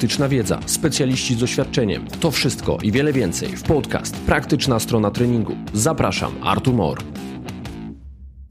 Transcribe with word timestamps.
praktyczna 0.00 0.28
wiedza, 0.28 0.60
specjaliści 0.66 1.34
z 1.34 1.38
doświadczeniem. 1.38 2.06
To 2.20 2.30
wszystko 2.30 2.78
i 2.82 2.92
wiele 2.92 3.12
więcej 3.12 3.56
w 3.56 3.62
podcast 3.62 4.16
Praktyczna 4.16 4.78
strona 4.80 5.10
treningu. 5.10 5.56
Zapraszam, 5.74 6.32
Artur 6.42 6.74
Mor. 6.74 6.98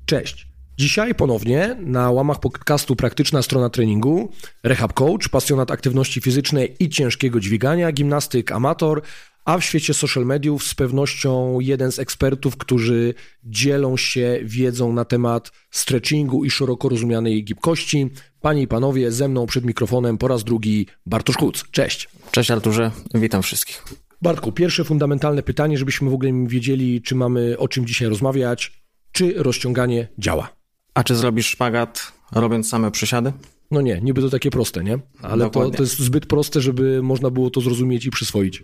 Cześć. 0.05 0.47
Dzisiaj 0.77 1.15
ponownie 1.15 1.75
na 1.79 2.11
łamach 2.11 2.39
podcastu 2.39 2.95
Praktyczna 2.95 3.41
strona 3.41 3.69
treningu 3.69 4.31
rehab 4.63 4.93
coach, 4.93 5.29
pasjonat 5.29 5.71
aktywności 5.71 6.21
fizycznej 6.21 6.75
i 6.79 6.89
ciężkiego 6.89 7.39
dźwigania, 7.39 7.91
gimnastyk 7.91 8.51
amator, 8.51 9.01
a 9.45 9.57
w 9.57 9.63
świecie 9.63 9.93
social 9.93 10.25
mediów 10.25 10.63
z 10.63 10.75
pewnością 10.75 11.59
jeden 11.59 11.91
z 11.91 11.99
ekspertów, 11.99 12.57
którzy 12.57 13.13
dzielą 13.43 13.97
się 13.97 14.39
wiedzą 14.43 14.93
na 14.93 15.05
temat 15.05 15.51
stretchingu 15.71 16.45
i 16.45 16.49
szeroko 16.49 16.89
rozumianej 16.89 17.43
gibkości. 17.43 18.09
Panie 18.41 18.61
i 18.61 18.67
panowie, 18.67 19.11
ze 19.11 19.27
mną 19.27 19.45
przed 19.45 19.65
mikrofonem 19.65 20.17
po 20.17 20.27
raz 20.27 20.43
drugi 20.43 20.87
Bartosz 21.05 21.37
Kuc. 21.37 21.63
Cześć. 21.71 22.09
Cześć 22.31 22.51
Arturze, 22.51 22.91
witam 23.13 23.41
wszystkich. 23.41 23.83
Bartku, 24.21 24.51
pierwsze 24.51 24.83
fundamentalne 24.83 25.43
pytanie, 25.43 25.77
żebyśmy 25.77 26.09
w 26.09 26.13
ogóle 26.13 26.31
wiedzieli, 26.47 27.01
czy 27.01 27.15
mamy 27.15 27.57
o 27.57 27.67
czym 27.67 27.85
dzisiaj 27.85 28.07
rozmawiać. 28.07 28.81
Czy 29.11 29.33
rozciąganie 29.37 30.07
działa? 30.17 30.49
A 30.93 31.03
czy 31.03 31.15
zrobisz 31.15 31.47
szpagat 31.47 32.11
robiąc 32.31 32.69
same 32.69 32.91
przysiady? 32.91 33.33
No 33.71 33.81
nie, 33.81 34.01
niby 34.01 34.21
to 34.21 34.29
takie 34.29 34.49
proste, 34.49 34.83
nie? 34.83 34.99
Ale 35.21 35.49
to, 35.49 35.69
to 35.69 35.83
jest 35.83 35.99
zbyt 35.99 36.25
proste, 36.25 36.61
żeby 36.61 37.01
można 37.01 37.29
było 37.29 37.49
to 37.49 37.61
zrozumieć 37.61 38.05
i 38.05 38.09
przyswoić. 38.09 38.63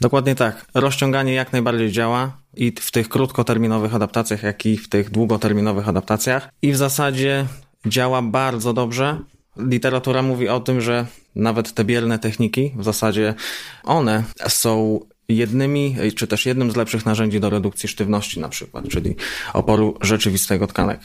Dokładnie 0.00 0.34
tak. 0.34 0.66
Rozciąganie 0.74 1.34
jak 1.34 1.52
najbardziej 1.52 1.92
działa 1.92 2.36
i 2.56 2.72
w 2.80 2.90
tych 2.90 3.08
krótkoterminowych 3.08 3.94
adaptacjach, 3.94 4.42
jak 4.42 4.66
i 4.66 4.76
w 4.76 4.88
tych 4.88 5.10
długoterminowych 5.10 5.88
adaptacjach. 5.88 6.48
I 6.62 6.72
w 6.72 6.76
zasadzie 6.76 7.46
działa 7.86 8.22
bardzo 8.22 8.72
dobrze. 8.72 9.18
Literatura 9.56 10.22
mówi 10.22 10.48
o 10.48 10.60
tym, 10.60 10.80
że 10.80 11.06
nawet 11.34 11.74
te 11.74 11.84
bierne 11.84 12.18
techniki, 12.18 12.72
w 12.76 12.84
zasadzie 12.84 13.34
one 13.84 14.24
są 14.48 15.00
jednymi, 15.28 15.96
czy 16.16 16.26
też 16.26 16.46
jednym 16.46 16.70
z 16.70 16.76
lepszych 16.76 17.06
narzędzi 17.06 17.40
do 17.40 17.50
redukcji 17.50 17.88
sztywności 17.88 18.40
na 18.40 18.48
przykład, 18.48 18.88
czyli 18.88 19.16
oporu 19.52 19.98
rzeczywistego 20.00 20.66
tkanek. 20.66 21.00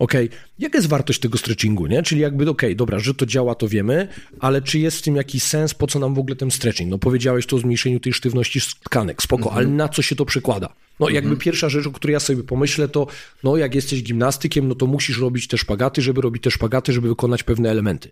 Okej, 0.00 0.26
okay. 0.26 0.38
jaka 0.58 0.78
jest 0.78 0.88
wartość 0.88 1.20
tego 1.20 1.38
stretchingu, 1.38 1.86
nie? 1.86 2.02
Czyli 2.02 2.20
jakby, 2.20 2.44
okej, 2.44 2.68
okay, 2.68 2.74
dobra, 2.74 2.98
że 2.98 3.14
to 3.14 3.26
działa, 3.26 3.54
to 3.54 3.68
wiemy, 3.68 4.08
ale 4.38 4.62
czy 4.62 4.78
jest 4.78 4.98
w 4.98 5.02
tym 5.02 5.16
jakiś 5.16 5.42
sens, 5.42 5.74
po 5.74 5.86
co 5.86 5.98
nam 5.98 6.14
w 6.14 6.18
ogóle 6.18 6.36
ten 6.36 6.50
stretching? 6.50 6.90
No 6.90 6.98
powiedziałeś 6.98 7.46
to 7.46 7.56
o 7.56 7.58
zmniejszeniu 7.58 8.00
tej 8.00 8.12
sztywności 8.12 8.60
tkanek, 8.84 9.22
spoko, 9.22 9.42
mm 9.42 9.54
-hmm. 9.54 9.58
ale 9.58 9.66
na 9.66 9.88
co 9.88 10.02
się 10.02 10.16
to 10.16 10.24
przekłada? 10.24 10.72
No 11.00 11.08
jakby 11.08 11.28
mm 11.28 11.38
-hmm. 11.38 11.42
pierwsza 11.42 11.68
rzecz, 11.68 11.86
o 11.86 11.92
której 11.92 12.12
ja 12.12 12.20
sobie 12.20 12.42
pomyślę, 12.42 12.88
to 12.88 13.06
no 13.44 13.56
jak 13.56 13.74
jesteś 13.74 14.02
gimnastykiem, 14.02 14.68
no 14.68 14.74
to 14.74 14.86
musisz 14.86 15.18
robić 15.18 15.48
te 15.48 15.58
szpagaty, 15.58 16.02
żeby 16.02 16.20
robić 16.20 16.42
te 16.42 16.50
szpagaty, 16.50 16.92
żeby 16.92 17.08
wykonać 17.08 17.42
pewne 17.42 17.70
elementy. 17.70 18.10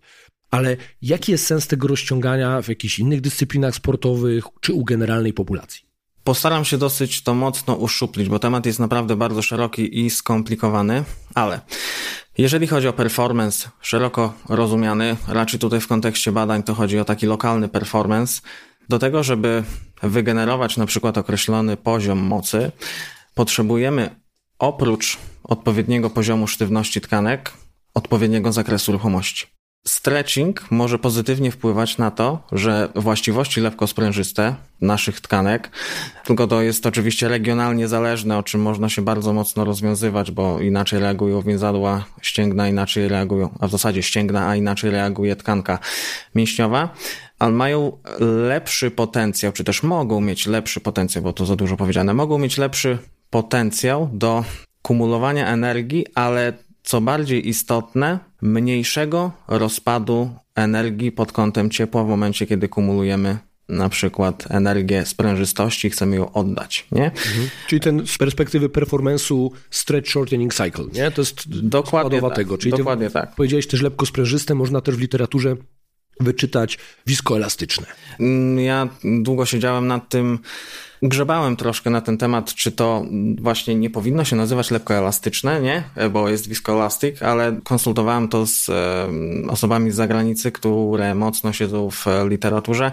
Ale 0.51 0.77
jaki 1.03 1.33
jest 1.33 1.47
sens 1.47 1.67
tego 1.67 1.89
rozciągania 1.89 2.63
w 2.63 2.69
jakichś 2.69 2.99
innych 2.99 3.21
dyscyplinach 3.21 3.75
sportowych, 3.75 4.45
czy 4.61 4.73
u 4.73 4.85
generalnej 4.85 5.33
populacji? 5.33 5.88
Postaram 6.29 6.65
się 6.65 6.79
dosyć 6.79 7.23
to 7.23 7.35
mocno 7.35 7.75
uszczuplić, 7.75 8.29
bo 8.29 8.39
temat 8.39 8.67
jest 8.67 8.79
naprawdę 8.79 9.17
bardzo 9.17 9.43
szeroki 9.43 10.01
i 10.01 10.11
skomplikowany, 10.11 11.05
ale 11.35 11.61
jeżeli 12.39 12.67
chodzi 12.67 12.89
o 12.89 12.93
performance 12.93 13.71
szeroko 13.81 14.33
rozumiany, 14.49 15.17
raczej 15.29 15.61
tutaj 15.61 15.81
w 15.81 15.87
kontekście 15.87 16.33
badań 16.33 16.63
to 16.63 16.75
chodzi 16.75 16.99
o 16.99 17.05
taki 17.05 17.27
lokalny 17.27 17.69
performance, 17.69 18.43
do 18.89 18.99
tego, 18.99 19.23
żeby 19.23 19.65
wygenerować 20.03 20.77
na 20.77 20.87
przykład 20.87 21.19
określony 21.19 21.77
poziom 21.77 22.19
mocy, 22.19 22.73
potrzebujemy 23.35 24.21
oprócz 24.59 25.19
odpowiedniego 25.45 26.11
poziomu 26.11 26.47
sztywności 26.47 27.01
tkanek, 27.01 27.53
odpowiedniego 27.95 28.53
zakresu 28.53 28.93
ruchomości. 28.93 29.58
Stretching 29.89 30.71
może 30.71 30.99
pozytywnie 30.99 31.51
wpływać 31.51 31.99
na 31.99 32.11
to, 32.11 32.43
że 32.53 32.89
właściwości 32.95 33.61
lewkosprężyste 33.61 34.55
naszych 34.81 35.21
tkanek, 35.21 35.71
tylko 36.25 36.47
to 36.47 36.63
jest 36.63 36.87
oczywiście 36.87 37.29
regionalnie 37.29 37.89
zależne, 37.89 38.39
o 38.39 38.43
czym 38.43 38.63
można 38.63 38.89
się 38.89 39.03
bardzo 39.03 39.33
mocno 39.33 39.65
rozwiązywać, 39.65 40.31
bo 40.31 40.61
inaczej 40.61 41.01
reagują 41.01 41.41
więzadła 41.41 42.05
ścięgna, 42.23 42.69
inaczej 42.69 43.09
reagują, 43.09 43.51
a 43.61 43.67
w 43.67 43.71
zasadzie 43.71 44.03
ścięgna, 44.03 44.49
a 44.49 44.57
inaczej 44.57 44.91
reaguje 44.91 45.37
tkanka 45.37 45.79
mięśniowa, 46.35 46.95
ale 47.39 47.53
mają 47.53 47.99
lepszy 48.49 48.91
potencjał, 48.91 49.53
czy 49.53 49.65
też 49.65 49.83
mogą 49.83 50.21
mieć 50.21 50.47
lepszy 50.47 50.81
potencjał, 50.81 51.25
bo 51.25 51.33
to 51.33 51.47
za 51.47 51.57
dużo 51.57 51.77
powiedziane, 51.77 52.15
mogą 52.15 52.39
mieć 52.39 52.59
lepszy 52.59 52.99
potencjał 53.31 54.11
do 54.13 54.45
kumulowania 54.83 55.49
energii, 55.49 56.07
ale 56.15 56.68
co 56.89 57.01
bardziej 57.01 57.49
istotne, 57.49 58.19
mniejszego 58.43 59.33
rozpadu 59.49 60.31
energii 60.55 61.13
pod 61.13 61.33
kątem 61.33 61.71
ciepła 61.71 62.05
w 62.05 62.09
momencie, 62.09 62.47
kiedy 62.47 62.69
kumulujemy 62.69 63.39
na 63.69 63.89
przykład 63.89 64.45
energię 64.51 65.07
sprężystości, 65.07 65.91
chcemy 65.91 66.17
ją 66.17 66.33
oddać, 66.33 66.87
nie? 66.93 67.05
Mhm. 67.05 67.49
Czyli 67.67 67.81
ten 67.81 68.07
z 68.07 68.19
perspektywy 68.19 68.69
performance'u 68.69 69.51
stretch 69.71 70.11
shortening 70.11 70.55
cycle, 70.55 70.85
nie? 70.93 71.11
To 71.11 71.21
jest 71.21 71.61
dokładnie 71.69 72.21
tak, 72.21 72.35
tego. 72.35 72.59
Czyli 72.59 72.73
dokładnie 72.77 73.11
tak. 73.11 73.35
Powiedziałeś 73.35 73.67
też 73.67 73.83
lepko 73.83 74.07
sprężyste, 74.07 74.55
można 74.55 74.81
też 74.81 74.97
w 74.97 75.01
literaturze 75.01 75.57
wyczytać 76.21 76.79
wiskoelastyczne. 77.07 77.87
Mm, 78.21 78.59
ja 78.59 78.89
długo 79.05 79.47
siedziałem 79.47 79.87
nad 79.87 80.09
tym, 80.09 80.39
grzebałem 81.03 81.57
troszkę 81.57 81.91
na 81.91 82.01
ten 82.01 82.19
temat, 82.19 82.55
czy 82.55 82.73
to 82.73 83.05
właśnie 83.41 83.75
nie 83.75 83.91
powinno 83.91 84.25
się 84.25 84.37
nazywać 84.37 84.71
lekkoelastyczne, 84.71 85.61
nie? 85.61 85.83
Bo 86.11 86.29
jest 86.29 86.49
wiskoelastyk, 86.49 87.23
ale 87.23 87.61
konsultowałem 87.65 88.29
to 88.29 88.47
z 88.47 88.71
osobami 89.51 89.91
z 89.91 89.95
zagranicy, 89.95 90.53
które 90.53 91.15
mocno 91.15 91.53
siedzą 91.53 91.91
w 91.91 92.07
literaturze 92.29 92.93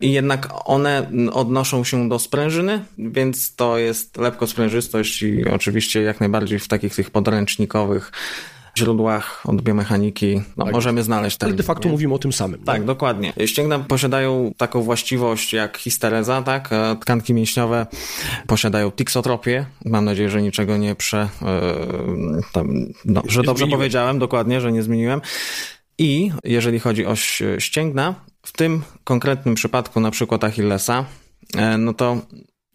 i 0.00 0.12
jednak 0.12 0.48
one 0.64 1.10
odnoszą 1.32 1.84
się 1.84 2.08
do 2.08 2.18
sprężyny, 2.18 2.84
więc 2.98 3.54
to 3.54 3.78
jest 3.78 4.16
lepkosprężystość 4.16 5.22
i 5.22 5.48
oczywiście 5.48 6.02
jak 6.02 6.20
najbardziej 6.20 6.58
w 6.58 6.68
takich 6.68 6.94
tych 6.94 7.10
podręcznikowych 7.10 8.12
źródłach 8.76 9.42
od 9.44 9.62
biomechaniki 9.62 10.40
no, 10.56 10.64
tak. 10.64 10.74
możemy 10.74 11.02
znaleźć 11.02 11.36
ten. 11.36 11.48
Ale 11.48 11.56
de 11.56 11.62
facto 11.62 11.84
nie? 11.84 11.92
mówimy 11.92 12.14
o 12.14 12.18
tym 12.18 12.32
samym. 12.32 12.60
Tak, 12.64 12.80
nie? 12.80 12.86
dokładnie. 12.86 13.32
Ścięgna 13.46 13.78
posiadają 13.78 14.52
taką 14.56 14.82
właściwość 14.82 15.52
jak 15.52 15.78
histereza, 15.78 16.42
tak? 16.42 16.72
E, 16.72 16.96
tkanki 17.00 17.34
mięśniowe 17.34 17.86
posiadają 18.46 18.92
tiksotropię. 18.92 19.66
Mam 19.84 20.04
nadzieję, 20.04 20.30
że 20.30 20.42
niczego 20.42 20.76
nie 20.76 20.94
prze... 20.94 21.28
E, 21.42 21.58
tam, 22.52 22.68
no, 23.04 23.22
że 23.28 23.42
dobrze 23.42 23.58
zmieniłem. 23.58 23.80
powiedziałem, 23.80 24.18
dokładnie, 24.18 24.60
że 24.60 24.72
nie 24.72 24.82
zmieniłem. 24.82 25.20
I 25.98 26.30
jeżeli 26.44 26.78
chodzi 26.78 27.06
o 27.06 27.14
ścięgna, 27.58 28.14
w 28.42 28.52
tym 28.52 28.82
konkretnym 29.04 29.54
przypadku 29.54 30.00
na 30.00 30.10
przykład 30.10 30.44
Achillesa, 30.44 31.04
e, 31.56 31.78
no 31.78 31.94
to 31.94 32.16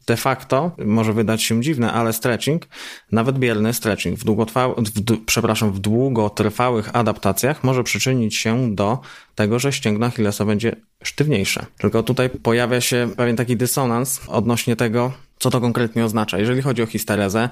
de 0.08 0.18
facto 0.18 0.72
może 0.86 1.14
wydać 1.14 1.44
się 1.44 1.62
dziwne, 1.62 1.94
ale 1.94 2.14
stretching, 2.14 2.68
nawet 3.12 3.40
bierny 3.40 3.74
stretching 3.74 4.20
w, 4.20 4.24
długotrwa, 4.24 4.68
w, 4.68 5.26
przepraszam, 5.26 5.72
w 5.72 5.80
długotrwałych 5.80 6.96
adaptacjach 6.96 7.64
może 7.64 7.84
przyczynić 7.84 8.36
się 8.36 8.76
do 8.76 9.00
tego, 9.36 9.60
że 9.60 9.74
ścięgno 9.74 10.06
Achillesa 10.06 10.46
będzie 10.46 10.76
sztywniejsze. 11.04 11.66
Tylko 11.78 12.04
tutaj 12.04 12.30
pojawia 12.30 12.82
się 12.82 13.10
pewien 13.18 13.36
taki 13.36 13.58
dysonans 13.58 14.22
odnośnie 14.28 14.76
tego, 14.76 15.14
co 15.42 15.50
to 15.50 15.62
konkretnie 15.62 16.06
oznacza? 16.06 16.38
Jeżeli 16.40 16.62
chodzi 16.62 16.84
o 16.84 16.86
histerezę, 16.86 17.50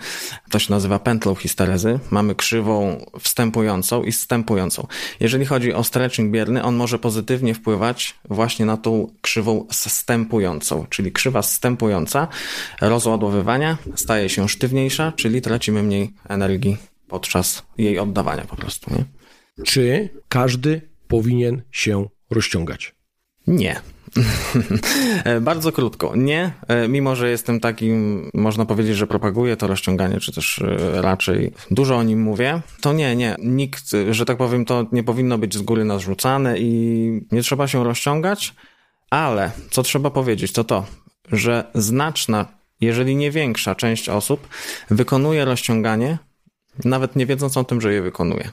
to 0.49 0.59
się 0.59 0.73
nazywa 0.73 0.99
pętlą 0.99 1.35
histerezy. 1.35 1.99
Mamy 2.11 2.35
krzywą 2.35 3.05
wstępującą 3.19 4.03
i 4.03 4.11
zstępującą. 4.11 4.87
Jeżeli 5.19 5.45
chodzi 5.45 5.73
o 5.73 5.83
stretching 5.83 6.31
bierny, 6.31 6.63
on 6.63 6.75
może 6.75 6.99
pozytywnie 6.99 7.53
wpływać 7.53 8.15
właśnie 8.29 8.65
na 8.65 8.77
tą 8.77 9.11
krzywą 9.21 9.67
zstępującą, 9.71 10.85
czyli 10.89 11.11
krzywa 11.11 11.41
zstępująca 11.41 12.27
rozładowywania 12.81 13.77
staje 13.95 14.29
się 14.29 14.49
sztywniejsza, 14.49 15.13
czyli 15.15 15.41
tracimy 15.41 15.83
mniej 15.83 16.13
energii 16.27 16.77
podczas 17.07 17.63
jej 17.77 17.99
oddawania 17.99 18.43
po 18.43 18.55
prostu. 18.55 18.93
Nie? 18.93 19.05
Czy 19.65 20.09
każdy 20.29 20.81
powinien 21.07 21.61
się 21.71 22.05
rozciągać? 22.29 22.95
Nie. 23.47 23.81
Bardzo 25.41 25.71
krótko. 25.71 26.15
Nie, 26.15 26.51
e, 26.67 26.87
mimo 26.87 27.15
że 27.15 27.29
jestem 27.29 27.59
takim, 27.59 28.29
można 28.33 28.65
powiedzieć, 28.65 28.97
że 28.97 29.07
propaguję 29.07 29.57
to 29.57 29.67
rozciąganie, 29.67 30.19
czy 30.19 30.31
też 30.31 30.59
e, 30.59 31.01
raczej 31.01 31.51
dużo 31.71 31.97
o 31.97 32.03
nim 32.03 32.21
mówię, 32.21 32.61
to 32.81 32.93
nie, 32.93 33.15
nie. 33.15 33.35
Nikt, 33.39 33.85
że 34.11 34.25
tak 34.25 34.37
powiem, 34.37 34.65
to 34.65 34.85
nie 34.91 35.03
powinno 35.03 35.37
być 35.37 35.55
z 35.55 35.61
góry 35.61 35.85
narzucane 35.85 36.59
i 36.59 37.21
nie 37.31 37.41
trzeba 37.41 37.67
się 37.67 37.83
rozciągać, 37.83 38.53
ale 39.09 39.51
co 39.69 39.83
trzeba 39.83 40.09
powiedzieć, 40.09 40.51
to 40.51 40.63
to, 40.63 40.85
że 41.31 41.63
znaczna, 41.75 42.45
jeżeli 42.81 43.15
nie 43.15 43.31
większa 43.31 43.75
część 43.75 44.09
osób 44.09 44.47
wykonuje 44.89 45.45
rozciąganie, 45.45 46.17
nawet 46.85 47.15
nie 47.15 47.25
wiedząc 47.25 47.57
o 47.57 47.63
tym, 47.63 47.81
że 47.81 47.93
je 47.93 48.01
wykonuje. 48.01 48.49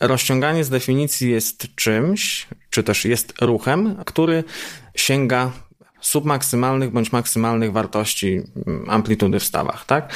Rozciąganie 0.00 0.64
z 0.64 0.70
definicji 0.70 1.30
jest 1.30 1.74
czymś, 1.74 2.48
czy 2.72 2.82
też 2.82 3.04
jest 3.04 3.34
ruchem, 3.40 3.96
który 4.06 4.44
sięga 4.94 5.50
submaksymalnych 6.00 6.90
bądź 6.90 7.12
maksymalnych 7.12 7.72
wartości 7.72 8.40
mm, 8.66 8.90
amplitudy 8.90 9.40
w 9.40 9.44
stawach, 9.44 9.86
tak? 9.86 10.14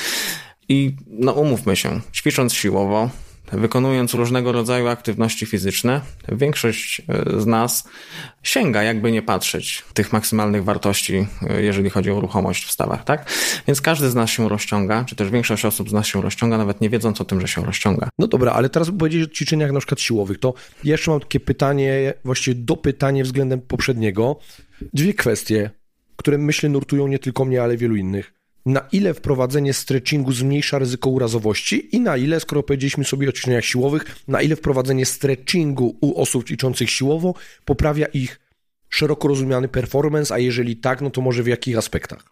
I 0.68 0.96
no 1.08 1.32
umówmy 1.32 1.76
się, 1.76 2.00
ćwicząc 2.12 2.54
siłowo, 2.54 3.10
wykonując 3.52 4.14
różnego 4.14 4.52
rodzaju 4.52 4.88
aktywności 4.88 5.46
fizyczne, 5.46 6.00
większość 6.28 7.02
e, 7.08 7.40
z 7.40 7.46
nas 7.46 7.88
sięga, 8.42 8.82
jakby 8.82 9.12
nie 9.12 9.22
patrzeć, 9.22 9.84
tych 9.94 10.12
maksymalnych 10.12 10.64
wartości, 10.64 11.26
e, 11.50 11.62
jeżeli 11.62 11.90
chodzi 11.90 12.10
o 12.10 12.20
ruchomość 12.20 12.64
w 12.64 12.70
stawach, 12.70 13.04
tak? 13.04 13.30
Więc 13.66 13.80
każdy 13.80 14.10
z 14.10 14.14
nas 14.14 14.30
się 14.30 14.48
rozciąga, 14.48 15.04
czy 15.04 15.16
też 15.16 15.30
większość 15.30 15.64
osób 15.64 15.90
z 15.90 15.92
nas 15.92 16.06
się 16.06 16.22
rozciąga, 16.22 16.58
nawet 16.58 16.80
nie 16.80 16.90
wiedząc 16.90 17.20
o 17.20 17.24
tym, 17.24 17.40
że 17.40 17.48
się 17.48 17.64
rozciąga. 17.64 18.08
No 18.18 18.26
dobra, 18.26 18.52
ale 18.52 18.68
teraz 18.68 18.90
powiedzieć 18.98 19.30
o 19.30 19.34
ćwiczeniach 19.34 19.72
na 19.72 19.80
przykład 19.80 20.00
siłowych, 20.00 20.38
to 20.38 20.54
jeszcze 20.84 21.10
mam 21.10 21.20
takie 21.20 21.40
pytanie, 21.40 22.14
właściwie 22.24 22.54
dopytanie 22.54 23.24
względem 23.24 23.60
poprzedniego. 23.60 24.38
Dwie 24.94 25.14
kwestie, 25.14 25.70
które 26.16 26.38
myślę 26.38 26.68
nurtują 26.68 27.06
nie 27.06 27.18
tylko 27.18 27.44
mnie, 27.44 27.62
ale 27.62 27.76
wielu 27.76 27.96
innych 27.96 28.35
na 28.66 28.80
ile 28.92 29.14
wprowadzenie 29.14 29.72
stretchingu 29.72 30.32
zmniejsza 30.32 30.78
ryzyko 30.78 31.10
urazowości 31.10 31.96
i 31.96 32.00
na 32.00 32.16
ile, 32.16 32.40
skoro 32.40 32.62
powiedzieliśmy 32.62 33.04
sobie 33.04 33.28
o 33.28 33.32
ćwiczeniach 33.32 33.64
siłowych, 33.64 34.16
na 34.28 34.42
ile 34.42 34.56
wprowadzenie 34.56 35.06
stretchingu 35.06 35.98
u 36.00 36.20
osób 36.20 36.46
ćwiczących 36.46 36.90
siłowo 36.90 37.34
poprawia 37.64 38.06
ich 38.06 38.40
szeroko 38.88 39.28
rozumiany 39.28 39.68
performance, 39.68 40.34
a 40.34 40.38
jeżeli 40.38 40.76
tak, 40.76 41.00
no 41.00 41.10
to 41.10 41.20
może 41.20 41.42
w 41.42 41.46
jakich 41.46 41.78
aspektach? 41.78 42.24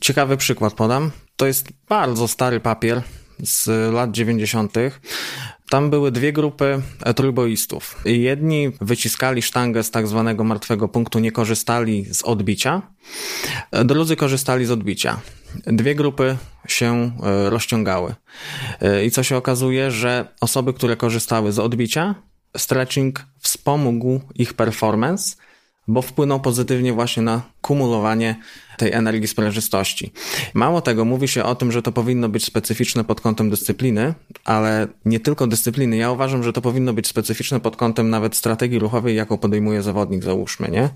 Ciekawy 0.00 0.36
przykład 0.36 0.74
podam. 0.74 1.10
To 1.36 1.46
jest 1.46 1.68
bardzo 1.88 2.28
stary 2.28 2.60
papier 2.60 3.02
z 3.42 3.66
lat 3.92 4.10
90. 4.10 4.74
Tam 5.70 5.90
były 5.90 6.12
dwie 6.12 6.32
grupy 6.32 6.82
trójboistów. 7.16 8.00
Jedni 8.04 8.70
wyciskali 8.80 9.42
sztangę 9.42 9.82
z 9.82 9.90
tak 9.90 10.06
zwanego 10.06 10.44
martwego 10.44 10.88
punktu, 10.88 11.18
nie 11.18 11.32
korzystali 11.32 12.14
z 12.14 12.22
odbicia, 12.22 12.82
drudzy 13.84 14.16
korzystali 14.16 14.66
z 14.66 14.70
odbicia. 14.70 15.20
Dwie 15.66 15.94
grupy 15.94 16.36
się 16.68 17.10
e, 17.22 17.50
rozciągały. 17.50 18.14
E, 18.80 19.04
I 19.04 19.10
co 19.10 19.22
się 19.22 19.36
okazuje, 19.36 19.90
że 19.90 20.28
osoby, 20.40 20.74
które 20.74 20.96
korzystały 20.96 21.52
z 21.52 21.58
odbicia, 21.58 22.14
stretching 22.56 23.26
wspomógł 23.38 24.20
ich 24.34 24.54
performance, 24.54 25.36
bo 25.88 26.02
wpłynął 26.02 26.40
pozytywnie 26.40 26.92
właśnie 26.92 27.22
na 27.22 27.42
kumulowanie 27.60 28.36
tej 28.76 28.92
energii 28.92 29.28
sprężystości. 29.28 30.12
Mało 30.54 30.80
tego, 30.80 31.04
mówi 31.04 31.28
się 31.28 31.44
o 31.44 31.54
tym, 31.54 31.72
że 31.72 31.82
to 31.82 31.92
powinno 31.92 32.28
być 32.28 32.44
specyficzne 32.44 33.04
pod 33.04 33.20
kątem 33.20 33.50
dyscypliny, 33.50 34.14
ale 34.44 34.88
nie 35.04 35.20
tylko 35.20 35.46
dyscypliny. 35.46 35.96
Ja 35.96 36.10
uważam, 36.10 36.42
że 36.42 36.52
to 36.52 36.60
powinno 36.60 36.92
być 36.92 37.06
specyficzne 37.06 37.60
pod 37.60 37.76
kątem 37.76 38.10
nawet 38.10 38.36
strategii 38.36 38.78
ruchowej, 38.78 39.16
jaką 39.16 39.38
podejmuje 39.38 39.82
zawodnik, 39.82 40.24
załóżmy, 40.24 40.68
nie? 40.68 40.90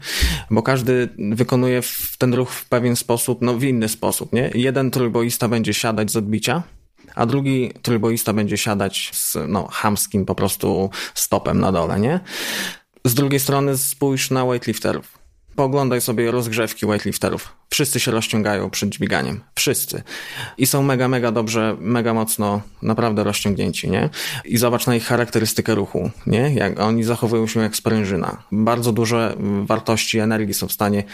Bo 0.50 0.62
każdy 0.62 1.08
wykonuje 1.18 1.80
ten 2.18 2.34
ruch 2.34 2.50
w 2.50 2.68
pewien 2.68 2.96
sposób, 2.96 3.38
no 3.42 3.54
w 3.54 3.64
inny 3.64 3.88
sposób, 3.88 4.32
nie? 4.32 4.50
Jeden 4.54 4.90
trójboista 4.90 5.48
będzie 5.48 5.74
siadać 5.74 6.10
z 6.10 6.16
odbicia, 6.16 6.62
a 7.14 7.26
drugi 7.26 7.72
trójboista 7.82 8.32
będzie 8.32 8.56
siadać 8.56 9.10
z 9.14 9.36
no, 9.48 9.68
hamskim 9.70 10.24
po 10.24 10.34
prostu 10.34 10.90
stopem 11.14 11.60
na 11.60 11.72
dole, 11.72 12.00
nie? 12.00 12.20
Z 13.04 13.14
drugiej 13.14 13.40
strony 13.40 13.78
spójrz 13.78 14.30
na 14.30 14.46
weightlifterów. 14.46 15.18
Pooglądaj 15.56 16.00
sobie 16.00 16.30
rozgrzewki 16.30 16.86
weightlifterów. 16.86 17.56
Wszyscy 17.70 18.00
się 18.00 18.10
rozciągają 18.10 18.70
przed 18.70 18.90
dźwiganiem. 18.90 19.40
Wszyscy. 19.54 20.02
I 20.58 20.66
są 20.66 20.82
mega, 20.82 21.08
mega 21.08 21.32
dobrze, 21.32 21.76
mega 21.80 22.14
mocno 22.14 22.60
naprawdę 22.82 23.24
rozciągnięci, 23.24 23.90
nie? 23.90 24.10
I 24.44 24.58
zobacz 24.58 24.86
na 24.86 24.96
ich 24.96 25.04
charakterystykę 25.04 25.74
ruchu, 25.74 26.10
nie? 26.26 26.54
Jak 26.54 26.80
oni 26.80 27.04
zachowują 27.04 27.46
się 27.46 27.60
jak 27.60 27.76
sprężyna. 27.76 28.42
Bardzo 28.52 28.92
duże 28.92 29.36
wartości 29.64 30.18
energii 30.18 30.54
są 30.54 30.68
w 30.68 30.72
stanie 30.72 31.04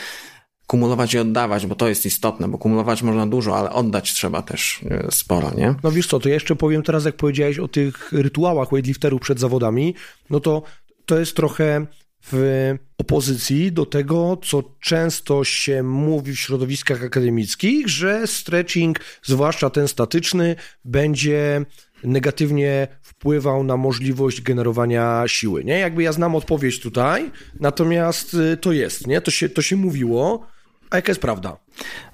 kumulować 0.66 1.14
i 1.14 1.18
oddawać, 1.18 1.66
bo 1.66 1.74
to 1.74 1.88
jest 1.88 2.06
istotne, 2.06 2.48
bo 2.48 2.58
kumulować 2.58 3.02
można 3.02 3.26
dużo, 3.26 3.58
ale 3.58 3.70
oddać 3.70 4.12
trzeba 4.12 4.42
też 4.42 4.80
e, 4.90 5.06
sporo, 5.10 5.50
nie? 5.56 5.74
No 5.82 5.92
wiesz 5.92 6.06
co, 6.06 6.20
to 6.20 6.28
ja 6.28 6.34
jeszcze 6.34 6.56
powiem 6.56 6.82
teraz, 6.82 7.04
jak 7.04 7.16
powiedziałeś 7.16 7.58
o 7.58 7.68
tych 7.68 8.12
rytuałach 8.12 8.70
weightlifterów 8.70 9.20
przed 9.20 9.40
zawodami, 9.40 9.94
no 10.30 10.40
to 10.40 10.62
to 11.06 11.18
jest 11.18 11.36
trochę 11.36 11.86
w 12.32 12.74
opozycji 12.98 13.72
do 13.72 13.86
tego, 13.86 14.38
co 14.44 14.62
często 14.80 15.44
się 15.44 15.82
mówi 15.82 16.32
w 16.32 16.40
środowiskach 16.40 17.04
akademickich, 17.04 17.88
że 17.88 18.26
stretching, 18.26 19.00
zwłaszcza 19.22 19.70
ten 19.70 19.88
statyczny, 19.88 20.56
będzie 20.84 21.64
negatywnie 22.04 22.88
wpływał 23.02 23.64
na 23.64 23.76
możliwość 23.76 24.40
generowania 24.40 25.22
siły. 25.26 25.64
Nie? 25.64 25.78
Jakby 25.78 26.02
ja 26.02 26.12
znam 26.12 26.34
odpowiedź 26.34 26.80
tutaj, 26.80 27.30
natomiast 27.60 28.34
y, 28.34 28.56
to 28.56 28.72
jest, 28.72 29.06
nie? 29.06 29.20
To 29.20 29.30
się, 29.30 29.48
to 29.48 29.62
się 29.62 29.76
mówiło. 29.76 30.46
A 30.94 30.96
jaka 30.96 31.10
jest 31.10 31.20
prawda? 31.20 31.56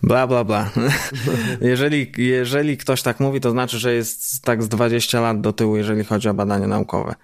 Bla, 0.03 0.27
bla, 0.27 0.45
bla. 0.45 0.71
jeżeli, 1.61 2.13
jeżeli 2.17 2.77
ktoś 2.77 3.03
tak 3.03 3.21
mówi, 3.21 3.41
to 3.41 3.51
znaczy, 3.51 3.79
że 3.79 3.95
jest 3.95 4.43
tak 4.43 4.63
z 4.63 4.69
20 4.69 5.21
lat 5.21 5.41
do 5.41 5.53
tyłu, 5.53 5.77
jeżeli 5.77 6.05
chodzi 6.05 6.29
o 6.29 6.35
badania 6.35 6.67
naukowe. 6.67 7.15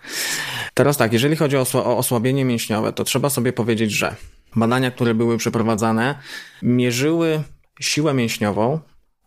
Teraz 0.75 0.97
tak, 0.97 1.13
jeżeli 1.13 1.37
chodzi 1.37 1.57
o, 1.57 1.67
o 1.75 1.97
osłabienie 1.97 2.45
mięśniowe, 2.45 2.93
to 2.93 3.05
trzeba 3.05 3.31
sobie 3.31 3.53
powiedzieć, 3.53 3.91
że 3.93 4.17
badania, 4.57 4.91
które 4.91 5.15
były 5.15 5.39
przeprowadzane, 5.39 6.15
mierzyły 6.63 7.43
siłę 7.81 8.15
mięśniową 8.15 8.81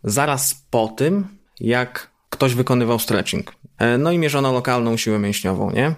zaraz 0.03 0.65
po 0.69 0.87
tym, 0.87 1.27
jak 1.59 2.11
ktoś 2.29 2.53
wykonywał 2.53 2.99
stretching. 2.99 3.53
E, 3.77 3.97
no 3.97 4.11
i 4.11 4.17
mierzono 4.17 4.53
lokalną 4.53 4.97
siłę 4.97 5.19
mięśniową, 5.19 5.71
nie? 5.71 5.95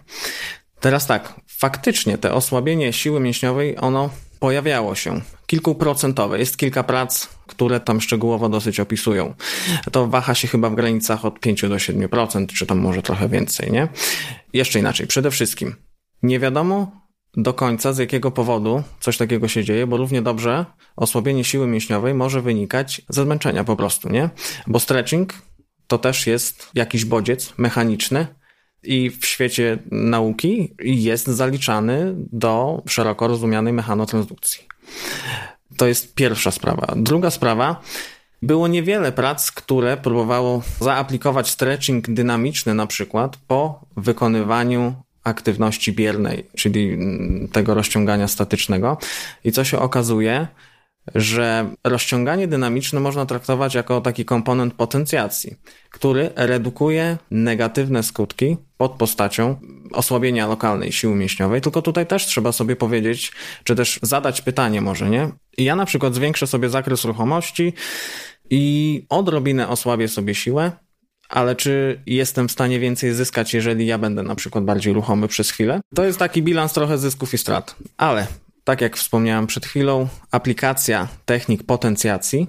Teraz 0.79 1.07
tak, 1.07 1.33
faktycznie 1.47 2.17
te 2.17 2.33
osłabienie 2.33 2.93
siły 2.93 3.19
mięśniowej, 3.19 3.77
ono 3.79 4.09
pojawiało 4.41 4.95
się. 4.95 5.21
Kilkuprocentowe. 5.45 6.39
Jest 6.39 6.57
kilka 6.57 6.83
prac, 6.83 7.27
które 7.47 7.79
tam 7.79 8.01
szczegółowo 8.01 8.49
dosyć 8.49 8.79
opisują. 8.79 9.33
To 9.91 10.07
waha 10.07 10.35
się 10.35 10.47
chyba 10.47 10.69
w 10.69 10.75
granicach 10.75 11.25
od 11.25 11.39
5 11.39 11.61
do 11.61 11.75
7%, 11.75 12.47
czy 12.47 12.65
tam 12.65 12.79
może 12.79 13.01
trochę 13.01 13.29
więcej, 13.29 13.71
nie? 13.71 13.87
Jeszcze 14.53 14.79
inaczej. 14.79 15.07
Przede 15.07 15.31
wszystkim 15.31 15.75
nie 16.23 16.39
wiadomo 16.39 16.91
do 17.37 17.53
końca 17.53 17.93
z 17.93 17.97
jakiego 17.97 18.31
powodu 18.31 18.83
coś 18.99 19.17
takiego 19.17 19.47
się 19.47 19.63
dzieje, 19.63 19.87
bo 19.87 19.97
równie 19.97 20.21
dobrze 20.21 20.65
osłabienie 20.95 21.43
siły 21.43 21.67
mięśniowej 21.67 22.13
może 22.13 22.41
wynikać 22.41 23.01
ze 23.09 23.23
zmęczenia 23.23 23.63
po 23.63 23.75
prostu, 23.75 24.09
nie? 24.09 24.29
Bo 24.67 24.79
stretching 24.79 25.33
to 25.87 25.97
też 25.97 26.27
jest 26.27 26.69
jakiś 26.73 27.05
bodziec 27.05 27.53
mechaniczny, 27.57 28.27
i 28.83 29.09
w 29.09 29.25
świecie 29.25 29.77
nauki 29.91 30.73
jest 30.83 31.27
zaliczany 31.27 32.13
do 32.17 32.83
szeroko 32.87 33.27
rozumianej 33.27 33.73
mechanotransdukcji. 33.73 34.67
To 35.77 35.87
jest 35.87 36.13
pierwsza 36.15 36.51
sprawa. 36.51 36.93
Druga 36.95 37.29
sprawa, 37.31 37.81
było 38.41 38.67
niewiele 38.67 39.11
prac, 39.11 39.51
które 39.51 39.97
próbowało 39.97 40.61
zaaplikować 40.79 41.49
stretching 41.49 42.09
dynamiczny 42.09 42.73
na 42.73 42.87
przykład 42.87 43.37
po 43.47 43.85
wykonywaniu 43.97 44.93
aktywności 45.23 45.93
biernej, 45.93 46.47
czyli 46.55 46.97
tego 47.51 47.73
rozciągania 47.73 48.27
statycznego. 48.27 48.97
I 49.43 49.51
co 49.51 49.63
się 49.63 49.79
okazuje, 49.79 50.47
że 51.15 51.71
rozciąganie 51.83 52.47
dynamiczne 52.47 52.99
można 52.99 53.25
traktować 53.25 53.75
jako 53.75 54.01
taki 54.01 54.25
komponent 54.25 54.73
potencjacji, 54.73 55.55
który 55.89 56.29
redukuje 56.35 57.17
negatywne 57.31 58.03
skutki 58.03 58.57
pod 58.77 58.91
postacią 58.91 59.55
osłabienia 59.91 60.47
lokalnej 60.47 60.91
siły 60.91 61.15
mięśniowej, 61.15 61.61
tylko 61.61 61.81
tutaj 61.81 62.07
też 62.07 62.25
trzeba 62.25 62.51
sobie 62.51 62.75
powiedzieć, 62.75 63.31
czy 63.63 63.75
też 63.75 63.99
zadać 64.01 64.41
pytanie 64.41 64.81
może, 64.81 65.09
nie? 65.09 65.29
Ja 65.57 65.75
na 65.75 65.85
przykład 65.85 66.15
zwiększę 66.15 66.47
sobie 66.47 66.69
zakres 66.69 67.05
ruchomości 67.05 67.73
i 68.49 69.05
odrobinę 69.09 69.67
osłabię 69.67 70.07
sobie 70.07 70.35
siłę, 70.35 70.71
ale 71.29 71.55
czy 71.55 72.01
jestem 72.05 72.47
w 72.47 72.51
stanie 72.51 72.79
więcej 72.79 73.13
zyskać, 73.13 73.53
jeżeli 73.53 73.85
ja 73.85 73.97
będę 73.97 74.23
na 74.23 74.35
przykład 74.35 74.63
bardziej 74.63 74.93
ruchomy 74.93 75.27
przez 75.27 75.51
chwilę? 75.51 75.81
To 75.95 76.03
jest 76.03 76.19
taki 76.19 76.43
bilans 76.43 76.73
trochę 76.73 76.97
zysków 76.97 77.33
i 77.33 77.37
strat. 77.37 77.75
Ale 77.97 78.27
tak 78.63 78.81
jak 78.81 78.97
wspomniałem 78.97 79.47
przed 79.47 79.65
chwilą, 79.65 80.07
aplikacja 80.31 81.07
technik 81.25 81.63
potencjacji 81.63 82.47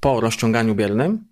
po 0.00 0.20
rozciąganiu 0.20 0.74
biernym 0.74 1.24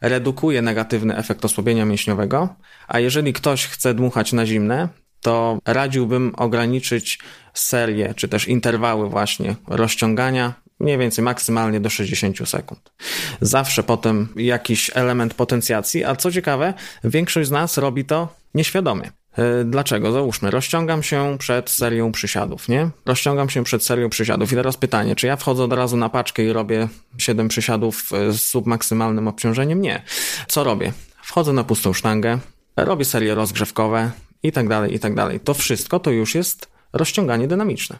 redukuje 0.00 0.62
negatywny 0.62 1.16
efekt 1.16 1.44
osłabienia 1.44 1.84
mięśniowego, 1.84 2.48
a 2.88 3.00
jeżeli 3.00 3.32
ktoś 3.32 3.66
chce 3.66 3.94
dmuchać 3.94 4.32
na 4.32 4.46
zimne, 4.46 4.88
to 5.20 5.58
radziłbym 5.64 6.32
ograniczyć 6.36 7.18
serię 7.54 8.14
czy 8.14 8.28
też 8.28 8.48
interwały 8.48 9.08
właśnie 9.08 9.54
rozciągania 9.66 10.54
mniej 10.80 10.98
więcej 10.98 11.24
maksymalnie 11.24 11.80
do 11.80 11.90
60 11.90 12.48
sekund. 12.48 12.92
Zawsze 13.40 13.82
potem 13.82 14.28
jakiś 14.36 14.90
element 14.94 15.34
potencjacji, 15.34 16.04
a 16.04 16.16
co 16.16 16.32
ciekawe, 16.32 16.74
większość 17.04 17.48
z 17.48 17.50
nas 17.50 17.78
robi 17.78 18.04
to 18.04 18.36
nieświadomie. 18.54 19.10
E, 19.38 19.64
dlaczego? 19.64 20.12
Załóżmy, 20.12 20.50
rozciągam 20.50 21.02
się 21.02 21.36
przed 21.38 21.70
serią 21.70 22.12
przysiadów, 22.12 22.68
nie? 22.68 22.90
Rozciągam 23.06 23.50
się 23.50 23.64
przed 23.64 23.84
serią 23.84 24.10
przysiadów. 24.10 24.52
I 24.52 24.54
teraz 24.54 24.76
pytanie, 24.76 25.16
czy 25.16 25.26
ja 25.26 25.36
wchodzę 25.36 25.64
od 25.64 25.72
razu 25.72 25.96
na 25.96 26.08
paczkę 26.08 26.44
i 26.44 26.52
robię 26.52 26.88
7 27.18 27.48
przysiadów 27.48 28.12
e, 28.12 28.32
z 28.32 28.40
submaksymalnym 28.40 29.28
obciążeniem? 29.28 29.80
Nie. 29.80 30.02
Co 30.48 30.64
robię? 30.64 30.92
Wchodzę 31.22 31.52
na 31.52 31.64
pustą 31.64 31.92
sztangę, 31.92 32.38
robię 32.76 33.04
serie 33.04 33.34
rozgrzewkowe 33.34 34.10
i 34.42 34.52
tak 34.52 34.68
dalej, 34.68 34.94
i 34.94 34.98
tak 34.98 35.14
dalej. 35.14 35.40
To 35.40 35.54
wszystko 35.54 36.00
to 36.00 36.10
już 36.10 36.34
jest 36.34 36.75
rozciąganie 36.92 37.48
dynamiczne, 37.48 37.98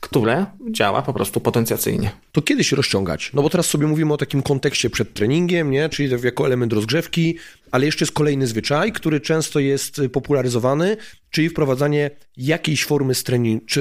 które 0.00 0.46
działa 0.70 1.02
po 1.02 1.12
prostu 1.12 1.40
potencjacyjnie. 1.40 2.10
To 2.32 2.42
kiedy 2.42 2.64
się 2.64 2.76
rozciągać? 2.76 3.30
No 3.34 3.42
bo 3.42 3.50
teraz 3.50 3.66
sobie 3.66 3.86
mówimy 3.86 4.12
o 4.12 4.16
takim 4.16 4.42
kontekście 4.42 4.90
przed 4.90 5.14
treningiem, 5.14 5.70
nie? 5.70 5.88
czyli 5.88 6.24
jako 6.24 6.46
element 6.46 6.72
rozgrzewki, 6.72 7.38
ale 7.70 7.86
jeszcze 7.86 8.04
jest 8.04 8.12
kolejny 8.12 8.46
zwyczaj, 8.46 8.92
który 8.92 9.20
często 9.20 9.60
jest 9.60 10.00
popularyzowany, 10.12 10.96
czyli 11.30 11.48
wprowadzanie 11.48 12.10
jakiejś 12.36 12.84
formy 12.84 13.14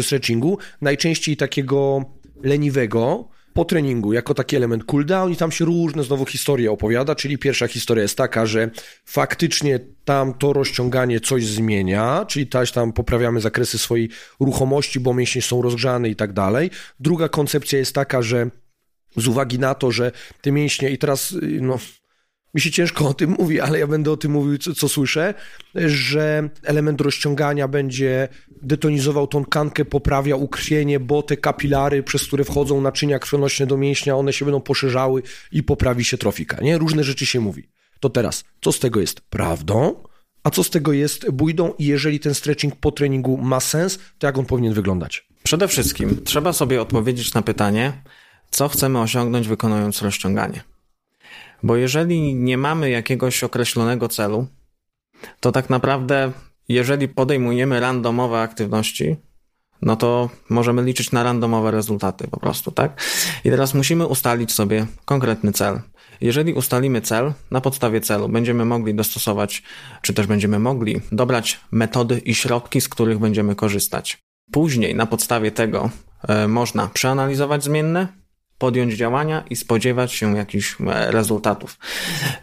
stretchingu, 0.01 0.57
najczęściej 0.81 1.37
takiego 1.37 2.05
leniwego, 2.43 3.32
po 3.53 3.65
treningu, 3.65 4.13
jako 4.13 4.33
taki 4.33 4.55
element 4.55 4.83
cooldown 4.83 5.31
i 5.31 5.35
tam 5.35 5.51
się 5.51 5.65
różne 5.65 6.03
znowu 6.03 6.25
historie 6.25 6.71
opowiada, 6.71 7.15
czyli 7.15 7.37
pierwsza 7.37 7.67
historia 7.67 8.01
jest 8.01 8.17
taka, 8.17 8.45
że 8.45 8.69
faktycznie 9.05 9.79
tam 10.05 10.33
to 10.33 10.53
rozciąganie 10.53 11.19
coś 11.19 11.45
zmienia, 11.45 12.25
czyli 12.27 12.47
też 12.47 12.71
tam 12.71 12.93
poprawiamy 12.93 13.41
zakresy 13.41 13.77
swojej 13.77 14.09
ruchomości, 14.39 14.99
bo 14.99 15.13
mięśnie 15.13 15.41
są 15.41 15.61
rozgrzane 15.61 16.09
i 16.09 16.15
tak 16.15 16.33
dalej. 16.33 16.69
Druga 16.99 17.29
koncepcja 17.29 17.79
jest 17.79 17.95
taka, 17.95 18.21
że 18.21 18.49
z 19.17 19.27
uwagi 19.27 19.59
na 19.59 19.75
to, 19.75 19.91
że 19.91 20.11
te 20.41 20.51
mięśnie 20.51 20.89
i 20.89 20.97
teraz 20.97 21.35
no, 21.61 21.79
mi 22.53 22.61
się 22.61 22.71
ciężko 22.71 23.07
o 23.07 23.13
tym 23.13 23.35
mówi, 23.39 23.59
ale 23.59 23.79
ja 23.79 23.87
będę 23.87 24.11
o 24.11 24.17
tym 24.17 24.31
mówił, 24.31 24.57
co, 24.57 24.73
co, 24.73 24.89
słyszę, 24.89 25.33
że 25.75 26.49
element 26.63 27.01
rozciągania 27.01 27.67
będzie 27.67 28.27
detonizował 28.63 29.27
tą 29.27 29.45
kankę, 29.45 29.85
poprawia 29.85 30.35
ukrwienie, 30.35 30.99
bo 30.99 31.23
te 31.23 31.37
kapilary, 31.37 32.03
przez 32.03 32.27
które 32.27 32.43
wchodzą 32.43 32.81
naczynia 32.81 33.19
krwionośne 33.19 33.67
do 33.67 33.77
mięśnia, 33.77 34.15
one 34.15 34.33
się 34.33 34.45
będą 34.45 34.61
poszerzały 34.61 35.23
i 35.51 35.63
poprawi 35.63 36.05
się 36.05 36.17
trofika, 36.17 36.61
nie? 36.61 36.77
Różne 36.77 37.03
rzeczy 37.03 37.25
się 37.25 37.39
mówi. 37.39 37.69
To 37.99 38.09
teraz, 38.09 38.43
co 38.61 38.71
z 38.71 38.79
tego 38.79 38.99
jest 38.99 39.21
prawdą, 39.21 40.03
a 40.43 40.49
co 40.49 40.63
z 40.63 40.69
tego 40.69 40.93
jest 40.93 41.31
bójdą 41.31 41.73
i 41.79 41.85
jeżeli 41.85 42.19
ten 42.19 42.33
stretching 42.33 42.75
po 42.75 42.91
treningu 42.91 43.37
ma 43.37 43.59
sens, 43.59 43.99
to 44.17 44.27
jak 44.27 44.37
on 44.37 44.45
powinien 44.45 44.73
wyglądać? 44.73 45.27
Przede 45.43 45.67
wszystkim 45.67 46.23
trzeba 46.23 46.53
sobie 46.53 46.81
odpowiedzieć 46.81 47.33
na 47.33 47.41
pytanie, 47.41 47.93
co 48.49 48.69
chcemy 48.69 48.99
osiągnąć 48.99 49.47
wykonując 49.47 50.01
rozciąganie. 50.01 50.63
Bo 51.63 51.75
jeżeli 51.75 52.35
nie 52.35 52.57
mamy 52.57 52.89
jakiegoś 52.89 53.43
określonego 53.43 54.07
celu, 54.07 54.47
to 55.39 55.51
tak 55.51 55.69
naprawdę, 55.69 56.31
jeżeli 56.69 57.07
podejmujemy 57.07 57.79
randomowe 57.79 58.39
aktywności, 58.39 59.15
no 59.81 59.95
to 59.95 60.29
możemy 60.49 60.83
liczyć 60.83 61.11
na 61.11 61.23
randomowe 61.23 61.71
rezultaty 61.71 62.27
po 62.27 62.39
prostu, 62.39 62.71
tak? 62.71 63.01
I 63.45 63.49
teraz 63.49 63.73
musimy 63.73 64.07
ustalić 64.07 64.51
sobie 64.51 64.87
konkretny 65.05 65.51
cel. 65.51 65.81
Jeżeli 66.21 66.53
ustalimy 66.53 67.01
cel, 67.01 67.33
na 67.51 67.61
podstawie 67.61 68.01
celu 68.01 68.29
będziemy 68.29 68.65
mogli 68.65 68.95
dostosować, 68.95 69.63
czy 70.01 70.13
też 70.13 70.27
będziemy 70.27 70.59
mogli 70.59 71.01
dobrać 71.11 71.59
metody 71.71 72.19
i 72.19 72.35
środki, 72.35 72.81
z 72.81 72.89
których 72.89 73.19
będziemy 73.19 73.55
korzystać. 73.55 74.23
Później 74.51 74.95
na 74.95 75.05
podstawie 75.05 75.51
tego 75.51 75.89
e, 76.27 76.47
można 76.47 76.87
przeanalizować 76.87 77.63
zmienne, 77.63 78.07
podjąć 78.63 78.93
działania 78.93 79.43
i 79.49 79.55
spodziewać 79.55 80.13
się 80.13 80.37
jakichś 80.37 80.75
e, 80.81 81.11
rezultatów. 81.11 81.77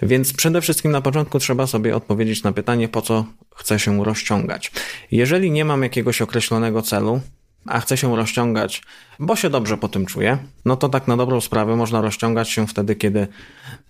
Więc 0.02 0.32
przede 0.32 0.60
wszystkim 0.60 0.90
na 0.90 1.00
początku 1.00 1.38
trzeba 1.38 1.66
sobie 1.66 1.96
odpowiedzieć 1.96 2.42
na 2.42 2.52
pytanie, 2.52 2.88
po 2.88 3.02
co 3.02 3.24
chcę 3.56 3.78
się 3.78 4.04
rozciągać. 4.04 4.72
Jeżeli 5.10 5.50
nie 5.50 5.64
mam 5.64 5.82
jakiegoś 5.82 6.22
określonego 6.22 6.82
celu, 6.82 7.20
a 7.66 7.80
chcę 7.80 7.96
się 7.96 8.16
rozciągać, 8.16 8.82
bo 9.18 9.36
się 9.36 9.50
dobrze 9.50 9.76
po 9.76 9.88
tym 9.88 10.06
czuję, 10.06 10.38
no 10.64 10.76
to 10.76 10.88
tak 10.88 11.08
na 11.08 11.16
dobrą 11.16 11.40
sprawę 11.40 11.76
można 11.76 12.00
rozciągać 12.00 12.50
się 12.50 12.66
wtedy, 12.66 12.96
kiedy 12.96 13.28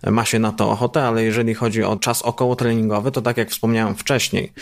ma 0.07 0.25
się 0.25 0.39
na 0.39 0.53
to 0.53 0.71
ochotę, 0.71 1.05
ale 1.05 1.25
jeżeli 1.25 1.55
chodzi 1.55 1.83
o 1.83 1.97
czas 1.97 2.23
okołotreningowy, 2.23 3.11
to 3.11 3.23
tak 3.23 3.37
jak 3.37 3.51
wspomniałem 3.51 3.95
wcześniej, 3.95 4.53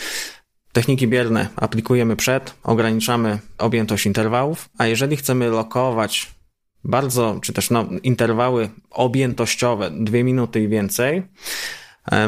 Techniki 0.71 1.07
bierne 1.07 1.47
aplikujemy 1.55 2.15
przed, 2.15 2.53
ograniczamy 2.63 3.39
objętość 3.57 4.05
interwałów, 4.05 4.69
a 4.77 4.85
jeżeli 4.85 5.17
chcemy 5.17 5.49
lokować 5.49 6.38
bardzo, 6.83 7.39
czy 7.41 7.53
też 7.53 7.69
no, 7.69 7.85
interwały 8.03 8.69
objętościowe, 8.89 9.91
dwie 9.91 10.23
minuty 10.23 10.63
i 10.63 10.67
więcej, 10.67 11.23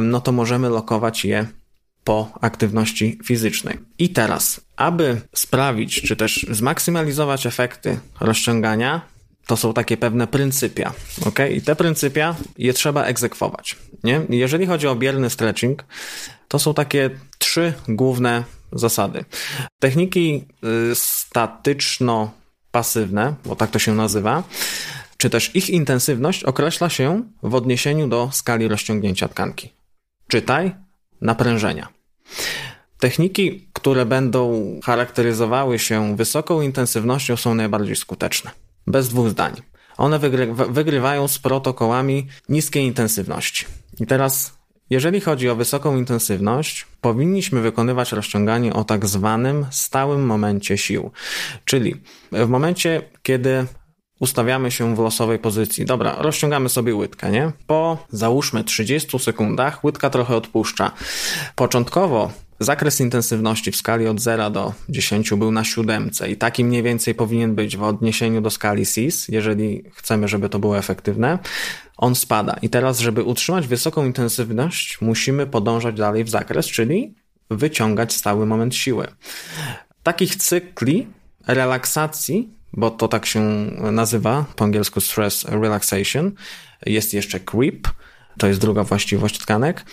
no 0.02 0.22
to 0.22 0.32
możemy 0.32 0.70
lokować 0.70 1.26
je 1.26 1.48
po 2.04 2.32
aktywności 2.42 3.20
fizycznej. 3.26 3.80
I 4.00 4.10
teraz, 4.10 4.62
aby 4.76 5.22
sprawić, 5.36 6.02
czy 6.02 6.16
też 6.16 6.46
zmaksymalizować 6.50 7.46
efekty 7.46 8.00
rozciągania, 8.20 9.02
to 9.48 9.58
są 9.58 9.74
takie 9.74 9.98
pewne 9.98 10.28
pryncypia, 10.28 10.94
ok? 11.26 11.40
I 11.52 11.62
te 11.62 11.76
pryncypia 11.76 12.36
je 12.58 12.74
trzeba 12.74 13.04
egzekwować, 13.04 13.76
nie? 14.04 14.22
Jeżeli 14.30 14.66
chodzi 14.66 14.88
o 14.88 14.96
bierny 14.96 15.30
stretching, 15.30 15.84
to 16.48 16.60
są 16.60 16.74
takie 16.74 17.10
trzy 17.38 17.74
główne 17.88 18.44
zasady. 18.72 19.26
Techniki 19.80 20.46
y, 20.92 20.96
statyczno 20.96 22.32
pasywne, 22.72 23.36
bo 23.46 23.56
tak 23.56 23.72
to 23.72 23.80
się 23.80 23.94
nazywa, 23.94 24.44
czy 25.18 25.30
też 25.30 25.56
ich 25.56 25.70
intensywność 25.70 26.44
określa 26.44 26.90
się 26.90 27.24
w 27.44 27.56
odniesieniu 27.56 28.08
do 28.08 28.30
skali 28.32 28.68
rozciągnięcia 28.68 29.28
tkanki. 29.28 29.74
Czytaj 30.28 30.72
naprężenia. 31.22 31.88
Techniki, 33.00 33.68
które 33.74 34.06
będą 34.06 34.80
charakteryzowały 34.84 35.80
się 35.80 36.16
wysoką 36.16 36.62
intensywnością, 36.62 37.38
są 37.38 37.56
najbardziej 37.56 37.96
skuteczne. 37.96 38.52
Bez 38.88 39.10
dwóch 39.10 39.30
zdań. 39.30 39.54
One 39.98 40.20
wygry 40.20 40.54
wygrywają 40.54 41.28
z 41.28 41.40
protokołami 41.40 42.28
niskiej 42.50 42.86
intensywności. 42.86 43.66
I 44.00 44.06
teraz 44.06 44.61
jeżeli 44.92 45.22
chodzi 45.22 45.50
o 45.50 45.56
wysoką 45.56 45.98
intensywność, 45.98 46.88
powinniśmy 47.02 47.62
wykonywać 47.62 48.12
rozciąganie 48.12 48.74
o 48.74 48.84
tak 48.84 49.06
zwanym 49.06 49.66
stałym 49.72 50.26
momencie 50.26 50.78
sił. 50.78 51.12
Czyli 51.66 51.96
w 52.32 52.48
momencie, 52.48 53.02
kiedy 53.24 53.66
ustawiamy 54.20 54.72
się 54.72 54.96
w 54.96 55.00
losowej 55.00 55.40
pozycji. 55.40 55.86
Dobra, 55.86 56.16
rozciągamy 56.20 56.70
sobie 56.70 56.96
łydkę, 56.96 57.32
nie? 57.32 57.52
Po 57.68 57.98
załóżmy 58.10 58.64
30 58.64 59.20
sekundach 59.20 59.84
łydka 59.84 60.10
trochę 60.10 60.36
odpuszcza. 60.36 60.92
Początkowo 61.56 62.32
Zakres 62.62 63.00
intensywności 63.00 63.72
w 63.72 63.76
skali 63.76 64.08
od 64.08 64.20
0 64.20 64.50
do 64.50 64.74
10 64.90 65.34
był 65.34 65.52
na 65.52 65.64
siódemce 65.64 66.32
i 66.32 66.38
taki 66.38 66.66
mniej 66.66 66.84
więcej 66.84 67.16
powinien 67.16 67.56
być 67.56 67.78
w 67.78 67.84
odniesieniu 67.84 68.42
do 68.42 68.50
skali 68.50 68.86
SIS, 68.86 69.28
jeżeli 69.28 69.84
chcemy, 69.94 70.28
żeby 70.28 70.50
to 70.50 70.60
było 70.60 70.78
efektywne. 70.78 71.40
On 71.98 72.16
spada. 72.16 72.58
I 72.62 72.70
teraz, 72.70 73.00
żeby 73.00 73.24
utrzymać 73.24 73.68
wysoką 73.68 74.06
intensywność, 74.06 75.02
musimy 75.02 75.48
podążać 75.48 75.96
dalej 75.96 76.24
w 76.24 76.30
zakres, 76.30 76.66
czyli 76.66 77.16
wyciągać 77.50 78.14
stały 78.14 78.46
moment 78.46 78.76
siły. 78.76 79.08
Takich 80.04 80.36
cykli 80.36 81.08
relaksacji, 81.48 82.50
bo 82.74 82.92
to 82.92 83.08
tak 83.08 83.26
się 83.26 83.42
nazywa 83.92 84.46
po 84.56 84.64
angielsku 84.64 85.02
stress 85.02 85.46
relaxation, 85.46 86.32
jest 86.86 87.14
jeszcze 87.14 87.40
creep, 87.40 87.88
to 88.38 88.48
jest 88.48 88.60
druga 88.60 88.84
właściwość 88.84 89.40
tkanek. 89.40 89.86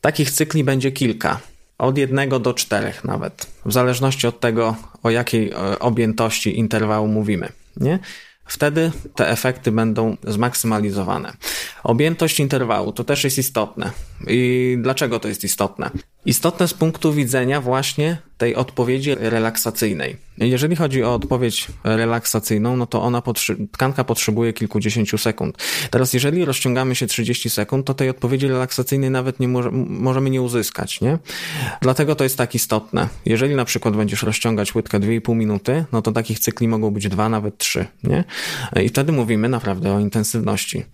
Takich 0.00 0.30
cykli 0.30 0.64
będzie 0.64 0.92
kilka 0.92 1.40
od 1.78 1.98
jednego 1.98 2.38
do 2.38 2.54
czterech 2.54 3.04
nawet, 3.04 3.46
w 3.66 3.72
zależności 3.72 4.26
od 4.26 4.40
tego, 4.40 4.76
o 5.02 5.10
jakiej 5.10 5.50
e, 5.50 5.78
objętości 5.78 6.58
interwału 6.58 7.08
mówimy. 7.08 7.48
Nie? 7.76 7.98
Wtedy 8.46 8.92
te 9.14 9.30
efekty 9.30 9.72
będą 9.72 10.16
zmaksymalizowane. 10.24 11.32
Objętość 11.84 12.40
interwału 12.40 12.92
to 12.92 13.04
też 13.04 13.24
jest 13.24 13.38
istotne. 13.38 13.90
I 14.26 14.76
dlaczego 14.82 15.20
to 15.20 15.28
jest 15.28 15.44
istotne? 15.44 15.90
Istotne 16.26 16.68
z 16.68 16.74
punktu 16.74 17.12
widzenia 17.12 17.60
właśnie 17.60 18.16
tej 18.38 18.54
odpowiedzi 18.54 19.14
relaksacyjnej. 19.14 20.16
Jeżeli 20.38 20.76
chodzi 20.76 21.02
o 21.02 21.14
odpowiedź 21.14 21.66
relaksacyjną, 21.84 22.76
no 22.76 22.86
to 22.86 23.02
ona 23.02 23.20
potrzy- 23.20 23.68
tkanka 23.72 24.04
potrzebuje 24.04 24.52
kilkudziesięciu 24.52 25.18
sekund. 25.18 25.58
Teraz, 25.90 26.12
jeżeli 26.12 26.44
rozciągamy 26.44 26.94
się 26.94 27.06
30 27.06 27.50
sekund, 27.50 27.86
to 27.86 27.94
tej 27.94 28.08
odpowiedzi 28.08 28.48
relaksacyjnej 28.48 29.10
nawet 29.10 29.40
nie 29.40 29.48
może, 29.48 29.70
możemy 29.70 30.30
nie 30.30 30.42
uzyskać, 30.42 31.00
nie? 31.00 31.18
Dlatego 31.80 32.14
to 32.14 32.24
jest 32.24 32.38
tak 32.38 32.54
istotne. 32.54 33.08
Jeżeli 33.26 33.54
na 33.54 33.64
przykład 33.64 33.96
będziesz 33.96 34.22
rozciągać 34.22 34.74
łydkę 34.74 35.00
2,5 35.00 35.34
minuty, 35.36 35.84
no 35.92 36.02
to 36.02 36.12
takich 36.12 36.38
cykli 36.38 36.68
mogą 36.68 36.90
być 36.90 37.08
dwa, 37.08 37.28
nawet 37.28 37.58
trzy, 37.58 37.86
nie? 38.04 38.24
I 38.82 38.88
wtedy 38.88 39.12
mówimy 39.12 39.48
naprawdę 39.48 39.94
o 39.94 40.00
intensywności. 40.00 40.84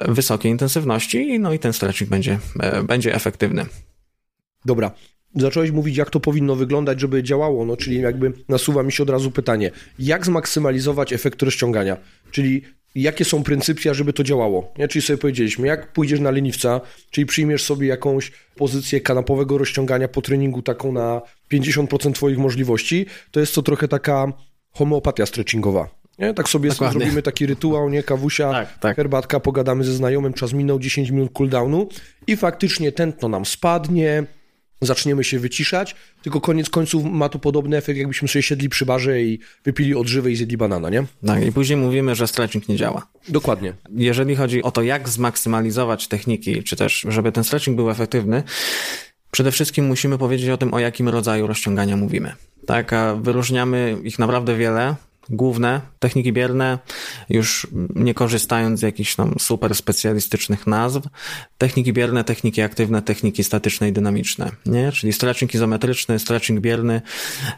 Wysokiej 0.00 0.52
intensywności, 0.52 1.38
no 1.38 1.52
i 1.52 1.58
ten 1.58 1.72
stretching 1.72 2.10
będzie, 2.10 2.38
e, 2.60 2.82
będzie 2.82 3.14
efektywny. 3.14 3.66
Dobra, 4.64 4.90
zacząłeś 5.36 5.70
mówić, 5.70 5.96
jak 5.96 6.10
to 6.10 6.20
powinno 6.20 6.56
wyglądać, 6.56 7.00
żeby 7.00 7.22
działało, 7.22 7.64
no 7.64 7.76
czyli 7.76 8.00
jakby 8.00 8.32
nasuwa 8.48 8.82
mi 8.82 8.92
się 8.92 9.02
od 9.02 9.10
razu 9.10 9.30
pytanie, 9.30 9.70
jak 9.98 10.26
zmaksymalizować 10.26 11.12
efekt 11.12 11.42
rozciągania, 11.42 11.96
czyli 12.30 12.62
jakie 12.94 13.24
są 13.24 13.42
pryncypia, 13.42 13.94
żeby 13.94 14.12
to 14.12 14.24
działało, 14.24 14.72
nie? 14.78 14.88
czyli 14.88 15.02
sobie 15.02 15.18
powiedzieliśmy, 15.18 15.66
jak 15.66 15.92
pójdziesz 15.92 16.20
na 16.20 16.30
leniwca, 16.30 16.80
czyli 17.10 17.26
przyjmiesz 17.26 17.62
sobie 17.62 17.88
jakąś 17.88 18.32
pozycję 18.56 19.00
kanapowego 19.00 19.58
rozciągania 19.58 20.08
po 20.08 20.22
treningu 20.22 20.62
taką 20.62 20.92
na 20.92 21.22
50% 21.52 22.12
twoich 22.12 22.38
możliwości, 22.38 23.06
to 23.30 23.40
jest 23.40 23.54
to 23.54 23.62
trochę 23.62 23.88
taka 23.88 24.32
homeopatia 24.70 25.26
stretchingowa. 25.26 25.88
Nie? 26.18 26.34
Tak 26.34 26.48
sobie 26.48 26.70
Dokładnie. 26.70 27.00
zrobimy 27.00 27.22
taki 27.22 27.46
rytuał, 27.46 27.90
nie? 27.90 28.02
Kawusia, 28.02 28.50
tak, 28.52 28.78
tak. 28.78 28.96
herbatka, 28.96 29.40
pogadamy 29.40 29.84
ze 29.84 29.92
znajomym, 29.92 30.32
czas 30.32 30.52
minął 30.52 30.78
10 30.78 31.10
minut 31.10 31.32
cooldownu 31.32 31.88
i 32.26 32.36
faktycznie 32.36 32.92
tętno 32.92 33.28
nam 33.28 33.44
spadnie, 33.44 34.24
zaczniemy 34.86 35.24
się 35.24 35.38
wyciszać, 35.38 35.96
tylko 36.22 36.40
koniec 36.40 36.70
końców 36.70 37.04
ma 37.04 37.28
to 37.28 37.38
podobny 37.38 37.76
efekt, 37.76 37.98
jakbyśmy 37.98 38.28
sobie 38.28 38.42
siedli 38.42 38.68
przy 38.68 38.86
barze 38.86 39.22
i 39.22 39.38
wypili 39.64 39.94
odżywę 39.94 40.30
i 40.30 40.36
zjedli 40.36 40.56
banana, 40.56 40.90
nie? 40.90 41.04
Tak, 41.26 41.46
i 41.46 41.52
później 41.52 41.76
mówimy, 41.76 42.14
że 42.14 42.26
stretching 42.26 42.68
nie 42.68 42.76
działa. 42.76 43.06
Dokładnie. 43.28 43.72
Jeżeli 43.96 44.36
chodzi 44.36 44.62
o 44.62 44.70
to, 44.70 44.82
jak 44.82 45.08
zmaksymalizować 45.08 46.08
techniki, 46.08 46.62
czy 46.62 46.76
też, 46.76 47.06
żeby 47.08 47.32
ten 47.32 47.44
stretching 47.44 47.76
był 47.76 47.90
efektywny, 47.90 48.42
przede 49.30 49.52
wszystkim 49.52 49.86
musimy 49.86 50.18
powiedzieć 50.18 50.48
o 50.48 50.56
tym, 50.56 50.74
o 50.74 50.78
jakim 50.78 51.08
rodzaju 51.08 51.46
rozciągania 51.46 51.96
mówimy. 51.96 52.32
Tak, 52.66 52.92
a 52.92 53.14
wyróżniamy 53.14 53.96
ich 54.04 54.18
naprawdę 54.18 54.56
wiele 54.56 54.94
główne 55.28 55.80
techniki 55.98 56.32
bierne, 56.32 56.78
już 57.28 57.66
nie 57.94 58.14
korzystając 58.14 58.80
z 58.80 58.82
jakichś 58.82 59.14
tam 59.14 59.34
super 59.38 59.74
specjalistycznych 59.74 60.66
nazw. 60.66 61.00
Techniki 61.58 61.92
bierne, 61.92 62.24
techniki 62.24 62.62
aktywne, 62.62 63.02
techniki 63.02 63.44
statyczne 63.44 63.88
i 63.88 63.92
dynamiczne, 63.92 64.50
nie? 64.66 64.92
Czyli 64.92 65.12
stretching 65.12 65.54
izometryczny, 65.54 66.18
stretching 66.18 66.60
bierny 66.60 67.02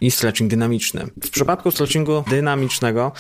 i 0.01 0.11
stretching 0.11 0.51
dynamiczny. 0.51 1.07
W 1.23 1.31
przypadku 1.31 1.71
stretchingu 1.71 2.25
dynamicznego 2.31 3.13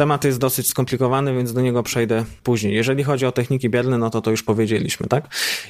temat 0.00 0.24
jest 0.24 0.38
dosyć 0.38 0.68
skomplikowany, 0.68 1.34
więc 1.34 1.52
do 1.52 1.60
niego 1.60 1.82
przejdę 1.82 2.24
później. 2.42 2.74
Jeżeli 2.74 3.04
chodzi 3.04 3.26
o 3.26 3.32
techniki 3.32 3.70
bierne, 3.70 3.98
no 3.98 4.10
to 4.10 4.20
to 4.20 4.30
już 4.30 4.42
powiedzieliśmy, 4.42 5.06
tak? 5.06 5.24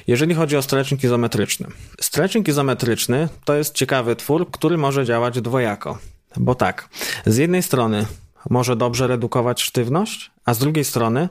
Jeżeli 0.07 0.33
chodzi 0.33 0.57
o 0.57 0.61
stretching 0.61 1.03
izometryczny. 1.03 1.67
Stretching 2.01 2.47
izometryczny 2.47 3.29
to 3.45 3.55
jest 3.55 3.73
ciekawy 3.73 4.15
twór, 4.15 4.51
który 4.51 4.77
może 4.77 5.05
działać 5.05 5.41
dwojako. 5.41 5.97
Bo 6.37 6.55
tak, 6.55 6.89
z 7.25 7.37
jednej 7.37 7.63
strony 7.63 8.05
może 8.49 8.75
dobrze 8.75 9.07
redukować 9.07 9.61
sztywność, 9.61 10.31
a 10.45 10.53
z 10.53 10.59
drugiej 10.59 10.85
strony 10.85 11.29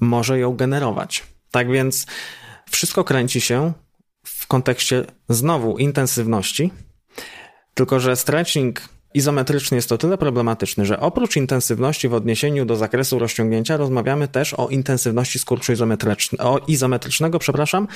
może 0.00 0.38
ją 0.38 0.56
generować. 0.56 1.22
Tak 1.50 1.70
więc 1.70 2.06
wszystko 2.70 3.04
kręci 3.04 3.40
się 3.40 3.72
w 4.24 4.46
kontekście 4.46 5.04
znowu 5.28 5.78
intensywności, 5.78 6.72
tylko 7.74 8.00
że 8.00 8.16
stretching 8.16 8.88
izometryczny 9.14 9.76
jest 9.76 9.88
to 9.88 9.98
tyle 9.98 10.18
problematyczny, 10.18 10.86
że 10.86 11.00
oprócz 11.00 11.36
intensywności 11.36 12.08
w 12.08 12.14
odniesieniu 12.14 12.64
do 12.64 12.76
zakresu 12.76 13.18
rozciągnięcia 13.18 13.76
rozmawiamy 13.76 14.28
też 14.28 14.54
o 14.54 14.68
intensywności 14.68 15.38
skurczu 15.38 15.72
izometrycznego, 15.72 16.60
izometrycznego, 16.66 17.38
przepraszam, 17.38 17.88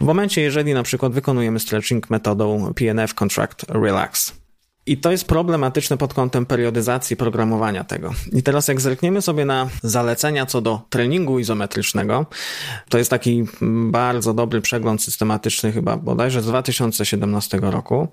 w 0.00 0.04
momencie, 0.04 0.40
jeżeli 0.40 0.74
na 0.74 0.82
przykład 0.82 1.12
wykonujemy 1.12 1.60
stretching 1.60 2.10
metodą 2.10 2.74
PNF 2.74 3.14
Contract 3.14 3.64
Relax. 3.68 4.39
I 4.86 4.98
to 4.98 5.10
jest 5.10 5.24
problematyczne 5.24 5.96
pod 5.96 6.14
kątem 6.14 6.46
periodyzacji 6.46 7.16
programowania 7.16 7.84
tego. 7.84 8.10
I 8.32 8.42
teraz 8.42 8.68
jak 8.68 8.80
zerkniemy 8.80 9.22
sobie 9.22 9.44
na 9.44 9.68
zalecenia 9.82 10.46
co 10.46 10.60
do 10.60 10.80
treningu 10.90 11.38
izometrycznego, 11.38 12.26
to 12.88 12.98
jest 12.98 13.10
taki 13.10 13.44
bardzo 13.90 14.34
dobry 14.34 14.60
przegląd 14.60 15.02
systematyczny 15.02 15.72
chyba 15.72 15.96
bodajże 15.96 16.42
z 16.42 16.46
2017 16.46 17.58
roku, 17.62 18.08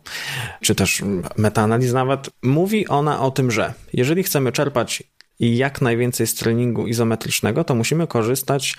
czy 0.62 0.76
też 0.76 1.04
metaanaliz 1.38 1.94
nawet. 1.94 2.30
Mówi 2.44 2.88
ona 2.88 3.22
o 3.22 3.32
tym, 3.32 3.52
że 3.52 3.74
jeżeli 3.94 4.24
chcemy 4.24 4.52
czerpać 4.52 5.04
i 5.39 5.58
jak 5.58 5.82
najwięcej 5.82 6.27
z 6.27 6.36
treningu 6.36 6.88
izometrycznego, 6.88 7.63
to 7.63 7.75
musimy 7.75 8.08
korzystać 8.08 8.75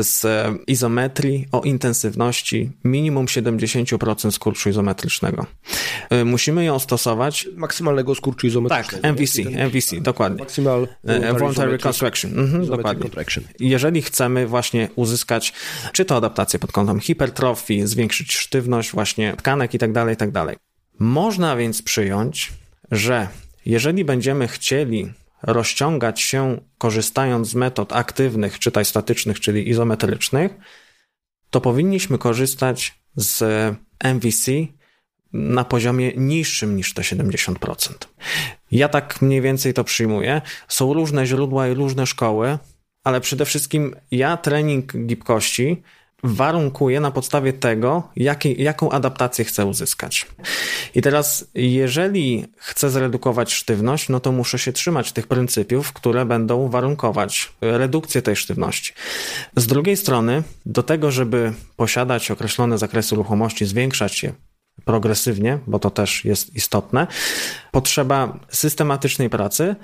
z 0.00 0.26
izometrii 0.66 1.46
o 1.52 1.60
intensywności 1.60 2.70
minimum 2.84 3.26
70% 3.26 4.30
skurczu 4.30 4.68
izometrycznego. 4.68 5.46
Y, 6.12 6.24
musimy 6.24 6.64
ją 6.64 6.78
stosować. 6.78 7.48
Maksymalnego 7.56 8.14
skurczu 8.14 8.46
izometrycznego. 8.46 9.02
Tak, 9.02 9.12
MVC, 9.12 9.42
MVC, 9.66 10.00
dokładnie. 10.00 10.38
Maximal 10.38 10.88
Voluntary 11.38 11.72
Reconstruction. 11.72 12.38
Mhm, 12.38 12.66
dokładnie. 12.66 13.10
Jeżeli 13.60 14.02
chcemy 14.02 14.46
właśnie 14.46 14.88
uzyskać, 14.96 15.52
czy 15.92 16.04
to 16.04 16.16
adaptację 16.16 16.58
pod 16.58 16.72
kątem 16.72 17.00
hipertrofii, 17.00 17.86
zwiększyć 17.86 18.36
sztywność 18.36 18.90
właśnie 18.92 19.34
tkanek 19.36 19.74
i 19.74 19.78
tak 19.78 19.92
dalej, 19.92 20.14
i 20.14 20.16
tak 20.16 20.30
dalej. 20.30 20.56
Można 20.98 21.56
więc 21.56 21.82
przyjąć, 21.82 22.52
że 22.90 23.28
jeżeli 23.66 24.04
będziemy 24.04 24.48
chcieli 24.48 25.12
rozciągać 25.42 26.20
się 26.20 26.60
korzystając 26.78 27.48
z 27.48 27.54
metod 27.54 27.92
aktywnych, 27.92 28.58
czytaj 28.58 28.84
statycznych, 28.84 29.40
czyli 29.40 29.68
izometrycznych, 29.68 30.52
to 31.50 31.60
powinniśmy 31.60 32.18
korzystać 32.18 33.00
z 33.16 33.44
MVC 34.04 34.50
na 35.32 35.64
poziomie 35.64 36.12
niższym 36.16 36.76
niż 36.76 36.94
te 36.94 37.02
70%. 37.02 37.92
Ja 38.70 38.88
tak 38.88 39.22
mniej 39.22 39.40
więcej 39.40 39.74
to 39.74 39.84
przyjmuję. 39.84 40.42
Są 40.68 40.94
różne 40.94 41.26
źródła 41.26 41.68
i 41.68 41.74
różne 41.74 42.06
szkoły, 42.06 42.58
ale 43.04 43.20
przede 43.20 43.44
wszystkim 43.44 43.96
ja 44.10 44.36
trening 44.36 44.92
gibkości 45.06 45.82
warunkuje 46.22 47.00
na 47.00 47.10
podstawie 47.10 47.52
tego, 47.52 48.08
jaki, 48.16 48.62
jaką 48.62 48.90
adaptację 48.90 49.44
chcę 49.44 49.66
uzyskać. 49.66 50.26
I 50.94 51.02
teraz, 51.02 51.50
jeżeli 51.54 52.44
chcę 52.56 52.90
zredukować 52.90 53.52
sztywność, 53.52 54.08
no 54.08 54.20
to 54.20 54.32
muszę 54.32 54.58
się 54.58 54.72
trzymać 54.72 55.12
tych 55.12 55.26
pryncypiów, 55.26 55.92
które 55.92 56.24
będą 56.24 56.68
warunkować 56.68 57.52
redukcję 57.60 58.22
tej 58.22 58.36
sztywności. 58.36 58.92
Z 59.56 59.66
drugiej 59.66 59.96
strony, 59.96 60.42
do 60.66 60.82
tego, 60.82 61.10
żeby 61.10 61.52
posiadać 61.76 62.30
określone 62.30 62.78
zakresy 62.78 63.16
ruchomości, 63.16 63.66
zwiększać 63.66 64.22
je 64.22 64.32
progresywnie, 64.84 65.58
bo 65.66 65.78
to 65.78 65.90
też 65.90 66.24
jest 66.24 66.56
istotne, 66.56 67.06
potrzeba 67.70 68.38
systematycznej 68.48 69.30
pracy 69.30 69.76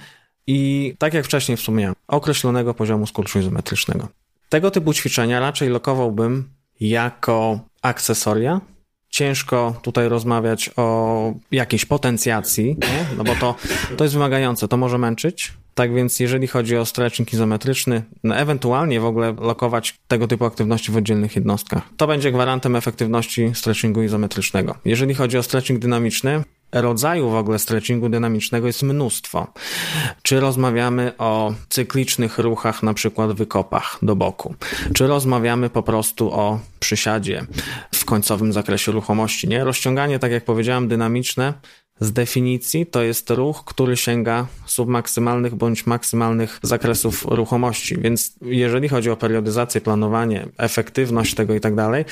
i, 0.46 0.94
tak 0.98 1.14
jak 1.14 1.24
wcześniej 1.24 1.56
wspomniałem, 1.56 1.94
określonego 2.08 2.74
poziomu 2.74 3.06
skurczu 3.06 3.38
izometrycznego. 3.38 4.21
Tego 4.52 4.70
typu 4.70 4.92
ćwiczenia 4.92 5.40
raczej 5.40 5.68
lokowałbym 5.68 6.44
jako 6.80 7.60
akcesoria. 7.82 8.60
Ciężko 9.08 9.80
tutaj 9.82 10.08
rozmawiać 10.08 10.70
o 10.76 11.34
jakiejś 11.52 11.84
potencjacji, 11.84 12.66
nie? 12.66 13.06
no 13.16 13.24
bo 13.24 13.34
to, 13.34 13.54
to 13.96 14.04
jest 14.04 14.14
wymagające, 14.14 14.68
to 14.68 14.76
może 14.76 14.98
męczyć. 14.98 15.52
Tak 15.74 15.94
więc 15.94 16.20
jeżeli 16.20 16.46
chodzi 16.46 16.76
o 16.76 16.86
stretching 16.86 17.32
izometryczny, 17.32 18.02
no 18.24 18.36
ewentualnie 18.36 19.00
w 19.00 19.04
ogóle 19.04 19.34
lokować 19.40 19.98
tego 20.08 20.28
typu 20.28 20.44
aktywności 20.44 20.92
w 20.92 20.96
oddzielnych 20.96 21.36
jednostkach. 21.36 21.82
To 21.96 22.06
będzie 22.06 22.32
gwarantem 22.32 22.76
efektywności 22.76 23.50
stretchingu 23.54 24.02
izometrycznego. 24.02 24.74
Jeżeli 24.84 25.14
chodzi 25.14 25.38
o 25.38 25.42
stretching 25.42 25.80
dynamiczny, 25.80 26.42
rodzaju 26.72 27.30
w 27.30 27.34
ogóle 27.34 27.58
stretchingu 27.58 28.08
dynamicznego 28.08 28.66
jest 28.66 28.82
mnóstwo. 28.82 29.46
Czy 30.22 30.40
rozmawiamy 30.40 31.12
o 31.18 31.54
cyklicznych 31.68 32.38
ruchach, 32.38 32.82
na 32.82 32.94
przykład 32.94 33.32
wykopach 33.32 33.98
do 34.02 34.16
boku, 34.16 34.54
czy 34.94 35.06
rozmawiamy 35.06 35.70
po 35.70 35.82
prostu 35.82 36.32
o 36.32 36.60
przysiadzie 36.80 37.46
w 37.94 38.04
końcowym 38.04 38.52
zakresie 38.52 38.92
ruchomości, 38.92 39.48
nie? 39.48 39.64
Rozciąganie, 39.64 40.18
tak 40.18 40.32
jak 40.32 40.44
powiedziałem, 40.44 40.88
dynamiczne 40.88 41.54
z 42.02 42.12
definicji 42.12 42.86
to 42.86 43.02
jest 43.02 43.30
ruch, 43.30 43.64
który 43.64 43.96
sięga 43.96 44.46
submaksymalnych 44.66 45.54
bądź 45.54 45.86
maksymalnych 45.86 46.58
zakresów 46.62 47.24
ruchomości. 47.28 47.96
Więc 47.98 48.34
jeżeli 48.42 48.88
chodzi 48.88 49.10
o 49.10 49.16
periodyzację, 49.16 49.80
planowanie, 49.80 50.48
efektywność 50.58 51.34
tego 51.34 51.54
i 51.54 51.60
tak 51.60 51.74
dalej, 51.74 52.04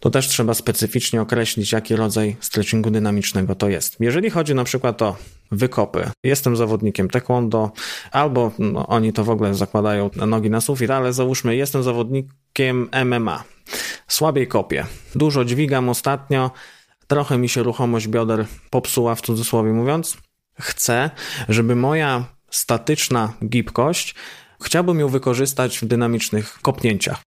to 0.00 0.10
też 0.10 0.28
trzeba 0.28 0.54
specyficznie 0.54 1.22
określić, 1.22 1.72
jaki 1.72 1.96
rodzaj 1.96 2.36
stretchingu 2.40 2.90
dynamicznego 2.90 3.54
to 3.54 3.68
jest. 3.68 3.96
Jeżeli 4.00 4.30
chodzi 4.30 4.54
na 4.54 4.64
przykład 4.64 5.02
o 5.02 5.16
wykopy, 5.52 6.10
jestem 6.24 6.56
zawodnikiem 6.56 7.10
taekwondo, 7.10 7.70
albo 8.12 8.52
no, 8.58 8.86
oni 8.86 9.12
to 9.12 9.24
w 9.24 9.30
ogóle 9.30 9.54
zakładają 9.54 10.10
nogi 10.26 10.50
na 10.50 10.60
sufit, 10.60 10.90
ale 10.90 11.12
załóżmy, 11.12 11.56
jestem 11.56 11.82
zawodnikiem 11.82 12.88
MMA, 13.04 13.44
słabiej 14.08 14.46
kopię, 14.46 14.86
dużo 15.14 15.44
dźwigam 15.44 15.88
ostatnio, 15.88 16.50
trochę 17.10 17.38
mi 17.38 17.48
się 17.48 17.62
ruchomość 17.62 18.08
bioder 18.08 18.46
popsuła, 18.70 19.14
w 19.14 19.20
cudzysłowie 19.20 19.72
mówiąc. 19.72 20.16
Chcę, 20.60 21.10
żeby 21.48 21.76
moja 21.76 22.24
statyczna 22.50 23.32
gibkość, 23.44 24.14
chciałbym 24.62 25.00
ją 25.00 25.08
wykorzystać 25.08 25.78
w 25.78 25.84
dynamicznych 25.84 26.58
kopnięciach. 26.62 27.22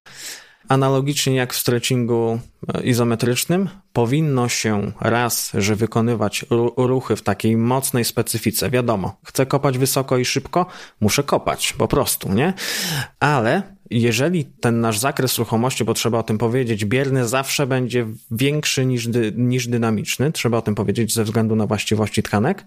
Analogicznie 0.68 1.34
jak 1.34 1.54
w 1.54 1.58
stretchingu 1.58 2.40
e, 2.74 2.82
izometrycznym, 2.82 3.68
powinno 3.92 4.48
się 4.48 4.92
raz, 5.00 5.50
że 5.54 5.76
wykonywać 5.76 6.44
ruchy 6.76 7.16
w 7.16 7.22
takiej 7.22 7.56
mocnej 7.56 8.04
specyfice. 8.04 8.70
Wiadomo, 8.70 9.16
chcę 9.24 9.46
kopać 9.46 9.78
wysoko 9.78 10.18
i 10.18 10.24
szybko, 10.24 10.66
muszę 11.00 11.22
kopać, 11.22 11.72
po 11.72 11.88
prostu, 11.88 12.32
nie? 12.32 12.52
Ale 13.20 13.73
jeżeli 13.90 14.44
ten 14.44 14.80
nasz 14.80 14.98
zakres 14.98 15.38
ruchomości, 15.38 15.84
bo 15.84 15.94
trzeba 15.94 16.18
o 16.18 16.22
tym 16.22 16.38
powiedzieć, 16.38 16.84
bierny 16.84 17.28
zawsze 17.28 17.66
będzie 17.66 18.06
większy 18.30 18.86
niż, 18.86 19.08
dy, 19.08 19.32
niż 19.36 19.68
dynamiczny, 19.68 20.32
trzeba 20.32 20.58
o 20.58 20.62
tym 20.62 20.74
powiedzieć 20.74 21.14
ze 21.14 21.24
względu 21.24 21.56
na 21.56 21.66
właściwości 21.66 22.22
tkanek. 22.22 22.64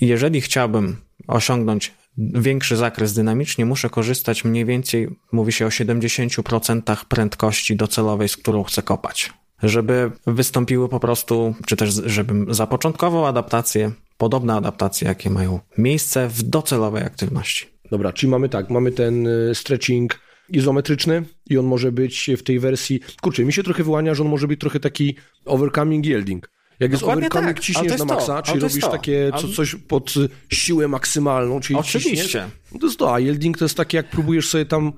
Jeżeli 0.00 0.40
chciałbym 0.40 0.96
osiągnąć 1.26 1.92
większy 2.18 2.76
zakres 2.76 3.14
dynamicznie, 3.14 3.66
muszę 3.66 3.90
korzystać 3.90 4.44
mniej 4.44 4.64
więcej, 4.64 5.08
mówi 5.32 5.52
się 5.52 5.66
o 5.66 5.68
70% 5.68 7.04
prędkości 7.04 7.76
docelowej, 7.76 8.28
z 8.28 8.36
którą 8.36 8.62
chcę 8.62 8.82
kopać. 8.82 9.32
Żeby 9.62 10.10
wystąpiły 10.26 10.88
po 10.88 11.00
prostu, 11.00 11.54
czy 11.66 11.76
też 11.76 11.94
żebym 12.06 12.54
zapoczątkował 12.54 13.26
adaptację, 13.26 13.92
podobne 14.18 14.54
adaptacje, 14.54 15.08
jakie 15.08 15.30
mają 15.30 15.60
miejsce 15.78 16.28
w 16.28 16.42
docelowej 16.42 17.02
aktywności. 17.02 17.66
Dobra, 17.90 18.12
czyli 18.12 18.30
mamy 18.30 18.48
tak, 18.48 18.70
mamy 18.70 18.92
ten 18.92 19.26
y, 19.26 19.54
stretching 19.54 20.23
izometryczny 20.48 21.22
i 21.50 21.58
on 21.58 21.66
może 21.66 21.92
być 21.92 22.30
w 22.38 22.42
tej 22.42 22.58
wersji, 22.58 23.00
kurczę, 23.22 23.44
mi 23.44 23.52
się 23.52 23.62
trochę 23.62 23.84
wyłania, 23.84 24.14
że 24.14 24.22
on 24.22 24.28
może 24.28 24.48
być 24.48 24.60
trochę 24.60 24.80
taki 24.80 25.16
overcoming 25.44 26.06
yielding. 26.06 26.50
Jak 26.80 26.90
jest 26.90 27.02
Dokładnie 27.02 27.26
overcoming, 27.26 27.56
tak. 27.56 27.64
ciśniesz 27.64 27.98
na 27.98 28.04
maksa, 28.04 28.42
czyli 28.42 28.60
robisz 28.60 28.80
to. 28.80 28.88
takie 28.88 29.30
co, 29.40 29.48
coś 29.48 29.76
pod 29.88 30.14
siłę 30.52 30.88
maksymalną, 30.88 31.60
czyli 31.60 31.78
Oczywiście. 31.78 32.10
ciśniesz. 32.10 32.42
No 32.72 32.78
to 32.78 32.86
jest 32.86 32.98
to, 32.98 33.14
a 33.14 33.20
yielding 33.20 33.58
to 33.58 33.64
jest 33.64 33.76
takie, 33.76 33.96
jak 33.96 34.10
próbujesz 34.10 34.48
sobie 34.48 34.66
tam 34.66 34.92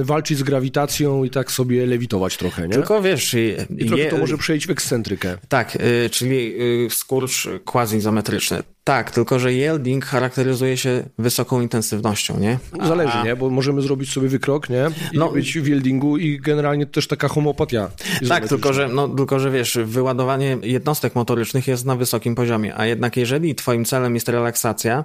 y, 0.00 0.04
walczyć 0.04 0.38
z 0.38 0.42
grawitacją 0.42 1.24
i 1.24 1.30
tak 1.30 1.52
sobie 1.52 1.86
lewitować 1.86 2.36
trochę, 2.36 2.68
nie? 2.68 2.74
Tylko 2.74 3.02
wiesz, 3.02 3.36
I 3.78 3.86
trochę 3.86 4.06
to 4.06 4.18
może 4.18 4.38
przejść 4.38 4.66
w 4.66 4.70
ekscentrykę. 4.70 5.38
Tak, 5.48 5.76
y, 5.76 6.10
czyli 6.10 6.62
y, 6.86 6.88
skurcz 6.90 7.48
quasi-izometryczny. 7.64 8.62
Tak, 8.84 9.10
tylko 9.10 9.38
że 9.38 9.52
yielding 9.52 10.04
charakteryzuje 10.06 10.76
się 10.76 11.02
wysoką 11.18 11.60
intensywnością, 11.60 12.38
nie? 12.40 12.58
Zależy, 12.86 13.12
A- 13.12 13.24
nie? 13.24 13.36
Bo 13.36 13.50
możemy 13.50 13.82
zrobić 13.82 14.12
sobie 14.12 14.28
wykrok, 14.28 14.70
nie? 14.70 14.86
I 15.12 15.18
No. 15.18 15.28
być 15.32 15.58
w 15.58 15.66
yieldingu 15.68 16.16
i 16.16 16.38
generalnie 16.40 16.86
też 16.86 17.06
taka 17.06 17.28
homopatia. 17.28 17.90
Tak, 18.28 18.48
tylko 18.48 18.72
że, 18.72 18.88
no, 18.88 19.08
tylko 19.08 19.38
że 19.40 19.50
wiesz, 19.50 19.78
wyładowanie 19.84 20.58
jednostek 20.62 21.14
motorycznych 21.14 21.68
jest 21.68 21.84
na 21.84 21.96
wysokim 21.96 22.34
poziomie, 22.34 22.74
a 22.76 22.86
jednak 22.86 23.16
jeżeli 23.16 23.54
twoim 23.54 23.84
celem 23.84 24.14
jest 24.14 24.28
relaksacja 24.28 25.04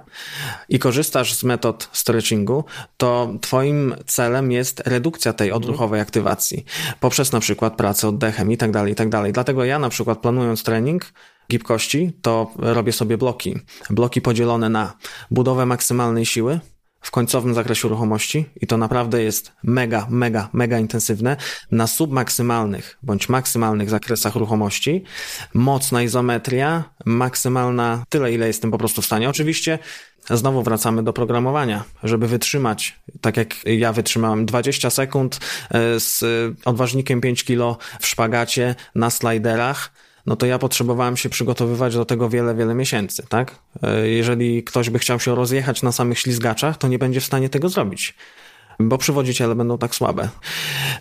i 0.68 0.78
korzystasz 0.78 1.34
z 1.34 1.44
metod 1.44 1.88
stretchingu, 1.92 2.64
to 2.96 3.34
twoim 3.40 3.94
celem 4.06 4.52
jest 4.52 4.82
redukcja 4.86 5.32
tej 5.32 5.52
odruchowej 5.52 6.00
aktywacji 6.00 6.64
poprzez 7.00 7.32
na 7.32 7.40
przykład 7.40 7.76
pracę 7.76 8.08
oddechem 8.08 8.52
i 8.52 8.56
tak 8.56 8.70
dalej, 8.70 8.92
i 8.92 8.96
tak 8.96 9.08
dalej. 9.08 9.32
Dlatego 9.32 9.64
ja 9.64 9.78
na 9.78 9.88
przykład 9.88 10.18
planując 10.18 10.62
trening 10.62 11.04
gibkości, 11.50 12.12
to 12.22 12.50
robię 12.56 12.92
sobie 12.92 13.18
bloki. 13.18 13.56
Bloki 13.90 14.20
podzielone 14.20 14.68
na 14.68 14.92
budowę 15.30 15.66
maksymalnej 15.66 16.26
siły, 16.26 16.60
w 17.06 17.10
końcowym 17.10 17.54
zakresie 17.54 17.88
ruchomości 17.88 18.44
i 18.60 18.66
to 18.66 18.76
naprawdę 18.76 19.22
jest 19.22 19.52
mega, 19.62 20.06
mega, 20.10 20.48
mega 20.52 20.78
intensywne 20.78 21.36
na 21.70 21.86
submaksymalnych 21.86 22.98
bądź 23.02 23.28
maksymalnych 23.28 23.90
zakresach 23.90 24.34
ruchomości. 24.34 25.04
Mocna 25.54 26.02
izometria, 26.02 26.84
maksymalna 27.04 28.04
tyle, 28.08 28.32
ile 28.32 28.46
jestem 28.46 28.70
po 28.70 28.78
prostu 28.78 29.02
w 29.02 29.06
stanie. 29.06 29.28
Oczywiście 29.28 29.78
znowu 30.30 30.62
wracamy 30.62 31.02
do 31.02 31.12
programowania, 31.12 31.84
żeby 32.02 32.28
wytrzymać, 32.28 33.00
tak 33.20 33.36
jak 33.36 33.54
ja 33.64 33.92
wytrzymałem 33.92 34.46
20 34.46 34.90
sekund 34.90 35.40
e, 35.70 36.00
z 36.00 36.24
odważnikiem 36.64 37.20
5 37.20 37.44
kg 37.44 37.82
w 38.00 38.06
szpagacie 38.06 38.74
na 38.94 39.10
slajderach, 39.10 39.92
no 40.26 40.36
to 40.36 40.46
ja 40.46 40.58
potrzebowałem 40.58 41.16
się 41.16 41.28
przygotowywać 41.28 41.94
do 41.94 42.04
tego 42.04 42.28
wiele, 42.28 42.54
wiele 42.54 42.74
miesięcy, 42.74 43.26
tak? 43.28 43.58
E, 43.82 44.08
Jeżeli 44.08 44.64
ktoś 44.64 44.90
by 44.90 44.98
chciał 44.98 45.20
się 45.20 45.34
rozjechać 45.34 45.82
na 45.82 45.92
samych 45.92 46.18
ślizgaczach, 46.18 46.76
to 46.78 46.88
nie 46.88 46.98
będzie 46.98 47.20
w 47.20 47.24
stanie 47.24 47.48
tego 47.48 47.68
zrobić. 47.68 48.14
Bo 48.80 48.98
przywodziciele 48.98 49.54
będą 49.54 49.78
tak 49.78 49.94
słabe. 49.94 50.28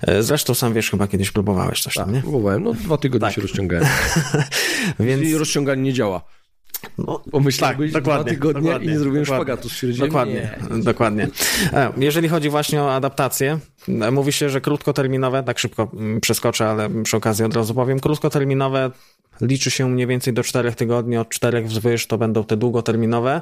E, 0.02 0.24
Zresztą 0.24 0.54
sam 0.54 0.74
wiesz, 0.74 0.92
chyba 0.92 1.08
kiedyś 1.08 1.32
próbowałeś 1.32 1.82
coś 1.82 1.94
tam, 1.94 2.14
nie? 2.14 2.22
Próbowałem, 2.22 2.64
no 2.64 2.74
dwa 2.74 2.98
tygodnie 2.98 3.28
Tak. 3.28 3.36
się 3.36 3.42
rozciągałem. 3.42 3.86
Więc 5.00 5.24
I 5.24 5.38
rozciąganie 5.38 5.82
nie 5.82 5.94
działa. 5.94 6.22
No, 6.98 7.22
Pomyślałbyś 7.32 7.94
tak, 7.94 8.04
dwa 8.04 8.24
tygodnie 8.24 8.62
dokładnie, 8.62 8.88
i 8.88 8.90
nie 8.92 9.00
zrobiłem 9.00 9.24
dokładnie. 9.26 9.46
szpagatu. 9.46 9.70
Stwierdziłem, 9.70 10.10
Dokładnie, 10.10 10.58
nie. 10.72 10.84
dokładnie. 10.84 11.28
E, 11.74 11.92
Jeżeli 11.98 12.28
chodzi 12.30 12.50
właśnie 12.50 12.82
o 12.82 12.96
adaptację, 12.96 13.60
e, 13.88 14.12
mówi 14.12 14.32
się, 14.34 14.50
że 14.50 14.62
krótkoterminowe, 14.62 15.44
tak 15.44 15.60
szybko 15.60 15.92
mm, 15.94 16.22
przeskoczę, 16.22 16.68
ale 16.70 17.04
przy 17.04 17.18
okazji 17.18 17.46
od 17.46 17.56
razu 17.56 17.74
powiem, 17.74 18.00
krótkoterminowe 18.00 18.92
liczy 19.42 19.72
się 19.72 19.90
mniej 19.90 20.08
więcej 20.08 20.34
do 20.34 20.44
czterech 20.44 20.76
tygodni, 20.76 21.18
od 21.18 21.30
czterech 21.30 21.68
wzwyż 21.68 22.08
to 22.08 22.18
będą 22.18 22.44
te 22.44 22.58
długoterminowe. 22.58 23.42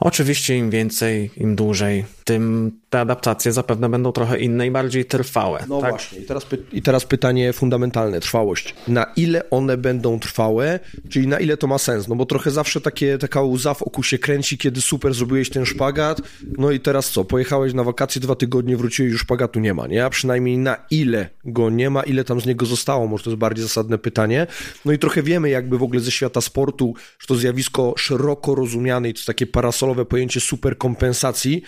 Oczywiście 0.00 0.56
im 0.56 0.70
więcej, 0.70 1.30
im 1.36 1.56
dłużej, 1.56 2.04
tym 2.24 2.72
te 2.92 3.00
adaptacje 3.00 3.52
zapewne 3.52 3.88
będą 3.88 4.12
trochę 4.12 4.38
inne 4.38 4.66
i 4.66 4.70
bardziej 4.70 5.04
trwałe. 5.04 5.64
No 5.68 5.80
tak? 5.80 5.90
właśnie. 5.90 6.18
I 6.18 6.22
teraz, 6.22 6.46
I 6.72 6.82
teraz 6.82 7.04
pytanie 7.04 7.52
fundamentalne, 7.52 8.20
trwałość. 8.20 8.74
Na 8.88 9.04
ile 9.16 9.50
one 9.50 9.76
będą 9.76 10.18
trwałe, 10.18 10.80
czyli 11.08 11.26
na 11.26 11.38
ile 11.38 11.56
to 11.56 11.66
ma 11.66 11.78
sens? 11.78 12.08
No 12.08 12.14
bo 12.16 12.26
trochę 12.26 12.50
zawsze 12.50 12.80
takie, 12.80 13.18
taka 13.18 13.42
łza 13.42 13.74
w 13.74 13.82
oku 13.82 14.02
się 14.02 14.18
kręci, 14.18 14.58
kiedy 14.58 14.80
super 14.80 15.14
zrobiłeś 15.14 15.50
ten 15.50 15.66
szpagat, 15.66 16.20
no 16.58 16.70
i 16.70 16.80
teraz 16.80 17.10
co? 17.10 17.24
Pojechałeś 17.24 17.74
na 17.74 17.84
wakacje 17.84 18.20
dwa 18.20 18.34
tygodnie, 18.34 18.76
wróciłeś, 18.76 19.12
już 19.12 19.20
szpagatu 19.20 19.60
nie 19.60 19.74
ma, 19.74 19.86
nie? 19.86 20.04
A 20.04 20.10
przynajmniej 20.10 20.58
na 20.58 20.76
ile 20.90 21.28
go 21.44 21.70
nie 21.70 21.90
ma, 21.90 22.02
ile 22.02 22.24
tam 22.24 22.40
z 22.40 22.46
niego 22.46 22.66
zostało? 22.66 23.06
Może 23.06 23.24
to 23.24 23.30
jest 23.30 23.38
bardziej 23.38 23.62
zasadne 23.62 23.98
pytanie. 23.98 24.46
No 24.84 24.92
i 24.92 24.98
trochę 24.98 25.22
wiemy 25.22 25.50
jakby 25.50 25.78
w 25.78 25.82
ogóle 25.82 26.00
ze 26.00 26.10
świata 26.10 26.40
sportu, 26.40 26.94
że 27.18 27.26
to 27.26 27.34
zjawisko 27.34 27.94
szeroko 27.96 28.54
rozumiane 28.54 29.08
i 29.08 29.14
to 29.14 29.20
takie 29.26 29.46
parasolowe 29.46 30.04
pojęcie 30.04 30.40
superkompensacji, 30.40 31.62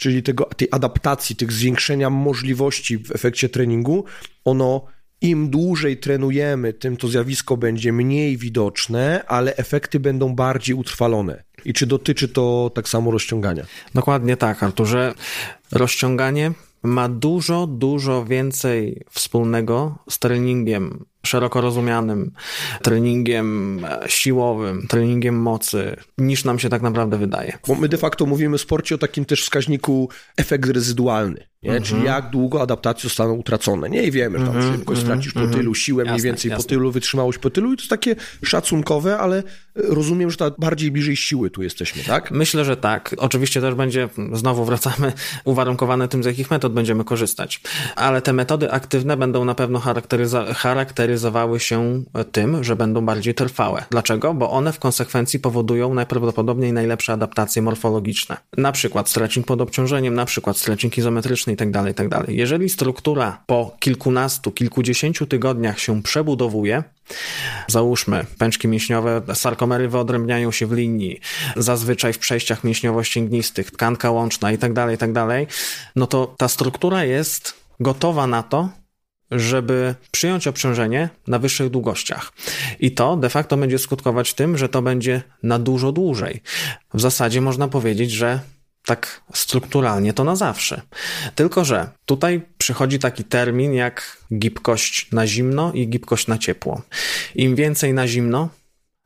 czyli 0.00 0.22
tego, 0.22 0.44
tej 0.44 0.68
adaptacji, 0.70 1.36
tych 1.36 1.52
zwiększenia 1.52 2.10
możliwości 2.10 2.98
w 2.98 3.10
efekcie 3.14 3.48
treningu, 3.48 4.04
ono 4.44 4.86
im 5.20 5.50
dłużej 5.50 5.96
trenujemy, 5.96 6.72
tym 6.72 6.96
to 6.96 7.08
zjawisko 7.08 7.56
będzie 7.56 7.92
mniej 7.92 8.36
widoczne, 8.36 9.24
ale 9.26 9.56
efekty 9.56 10.00
będą 10.00 10.34
bardziej 10.34 10.76
utrwalone. 10.76 11.44
I 11.64 11.72
czy 11.72 11.86
dotyczy 11.86 12.28
to 12.28 12.70
tak 12.74 12.88
samo 12.88 13.10
rozciągania? 13.10 13.64
Dokładnie 13.94 14.36
tak, 14.36 14.62
Arturze. 14.62 15.14
Rozciąganie 15.72 16.52
ma 16.82 17.08
dużo, 17.08 17.66
dużo 17.66 18.24
więcej 18.24 19.02
wspólnego 19.10 19.98
z 20.10 20.18
treningiem 20.18 21.04
szeroko 21.26 21.60
rozumianym, 21.60 22.32
treningiem 22.82 23.80
siłowym, 24.06 24.86
treningiem 24.88 25.34
mocy, 25.34 25.96
niż 26.18 26.44
nam 26.44 26.58
się 26.58 26.68
tak 26.68 26.82
naprawdę 26.82 27.18
wydaje. 27.18 27.58
Bo 27.68 27.74
my 27.74 27.88
de 27.88 27.98
facto 27.98 28.26
mówimy 28.26 28.58
w 28.58 28.60
sporcie 28.60 28.94
o 28.94 28.98
takim 28.98 29.24
też 29.24 29.42
wskaźniku 29.42 30.08
efekt 30.36 30.70
rezydualny, 30.70 31.49
nie? 31.62 31.70
Mhm. 31.70 31.84
czyli 31.84 32.04
jak 32.04 32.30
długo 32.30 32.62
adaptacje 32.62 33.02
zostaną 33.02 33.34
utracone. 33.34 33.90
Nie 33.90 34.02
I 34.02 34.10
wiemy, 34.10 34.38
że 34.38 34.46
tam 34.46 34.62
szybkość 34.72 35.00
stracisz 35.00 35.32
po 35.32 35.46
tylu, 35.46 35.74
siłę 35.74 36.04
mniej 36.04 36.12
Jasne, 36.14 36.24
więcej 36.28 36.50
po 36.50 36.54
jasne. 36.56 36.68
tylu, 36.68 36.92
wytrzymałość 36.92 37.38
po 37.38 37.50
tylu 37.50 37.72
i 37.72 37.76
to 37.76 37.80
jest 37.82 37.90
takie 37.90 38.16
szacunkowe, 38.44 39.18
ale 39.18 39.38
e, 39.38 39.42
rozumiem, 39.74 40.30
że 40.30 40.36
ta 40.36 40.50
bardziej 40.58 40.90
bliżej 40.90 41.16
siły 41.16 41.50
tu 41.50 41.62
jesteśmy, 41.62 42.02
tak? 42.04 42.30
Myślę, 42.30 42.64
że 42.64 42.76
tak. 42.76 43.14
Oczywiście 43.18 43.60
też 43.60 43.74
będzie, 43.74 44.08
znowu 44.32 44.64
wracamy, 44.64 45.12
uwarunkowane 45.44 46.08
tym, 46.08 46.22
z 46.22 46.26
jakich 46.26 46.50
metod 46.50 46.72
będziemy 46.72 47.04
korzystać. 47.04 47.60
Ale 47.96 48.22
te 48.22 48.32
metody 48.32 48.72
aktywne 48.72 49.16
będą 49.16 49.44
na 49.44 49.54
pewno 49.54 49.78
charakteryza- 49.78 50.54
charakteryzowały 50.54 51.60
się 51.60 52.02
tym, 52.32 52.64
że 52.64 52.76
będą 52.76 53.06
bardziej 53.06 53.34
trwałe. 53.34 53.84
Dlaczego? 53.90 54.34
Bo 54.34 54.50
one 54.50 54.72
w 54.72 54.78
konsekwencji 54.78 55.40
powodują 55.40 55.94
najprawdopodobniej 55.94 56.72
najlepsze 56.72 57.12
adaptacje 57.12 57.62
morfologiczne. 57.62 58.36
Na 58.56 58.72
przykład 58.72 59.08
stretching 59.10 59.46
pod 59.46 59.60
obciążeniem, 59.60 60.14
na 60.14 60.24
przykład 60.24 60.56
stretching 60.56 60.98
izometryczny 60.98 61.49
itd., 61.50 61.84
itd. 61.88 62.24
Jeżeli 62.28 62.68
struktura 62.68 63.42
po 63.46 63.76
kilkunastu, 63.80 64.52
kilkudziesięciu 64.52 65.26
tygodniach 65.26 65.80
się 65.80 66.02
przebudowuje, 66.02 66.82
Załóżmy, 67.66 68.26
pęczki 68.38 68.68
mięśniowe, 68.68 69.22
sarkomery 69.34 69.88
wyodrębniają 69.88 70.50
się 70.50 70.66
w 70.66 70.72
linii, 70.72 71.20
zazwyczaj 71.56 72.12
w 72.12 72.18
przejściach 72.18 72.64
mięśniowo-ścięgnistych, 72.64 73.70
tkanka 73.70 74.10
łączna 74.10 74.52
i 74.52 74.58
tak 74.58 74.72
dalej, 74.72 74.94
i 74.94 74.98
tak 74.98 75.12
dalej, 75.12 75.46
no 75.96 76.06
to 76.06 76.34
ta 76.38 76.48
struktura 76.48 77.04
jest 77.04 77.54
gotowa 77.80 78.26
na 78.26 78.42
to, 78.42 78.68
żeby 79.30 79.94
przyjąć 80.10 80.46
obciążenie 80.46 81.08
na 81.26 81.38
wyższych 81.38 81.70
długościach. 81.70 82.32
I 82.80 82.90
to 82.92 83.16
de 83.16 83.28
facto 83.28 83.56
będzie 83.56 83.78
skutkować 83.78 84.34
tym, 84.34 84.58
że 84.58 84.68
to 84.68 84.82
będzie 84.82 85.22
na 85.42 85.58
dużo 85.58 85.92
dłużej. 85.92 86.42
W 86.94 87.00
zasadzie 87.00 87.40
można 87.40 87.68
powiedzieć, 87.68 88.10
że 88.10 88.40
tak 88.90 89.22
strukturalnie 89.34 90.12
to 90.12 90.24
na 90.24 90.36
zawsze. 90.36 90.82
Tylko, 91.34 91.64
że 91.64 91.88
tutaj 92.06 92.42
przychodzi 92.58 92.98
taki 92.98 93.24
termin 93.24 93.74
jak 93.74 94.16
gibkość 94.34 95.12
na 95.12 95.26
zimno 95.26 95.72
i 95.72 95.88
gibkość 95.88 96.26
na 96.26 96.38
ciepło. 96.38 96.82
Im 97.34 97.54
więcej 97.54 97.94
na 97.94 98.08
zimno, 98.08 98.48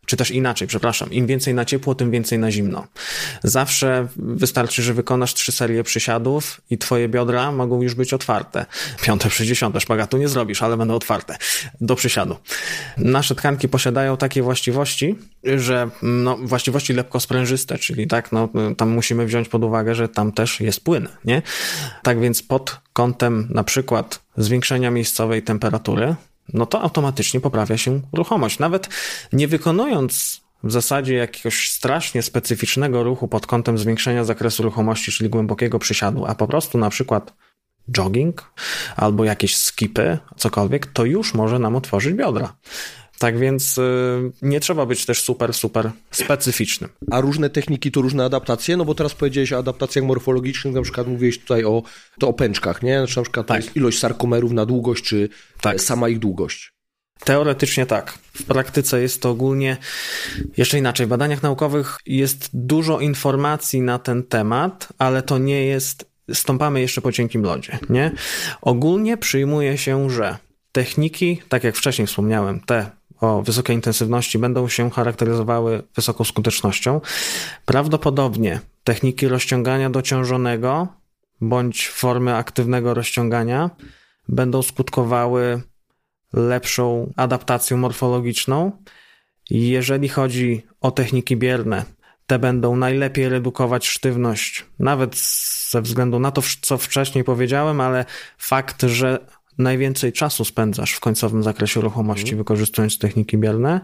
czy 0.07 0.17
też 0.17 0.31
inaczej, 0.31 0.69
przepraszam, 0.69 1.13
im 1.13 1.27
więcej 1.27 1.55
na 1.55 1.65
ciepło, 1.65 1.95
tym 1.95 2.11
więcej 2.11 2.39
na 2.39 2.51
zimno. 2.51 2.87
Zawsze 3.43 4.09
wystarczy, 4.17 4.83
że 4.83 4.95
wykonasz 4.95 5.35
trzy 5.35 5.53
serie 5.53 5.85
przysiadów 5.85 6.61
i 6.71 6.79
twoje 6.79 7.09
biodra 7.09 7.53
mogą 7.53 7.83
już 7.83 7.95
być 7.95 8.13
otwarte. 8.13 8.67
Piąte, 9.03 9.31
sześćdziesiąte 9.31 9.81
szpagatu 9.81 10.17
nie 10.17 10.29
zrobisz, 10.29 10.63
ale 10.63 10.77
będą 10.77 10.95
otwarte 10.95 11.37
do 11.81 11.97
przysiadu. 11.97 12.37
Nasze 12.97 13.35
tkanki 13.35 13.69
posiadają 13.69 14.17
takie 14.17 14.43
właściwości, 14.43 15.19
że 15.45 15.91
no, 16.03 16.37
właściwości 16.37 16.93
lepko-sprężyste, 16.93 17.79
czyli 17.79 18.07
tak, 18.07 18.33
no, 18.33 18.49
tam 18.77 18.91
musimy 18.91 19.27
wziąć 19.27 19.49
pod 19.49 19.65
uwagę, 19.65 19.95
że 19.95 20.09
tam 20.09 20.33
też 20.33 20.61
jest 20.61 20.85
płyn, 20.85 21.09
nie? 21.25 21.43
Tak 22.03 22.21
więc 22.21 22.43
pod 22.43 22.81
kątem 22.93 23.49
na 23.51 23.65
przykład 23.65 24.21
zwiększenia 24.37 24.91
miejscowej 24.91 25.43
temperatury, 25.43 26.15
no 26.53 26.67
to 26.67 26.83
automatycznie 26.83 27.41
poprawia 27.41 27.79
się 27.79 28.01
ruchomość. 28.13 28.59
Nawet 28.59 28.89
nie 29.33 29.49
wykonując 29.49 30.45
w 30.65 30.73
zasadzie 30.73 31.15
jakiegoś 31.15 31.71
strasznie 31.71 32.23
specyficznego 32.23 33.03
ruchu 33.03 33.29
pod 33.29 33.47
kątem 33.47 33.79
zwiększenia 33.79 34.25
zakresu 34.25 34.63
ruchomości, 34.63 35.13
czyli 35.13 35.31
głębokiego 35.31 35.79
przysiadu, 35.79 36.27
a 36.27 36.35
po 36.35 36.47
prostu 36.47 36.79
na 36.79 36.91
przykład 36.91 37.35
jogging 37.91 38.53
albo 38.97 39.25
jakieś 39.25 39.57
skipy, 39.57 40.19
cokolwiek, 40.37 40.87
to 40.87 41.05
już 41.05 41.35
może 41.35 41.59
nam 41.59 41.77
otworzyć 41.77 42.15
biodra. 42.15 42.57
Tak 43.19 43.39
więc 43.39 43.79
y, 43.79 43.83
nie 44.43 44.61
trzeba 44.61 44.87
być 44.87 45.07
też 45.07 45.23
super, 45.23 45.55
super 45.55 45.91
specyficznym. 46.11 46.91
A 47.11 47.21
różne 47.21 47.51
techniki 47.51 47.93
to 47.93 48.03
różne 48.03 48.25
adaptacje? 48.25 48.77
No 48.77 48.85
bo 48.85 48.95
teraz 48.95 49.15
powiedziałeś 49.15 49.53
o 49.53 49.59
adaptacjach 49.59 50.05
morfologicznych, 50.05 50.75
na 50.75 50.83
przykład 50.83 51.07
mówiłeś 51.07 51.39
tutaj 51.39 51.65
o, 51.65 51.83
to 52.19 52.29
o 52.29 52.33
pęczkach, 52.33 52.83
nie? 52.83 52.99
Znaczy 52.99 53.17
na 53.17 53.23
przykład 53.23 53.47
Tak. 53.47 53.77
ilość 53.77 53.99
sarkomerów 53.99 54.53
na 54.53 54.67
długość, 54.67 55.05
czy 55.05 55.29
Tak. 55.61 55.81
sama 55.81 56.09
ich 56.09 56.19
długość. 56.19 56.73
Teoretycznie 57.25 57.87
tak. 57.87 58.19
W 58.35 58.43
praktyce 58.43 59.03
jest 59.03 59.23
to 59.23 59.31
ogólnie 59.31 59.77
jeszcze 60.57 60.79
inaczej. 60.79 61.07
W 61.07 61.09
badaniach 61.09 61.43
naukowych 61.43 61.99
jest 62.07 62.51
dużo 62.53 63.01
informacji 63.01 63.81
na 63.81 63.99
ten 63.99 64.23
temat, 64.23 64.89
ale 64.99 65.23
to 65.23 65.39
nie 65.39 65.67
jest. 65.67 66.15
Stąpamy 66.33 66.81
jeszcze 66.81 67.01
po 67.01 67.13
cienkim 67.13 67.43
lodzie, 67.43 67.79
nie? 67.89 68.13
Ogólnie 68.63 69.17
przyjmuje 69.17 69.79
się, 69.79 70.11
że 70.11 70.37
techniki, 70.73 71.43
tak 71.49 71.65
jak 71.65 71.77
wcześniej 71.77 72.07
wspomniałem, 72.07 72.61
te 72.61 72.91
o 73.25 73.43
wysokiej 73.43 73.77
intensywności 73.77 74.39
będą 74.39 74.69
się 74.69 74.91
charakteryzowały 74.91 75.83
wysoką 75.97 76.25
skutecznością. 76.25 77.01
Prawdopodobnie 77.65 78.61
techniki 78.85 79.29
rozciągania 79.29 79.91
dociążonego 79.91 80.89
bądź 81.41 81.89
formy 81.89 82.37
aktywnego 82.37 82.95
rozciągania 82.95 83.71
będą 84.29 84.63
skutkowały 84.63 85.63
lepszą 86.33 87.13
adaptacją 87.17 87.77
morfologiczną. 87.77 88.73
Jeżeli 89.51 90.09
chodzi 90.09 90.67
o 90.81 90.91
techniki 90.91 91.37
bierne, 91.37 91.85
te 92.27 92.39
będą 92.39 92.77
najlepiej 92.77 93.29
redukować 93.29 93.87
sztywność, 93.87 94.67
nawet 94.79 95.17
ze 95.71 95.83
względu 95.83 96.19
na 96.21 96.31
to, 96.31 96.43
co 96.61 96.79
wcześniej 96.79 97.25
powiedziałem, 97.25 97.81
ale 97.81 98.05
fakt, 98.39 98.83
że 98.83 99.19
najwięcej 99.59 100.13
czasu 100.13 100.45
spędzasz 100.45 100.93
w 100.93 101.01
końcowym 101.01 101.43
zakresie 101.43 101.81
ruchomości, 101.81 102.37
wykorzystując 102.37 102.99
techniki 102.99 103.39
bierne, 103.39 103.81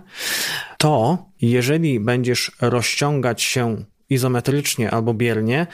to 0.79 1.19
jeżeli 1.41 2.01
będziesz 2.01 2.53
rozciągać 2.61 3.43
się 3.43 3.85
izometrycznie 4.11 4.91
albo 4.91 5.15
biernie, 5.15 5.67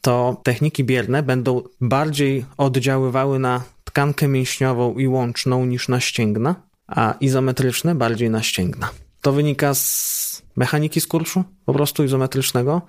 to 0.00 0.40
techniki 0.44 0.84
bierne 0.84 1.22
będą 1.22 1.62
bardziej 1.80 2.44
oddziaływały 2.56 3.38
na 3.38 3.62
tkankę 3.84 4.28
mięśniową 4.28 4.94
i 4.94 5.08
łączną 5.08 5.66
niż 5.66 5.88
na 5.88 6.00
ścięgna, 6.00 6.54
a 6.86 7.14
izometryczne 7.20 7.94
bardziej 7.94 8.30
na 8.30 8.42
ścięgna. 8.42 8.90
To 9.20 9.32
wynika 9.32 9.74
z 9.74 10.42
mechaniki 10.56 11.00
skurczu, 11.00 11.44
po 11.64 11.72
prostu 11.72 12.04
izometrycznego, 12.04 12.82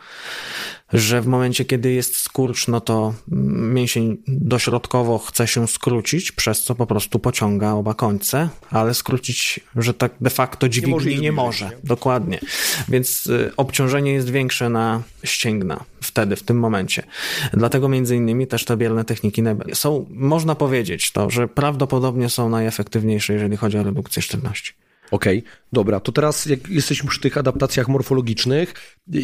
że 0.93 1.21
w 1.21 1.27
momencie, 1.27 1.65
kiedy 1.65 1.91
jest 1.91 2.17
skurcz, 2.17 2.67
no 2.67 2.81
to 2.81 3.13
mięsień 3.27 4.17
dośrodkowo 4.27 5.17
chce 5.17 5.47
się 5.47 5.67
skrócić, 5.67 6.31
przez 6.31 6.63
co 6.63 6.75
po 6.75 6.87
prostu 6.87 7.19
pociąga 7.19 7.71
oba 7.71 7.93
końce, 7.93 8.49
ale 8.69 8.93
skrócić, 8.93 9.59
że 9.75 9.93
tak 9.93 10.11
de 10.21 10.29
facto 10.29 10.67
może 10.67 11.01
dźwigni 11.03 11.21
nie, 11.21 11.31
może. 11.31 11.65
nie? 11.65 11.71
Dokładnie. 11.83 12.39
Więc 12.89 13.27
y, 13.27 13.51
obciążenie 13.57 14.11
jest 14.11 14.29
większe 14.29 14.69
na 14.69 15.03
ścięgna 15.23 15.83
wtedy, 16.01 16.35
w 16.35 16.43
tym 16.43 16.59
momencie. 16.59 17.03
Dlatego 17.53 17.89
między 17.89 18.15
innymi 18.15 18.47
też 18.47 18.65
te 18.65 18.77
bierne 18.77 19.05
techniki 19.05 19.43
są, 19.73 20.05
można 20.09 20.55
powiedzieć 20.55 21.11
to, 21.11 21.29
że 21.29 21.47
prawdopodobnie 21.47 22.29
są 22.29 22.49
najefektywniejsze, 22.49 23.33
jeżeli 23.33 23.57
chodzi 23.57 23.77
o 23.77 23.83
redukcję 23.83 24.21
sztywności. 24.21 24.73
Okej, 25.11 25.43
dobra, 25.73 25.99
to 25.99 26.11
teraz 26.11 26.45
jak 26.45 26.69
jesteśmy 26.69 27.09
przy 27.09 27.19
tych 27.19 27.37
adaptacjach 27.37 27.87
morfologicznych, 27.87 28.73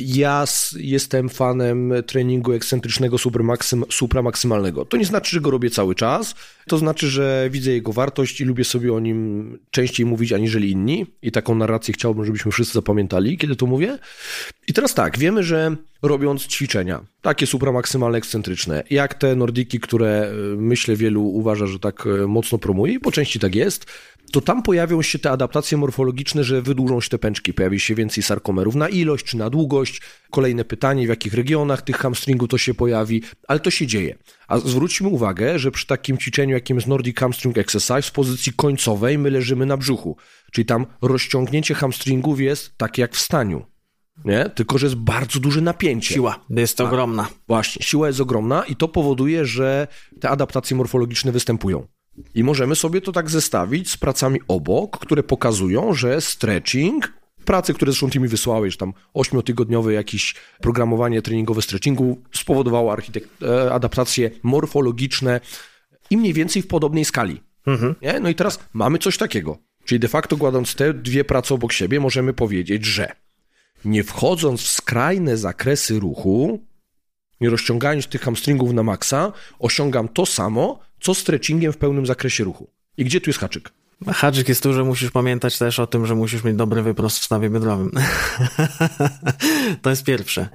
ja 0.05 0.45
jestem 0.77 1.29
fanem 1.29 1.93
treningu 2.07 2.53
ekscentrycznego 2.53 3.17
supramaksym, 3.17 3.83
supramaksymalnego. 3.89 4.85
To 4.85 4.97
nie 4.97 5.05
znaczy, 5.05 5.31
że 5.31 5.41
go 5.41 5.51
robię 5.51 5.69
cały 5.69 5.95
czas, 5.95 6.35
to 6.67 6.77
znaczy, 6.77 7.07
że 7.07 7.47
widzę 7.51 7.71
jego 7.71 7.93
wartość 7.93 8.41
i 8.41 8.45
lubię 8.45 8.63
sobie 8.63 8.93
o 8.93 8.99
nim 8.99 9.59
częściej 9.71 10.05
mówić 10.05 10.33
aniżeli 10.33 10.71
inni 10.71 11.05
i 11.21 11.31
taką 11.31 11.55
narrację 11.55 11.93
chciałbym, 11.93 12.25
żebyśmy 12.25 12.51
wszyscy 12.51 12.73
zapamiętali, 12.73 13.37
kiedy 13.37 13.55
to 13.55 13.65
mówię. 13.65 13.97
I 14.67 14.73
teraz 14.73 14.93
tak, 14.93 15.17
wiemy, 15.17 15.43
że 15.43 15.75
robiąc 16.01 16.47
ćwiczenia, 16.47 17.01
takie 17.21 17.47
supramaksymalne, 17.47 18.17
ekscentryczne, 18.17 18.83
jak 18.89 19.13
te 19.13 19.35
nordiki, 19.35 19.79
które 19.79 20.31
y, 20.53 20.57
myślę 20.57 20.95
wielu 20.95 21.23
uważa, 21.23 21.67
że 21.67 21.79
tak 21.79 22.05
y, 22.05 22.27
mocno 22.27 22.57
promuje 22.57 22.93
i 22.93 22.99
po 22.99 23.11
części 23.11 23.39
tak 23.39 23.55
jest, 23.55 23.85
to 24.31 24.41
tam 24.41 24.63
pojawią 24.63 25.01
się 25.01 25.19
te 25.19 25.31
adaptacje 25.31 25.77
morfologiczne, 25.77 26.43
że 26.43 26.61
wydłużą 26.61 27.01
się 27.01 27.09
te 27.09 27.19
pęczki, 27.19 27.53
pojawi 27.53 27.79
się 27.79 27.95
więcej 27.95 28.23
sarkomerów 28.23 28.75
na 28.75 28.89
ilość 28.89 29.25
czy 29.25 29.37
na 29.37 29.49
długość. 29.49 30.01
Kolejne 30.31 30.65
pytanie, 30.65 31.05
w 31.05 31.09
jakich 31.09 31.33
regionach 31.33 31.81
tych 31.81 31.97
hamstringów 31.97 32.49
to 32.49 32.57
się 32.57 32.73
pojawi, 32.73 33.23
ale 33.47 33.59
to 33.59 33.71
się 33.71 33.87
dzieje. 33.87 34.17
A 34.47 34.59
zwróćmy 34.59 35.07
uwagę, 35.07 35.59
że 35.59 35.71
przy 35.71 35.87
takim 35.87 36.17
ćwiczeniu, 36.17 36.53
jakim 36.53 36.77
jest 36.77 36.87
Nordic 36.87 37.19
Hamstring 37.19 37.57
Exercise, 37.57 38.01
w 38.01 38.11
pozycji 38.11 38.53
końcowej 38.53 39.17
my 39.17 39.29
leżymy 39.29 39.65
na 39.65 39.77
brzuchu. 39.77 40.17
Czyli 40.51 40.65
tam 40.65 40.85
rozciągnięcie 41.01 41.73
hamstringów 41.73 42.39
jest 42.39 42.77
takie 42.77 43.01
jak 43.01 43.15
w 43.15 43.19
staniu. 43.19 43.65
Nie? 44.25 44.49
Tylko, 44.49 44.77
że 44.77 44.85
jest 44.85 44.95
bardzo 44.95 45.39
duże 45.39 45.61
napięcie. 45.61 46.13
Siła 46.13 46.39
jest 46.49 46.77
Tak. 46.77 46.87
ogromna. 46.87 47.27
Właśnie, 47.47 47.85
siła 47.85 48.07
jest 48.07 48.19
ogromna 48.19 48.63
i 48.63 48.75
to 48.75 48.87
powoduje, 48.87 49.45
że 49.45 49.87
te 50.19 50.29
adaptacje 50.29 50.77
morfologiczne 50.77 51.31
występują. 51.31 51.87
I 52.35 52.43
możemy 52.43 52.75
sobie 52.75 53.01
to 53.01 53.11
tak 53.11 53.29
zestawić 53.29 53.91
z 53.91 53.97
pracami 53.97 54.39
obok, 54.47 54.99
które 54.99 55.23
pokazują, 55.23 55.93
że 55.93 56.21
stretching, 56.21 57.13
prace, 57.45 57.73
które 57.73 57.91
zresztą 57.91 58.09
ty 58.09 58.19
mi 58.19 58.27
wysłałeś, 58.27 58.77
tam 58.77 58.93
ośmiotygodniowe 59.13 59.93
jakieś 59.93 60.35
programowanie 60.61 61.21
treningowe 61.21 61.61
stretchingu 61.61 62.21
spowodowało 62.31 62.97
e, 62.97 63.73
adaptacje 63.73 64.31
morfologiczne 64.43 65.39
i 66.09 66.17
mniej 66.17 66.33
więcej 66.33 66.61
w 66.61 66.67
podobnej 66.67 67.05
skali. 67.05 67.41
Nie? 68.01 68.19
No 68.19 68.29
i 68.29 68.35
teraz 68.35 68.59
mamy 68.73 68.97
coś 68.97 69.17
takiego. 69.17 69.57
Czyli 69.85 69.99
de 69.99 70.07
facto 70.07 70.37
kładąc 70.37 70.75
te 70.75 70.93
dwie 70.93 71.23
prace 71.23 71.53
obok 71.53 71.73
siebie, 71.73 71.99
możemy 71.99 72.33
powiedzieć, 72.33 72.85
że 72.85 73.11
nie 73.85 74.03
wchodząc 74.03 74.61
w 74.61 74.67
skrajne 74.67 75.37
zakresy 75.37 75.99
ruchu, 75.99 76.65
nie 77.41 77.49
rozciągając 77.49 78.07
tych 78.07 78.21
hamstringów 78.21 78.73
na 78.73 78.83
maksa, 78.83 79.33
osiągam 79.59 80.07
to 80.07 80.25
samo, 80.25 80.79
co 81.01 81.13
stretchingiem 81.13 81.73
w 81.73 81.77
pełnym 81.77 82.05
zakresie 82.05 82.43
ruchu. 82.43 82.67
I 82.97 83.05
gdzie 83.05 83.21
tu 83.21 83.29
jest 83.29 83.39
haczyk? 83.39 83.71
Haczyk 84.07 84.49
jest 84.49 84.63
tu, 84.63 84.73
że 84.73 84.83
musisz 84.83 85.11
pamiętać 85.11 85.57
też 85.57 85.79
o 85.79 85.87
tym, 85.87 86.05
że 86.05 86.15
musisz 86.15 86.43
mieć 86.43 86.55
dobry 86.55 86.81
wyprost 86.81 87.19
w 87.19 87.23
stawie 87.23 87.49
biodrowym. 87.49 87.91
to 89.81 89.89
jest 89.89 90.03
pierwsze. 90.03 90.49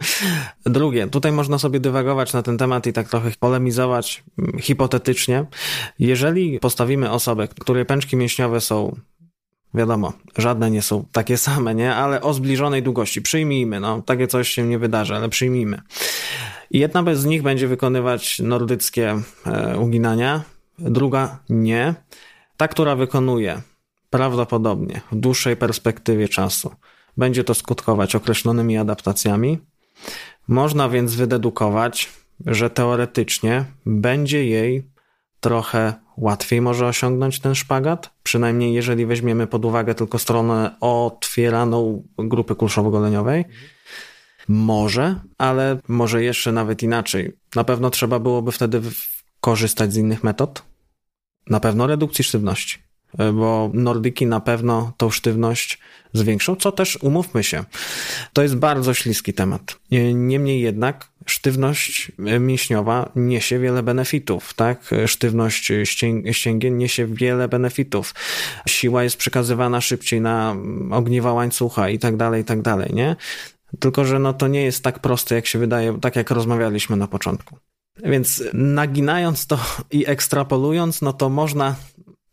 Drugie, 0.64 1.06
tutaj 1.06 1.32
można 1.32 1.59
sobie 1.59 1.80
dywagować 1.80 2.32
na 2.32 2.42
ten 2.42 2.59
temat 2.59 2.87
i 2.87 2.92
tak 2.92 3.09
trochę 3.09 3.30
polemizować 3.40 4.24
mm, 4.38 4.59
hipotetycznie. 4.59 5.44
Jeżeli 5.98 6.61
postawimy 6.61 7.11
osobę, 7.11 7.48
której 7.48 7.87
pęczki 7.87 8.16
mięśniowe 8.16 8.61
są 8.61 8.96
Wiadomo, 9.74 10.12
żadne 10.38 10.70
nie 10.70 10.82
są 10.82 11.04
takie 11.12 11.37
same, 11.37 11.74
nie? 11.74 11.94
Ale 11.94 12.20
o 12.20 12.35
zbliżonej 12.35 12.82
długości. 12.82 13.22
Przyjmijmy, 13.22 13.80
no, 13.80 14.02
takie 14.02 14.26
coś 14.26 14.48
się 14.48 14.62
nie 14.62 14.78
wydarzy, 14.78 15.14
ale 15.14 15.28
przyjmijmy. 15.28 15.82
Jedna 16.70 17.14
z 17.14 17.24
nich 17.24 17.42
będzie 17.42 17.68
wykonywać 17.68 18.38
nordyckie 18.38 19.20
e, 19.46 19.79
uginania, 19.79 20.42
druga 20.79 21.38
nie. 21.48 21.94
Ta, 22.57 22.68
która 22.68 22.96
wykonuje 22.96 23.62
prawdopodobnie 24.11 25.00
w 25.12 25.16
dłuższej 25.16 25.57
perspektywie 25.57 26.29
czasu, 26.29 26.70
będzie 27.16 27.44
to 27.44 27.55
skutkować 27.55 28.14
określonymi 28.14 28.79
adaptacjami. 28.79 29.59
Można 30.48 30.88
więc 30.88 31.14
wydedukować, 31.14 32.12
że 32.46 32.70
teoretycznie 32.70 33.64
będzie 33.87 34.46
jej 34.46 34.90
trochę 35.40 35.94
łatwiej 36.16 36.61
może 36.61 36.87
osiągnąć 36.87 37.40
ten 37.40 37.55
szpagat, 37.55 38.11
przynajmniej 38.22 38.74
jeżeli 38.74 39.07
weźmiemy 39.07 39.46
pod 39.46 39.64
uwagę 39.64 39.94
tylko 39.94 40.18
stronę 40.18 40.76
otwieraną 40.81 42.02
grupy 42.18 42.55
kulszowo-goleniowej. 42.55 43.44
Może, 44.48 45.20
ale 45.38 45.78
może 45.88 46.22
jeszcze 46.24 46.52
nawet 46.52 46.82
inaczej. 46.82 47.32
Na 47.54 47.64
pewno 47.64 47.90
trzeba 47.90 48.18
byłoby 48.18 48.52
wtedy 48.52 48.80
korzystać 49.40 49.92
z 49.92 49.96
innych 49.96 50.24
metod. 50.24 50.62
Na 51.50 51.61
pewno 51.61 51.87
redukcji 51.87 52.24
sztywności, 52.24 52.78
e, 53.18 53.32
bo 53.32 53.70
nordyki 53.74 54.26
na 54.26 54.40
pewno 54.40 54.92
tą 54.96 55.11
sztywność 55.11 55.78
zwiększą, 56.12 56.56
co 56.56 56.72
też 56.72 56.98
umówmy 57.02 57.44
się. 57.44 57.64
To 58.32 58.42
jest 58.42 58.56
bardzo 58.56 58.94
śliski 58.94 59.35
temat. 59.35 59.76
E, 59.92 60.14
Niemniej 60.14 60.61
jednak 60.61 61.09
sztywność 61.26 62.12
e, 62.26 62.38
mięśniowa 62.38 63.12
niesie 63.16 63.59
wiele 63.59 63.82
benefitów, 63.82 64.54
tak? 64.54 64.90
Sztywność 65.06 65.70
ścięg- 65.70 66.32
ścięgien 66.32 66.78
niesie 66.78 67.06
wiele 67.06 67.48
benefitów. 67.48 68.14
Siła 68.68 69.02
jest 69.02 69.16
przekazywana 69.16 69.80
szybciej 69.80 70.20
na 70.20 70.50
mm, 70.50 70.92
ogniwa 70.92 71.32
łańcucha 71.32 71.88
i 71.88 71.98
tak 71.98 72.16
dalej, 72.16 72.42
i 72.42 72.44
tak 72.44 72.62
dalej, 72.62 72.90
nie? 72.94 73.16
Tylko, 73.80 74.04
że 74.04 74.18
no 74.18 74.32
to 74.32 74.48
nie 74.48 74.64
jest 74.64 74.84
tak 74.84 74.98
proste, 74.98 75.34
jak 75.34 75.46
się 75.46 75.58
wydaje, 75.58 75.98
tak 76.00 76.16
jak 76.16 76.30
rozmawialiśmy 76.30 76.96
na 76.96 77.06
początku. 77.06 77.56
Więc 78.04 78.42
naginając 78.52 79.46
to 79.46 79.58
i 79.90 80.06
ekstrapolując, 80.08 81.02
no 81.02 81.12
to 81.12 81.28
można 81.28 81.76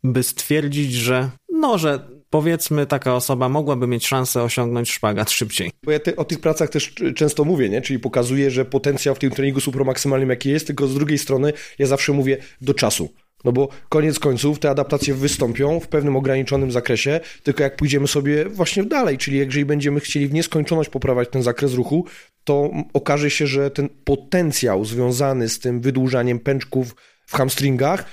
by 0.03 0.23
stwierdzić, 0.23 0.93
że 0.93 1.29
no, 1.49 1.77
że 1.77 2.08
powiedzmy 2.29 2.86
taka 2.86 3.15
osoba 3.15 3.49
mogłaby 3.49 3.88
mieć 3.88 4.08
szansę 4.08 4.43
osiągnąć 4.43 4.91
szpagat 4.91 5.32
szybciej. 5.32 5.71
Bo 5.84 5.91
ja 5.91 5.99
te, 5.99 6.15
o 6.15 6.25
tych 6.25 6.39
pracach 6.39 6.69
też 6.69 6.93
często 7.15 7.45
mówię, 7.45 7.69
nie? 7.69 7.82
czyli 7.82 7.99
pokazuję, 7.99 8.51
że 8.51 8.65
potencjał 8.65 9.15
w 9.15 9.19
tym 9.19 9.32
treningu 9.32 9.60
supramaksymalnym 9.60 10.29
jaki 10.29 10.49
jest, 10.49 10.67
tylko 10.67 10.88
z 10.88 10.93
drugiej 10.93 11.17
strony 11.17 11.53
ja 11.79 11.88
zawsze 11.88 12.13
mówię 12.13 12.38
do 12.62 12.73
czasu. 12.73 13.10
No 13.43 13.51
bo 13.51 13.67
koniec 13.89 14.19
końców 14.19 14.60
te 14.60 14.69
adaptacje 14.69 15.13
wystąpią 15.13 15.79
w 15.79 15.88
pewnym 15.88 16.15
ograniczonym 16.15 16.71
zakresie, 16.71 17.19
tylko 17.43 17.63
jak 17.63 17.75
pójdziemy 17.75 18.08
sobie 18.08 18.45
właśnie 18.45 18.84
dalej, 18.84 19.17
czyli 19.17 19.38
jeżeli 19.38 19.65
będziemy 19.65 19.99
chcieli 19.99 20.27
w 20.27 20.34
nieskończoność 20.34 20.89
poprawiać 20.89 21.29
ten 21.29 21.43
zakres 21.43 21.73
ruchu, 21.73 22.06
to 22.43 22.71
okaże 22.93 23.29
się, 23.29 23.47
że 23.47 23.71
ten 23.71 23.89
potencjał 24.03 24.86
związany 24.86 25.49
z 25.49 25.60
tym 25.60 25.82
wydłużaniem 25.82 26.39
pęczków 26.39 26.95
w 27.25 27.36
hamstringach 27.36 28.06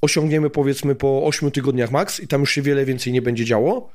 osiągniemy 0.00 0.50
powiedzmy 0.50 0.94
po 0.94 1.24
8 1.24 1.50
tygodniach 1.50 1.90
max 1.90 2.20
i 2.20 2.28
tam 2.28 2.40
już 2.40 2.50
się 2.50 2.62
wiele 2.62 2.84
więcej 2.84 3.12
nie 3.12 3.22
będzie 3.22 3.44
działo, 3.44 3.90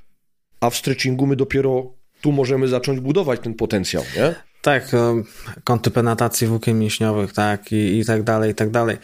a 0.60 0.70
w 0.70 0.76
stretchingu 0.76 1.28
my 1.28 1.36
dopiero 1.36 1.94
tu 2.22 2.32
możemy 2.32 2.68
zacząć 2.68 3.00
budować 3.00 3.40
ten 3.40 3.54
potencjał, 3.54 4.04
nie? 4.16 4.36
Tak, 4.62 4.92
kąty 5.64 5.92
penetracji 5.92 6.48
włókien 6.48 6.80
mięśniowych, 6.80 7.34
tak, 7.34 7.72
i, 7.72 8.00
i 8.00 8.06
tak 8.06 8.24
dalej, 8.24 8.52
i 8.52 8.56
tak 8.56 8.70
dalej. 8.70 8.98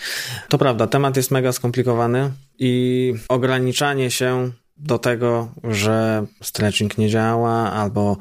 To 0.49 0.57
prawda, 0.57 0.87
temat 0.87 1.17
jest 1.17 1.31
mega 1.31 1.51
skomplikowany 1.51 2.31
i 2.59 3.13
ograniczanie 3.29 4.11
się 4.11 4.51
do 4.77 4.99
tego, 4.99 5.51
że 5.63 6.25
stretching 6.41 6.97
nie 6.97 7.09
działa, 7.09 7.71
albo 7.71 8.17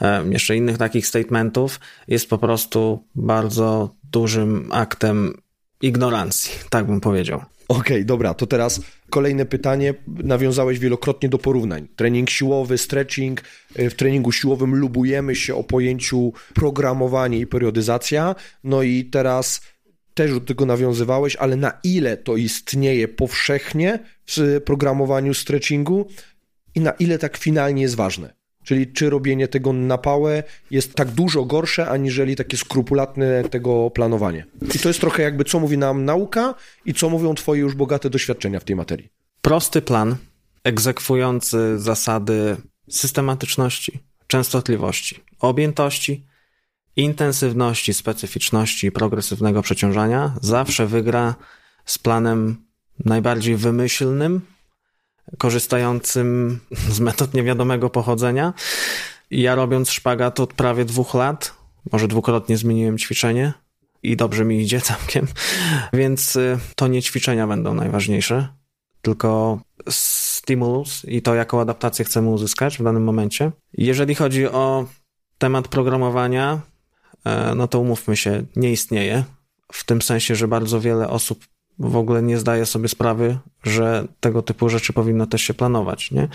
e, 0.00 0.24
jeszcze 0.30 0.56
innych 0.56 0.78
takich 0.78 1.06
statementów, 1.06 1.80
jest 2.08 2.30
po 2.30 2.38
prostu 2.38 3.04
bardzo 3.14 3.94
dużym 4.02 4.68
aktem 4.72 5.34
ignorancji, 5.82 6.52
tak 6.70 6.86
bym 6.86 7.00
powiedział. 7.00 7.44
Okej, 7.68 7.96
okay, 7.96 8.04
dobra, 8.04 8.34
to 8.34 8.46
teraz 8.46 8.80
kolejne 9.10 9.46
pytanie. 9.46 9.94
Nawiązałeś 10.06 10.78
wielokrotnie 10.78 11.28
do 11.28 11.38
porównań. 11.38 11.88
Trening 11.96 12.30
siłowy, 12.30 12.78
stretching. 12.78 13.40
W 13.76 13.94
treningu 13.94 14.32
siłowym 14.32 14.74
lubujemy 14.74 15.36
się 15.36 15.54
o 15.54 15.64
pojęciu 15.64 16.32
programowanie 16.54 17.38
i 17.38 17.46
periodyzacja. 17.46 18.34
No 18.64 18.82
i 18.82 19.04
teraz 19.04 19.60
też 20.14 20.32
do 20.32 20.40
tego 20.40 20.66
nawiązywałeś, 20.66 21.36
ale 21.36 21.56
na 21.56 21.72
ile 21.84 22.16
to 22.16 22.36
istnieje 22.36 23.08
powszechnie 23.08 23.98
w 24.26 24.60
programowaniu 24.64 25.34
stretchingu 25.34 26.08
i 26.74 26.80
na 26.80 26.90
ile 26.90 27.18
tak 27.18 27.36
finalnie 27.36 27.82
jest 27.82 27.94
ważne? 27.94 28.43
Czyli 28.64 28.92
czy 28.92 29.10
robienie 29.10 29.48
tego 29.48 29.72
na 29.72 29.98
pałę 29.98 30.42
jest 30.70 30.94
tak 30.94 31.10
dużo 31.10 31.44
gorsze, 31.44 31.90
aniżeli 31.90 32.36
takie 32.36 32.56
skrupulatne 32.56 33.44
tego 33.44 33.90
planowanie. 33.90 34.46
I 34.74 34.78
to 34.78 34.88
jest 34.88 35.00
trochę 35.00 35.22
jakby, 35.22 35.44
co 35.44 35.60
mówi 35.60 35.78
nam 35.78 36.04
nauka 36.04 36.54
i 36.84 36.94
co 36.94 37.10
mówią 37.10 37.34
twoje 37.34 37.60
już 37.60 37.74
bogate 37.74 38.10
doświadczenia 38.10 38.60
w 38.60 38.64
tej 38.64 38.76
materii. 38.76 39.08
Prosty 39.40 39.82
plan, 39.82 40.16
egzekwujący 40.64 41.78
zasady 41.78 42.56
systematyczności, 42.90 43.98
częstotliwości, 44.26 45.20
objętości, 45.40 46.26
intensywności, 46.96 47.94
specyficzności 47.94 48.86
i 48.86 48.92
progresywnego 48.92 49.62
przeciążania 49.62 50.34
zawsze 50.40 50.86
wygra 50.86 51.34
z 51.84 51.98
planem 51.98 52.56
najbardziej 53.04 53.56
wymyślnym, 53.56 54.40
korzystającym 55.38 56.60
z 56.90 57.00
metod 57.00 57.34
niewiadomego 57.34 57.90
pochodzenia. 57.90 58.52
Ja 59.30 59.54
robiąc 59.54 59.90
szpagat 59.90 60.40
od 60.40 60.52
prawie 60.52 60.84
dwóch 60.84 61.14
lat, 61.14 61.54
może 61.92 62.08
dwukrotnie 62.08 62.56
zmieniłem 62.56 62.98
ćwiczenie 62.98 63.52
i 64.02 64.16
dobrze 64.16 64.44
mi 64.44 64.60
idzie 64.60 64.80
całkiem, 64.80 65.26
więc 65.92 66.36
y, 66.36 66.58
to 66.76 66.88
nie 66.88 67.02
ćwiczenia 67.02 67.46
będą 67.46 67.74
najważniejsze, 67.74 68.48
tylko 69.02 69.60
stimulus 69.90 71.04
i 71.04 71.22
to, 71.22 71.34
jaką 71.34 71.60
adaptację 71.60 72.04
chcemy 72.04 72.28
uzyskać 72.28 72.78
w 72.78 72.82
danym 72.82 73.04
momencie. 73.04 73.52
Jeżeli 73.72 74.14
chodzi 74.14 74.46
o 74.48 74.86
temat 75.38 75.68
programowania, 75.68 76.60
e, 77.24 77.54
no 77.54 77.68
to 77.68 77.80
umówmy 77.80 78.16
się, 78.16 78.44
nie 78.56 78.72
istnieje. 78.72 79.24
W 79.72 79.84
tym 79.84 80.02
sensie, 80.02 80.34
że 80.34 80.48
bardzo 80.48 80.80
wiele 80.80 81.08
osób 81.08 81.44
w 81.78 81.96
ogóle 81.96 82.22
nie 82.22 82.38
zdaje 82.38 82.66
sobie 82.66 82.88
sprawy, 82.88 83.38
że 83.62 84.08
tego 84.20 84.42
typu 84.42 84.68
rzeczy 84.68 84.92
powinno 84.92 85.26
też 85.26 85.42
się 85.42 85.54
planować, 85.54 86.10
nie? 86.10 86.28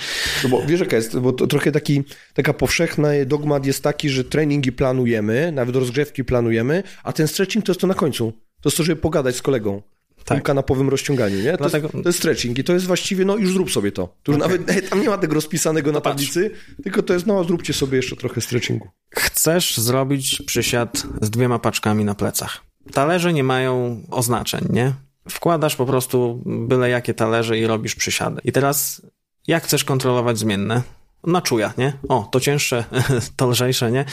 No 0.43 0.49
bo 0.49 0.62
wiesz 0.67 0.80
jaka 0.80 0.95
jest, 0.95 1.19
bo 1.19 1.34
to 1.34 1.47
trochę 1.47 1.71
taki, 1.71 2.04
taka 2.34 2.54
powszechny 2.54 3.25
dogmat 3.25 3.65
jest 3.65 3.84
taki, 3.84 4.10
że 4.10 4.23
treningi 4.23 4.71
planujemy, 4.71 5.52
nawet 5.52 5.75
rozgrzewki 5.75 6.23
planujemy, 6.23 6.84
a 7.04 7.13
ten 7.13 7.28
stretching 7.28 7.65
to 7.65 7.71
jest 7.71 7.82
to 7.82 7.88
na 7.88 7.93
końcu. 7.93 8.34
To 8.62 8.69
jest 8.69 8.78
to, 8.78 8.84
żeby 8.84 9.02
pogadać 9.02 9.36
z 9.36 9.41
kolegą. 9.41 9.82
Tak. 10.25 10.38
na 10.38 10.41
kanapowym 10.41 10.89
rozciąganiu, 10.89 11.39
nie? 11.41 11.52
To, 11.52 11.58
Dlatego... 11.58 11.88
jest, 11.88 12.04
to 12.04 12.10
jest 12.10 12.19
stretching 12.19 12.58
i 12.58 12.63
to 12.63 12.73
jest 12.73 12.86
właściwie, 12.86 13.25
no 13.25 13.38
już 13.38 13.54
zrób 13.54 13.71
sobie 13.71 13.91
to. 13.91 14.15
Tu 14.23 14.32
już 14.32 14.41
okay. 14.41 14.58
nawet 14.58 14.80
tam 14.89 15.02
nie 15.02 15.10
ma 15.10 15.17
tego 15.17 15.34
rozpisanego 15.34 15.91
na 15.91 16.02
tablicy, 16.02 16.52
tylko 16.84 17.04
to 17.04 17.13
jest, 17.13 17.25
no 17.25 17.43
zróbcie 17.43 17.73
sobie 17.73 17.97
jeszcze 17.97 18.15
trochę 18.15 18.41
stretchingu. 18.41 18.88
Chcesz 19.15 19.78
zrobić 19.78 20.41
przysiad 20.45 21.04
z 21.21 21.30
dwiema 21.30 21.60
paczkami 21.60 22.06
na 22.06 22.15
plecach. 22.15 22.62
Talerze 22.91 23.34
nie 23.34 23.43
mają 23.43 24.02
oznaczeń, 24.12 24.67
nie? 24.69 24.93
Wkładasz 25.29 25.75
po 25.75 25.86
prostu 25.86 26.41
byle 26.45 26.89
jakie 26.89 27.13
talerze 27.13 27.58
i 27.58 27.67
robisz 27.67 27.95
przysiady. 27.95 28.41
I 28.43 28.51
teraz 28.51 29.01
jak 29.47 29.63
chcesz 29.63 29.84
kontrolować 29.84 30.38
zmienne? 30.38 30.82
Na 31.23 31.41
czuja, 31.41 31.73
nie? 31.77 31.93
O, 32.10 32.27
to 32.32 32.39
cięższe, 32.39 32.84
to 33.36 33.47
lżejsze, 33.47 33.91
nie? 33.91 34.05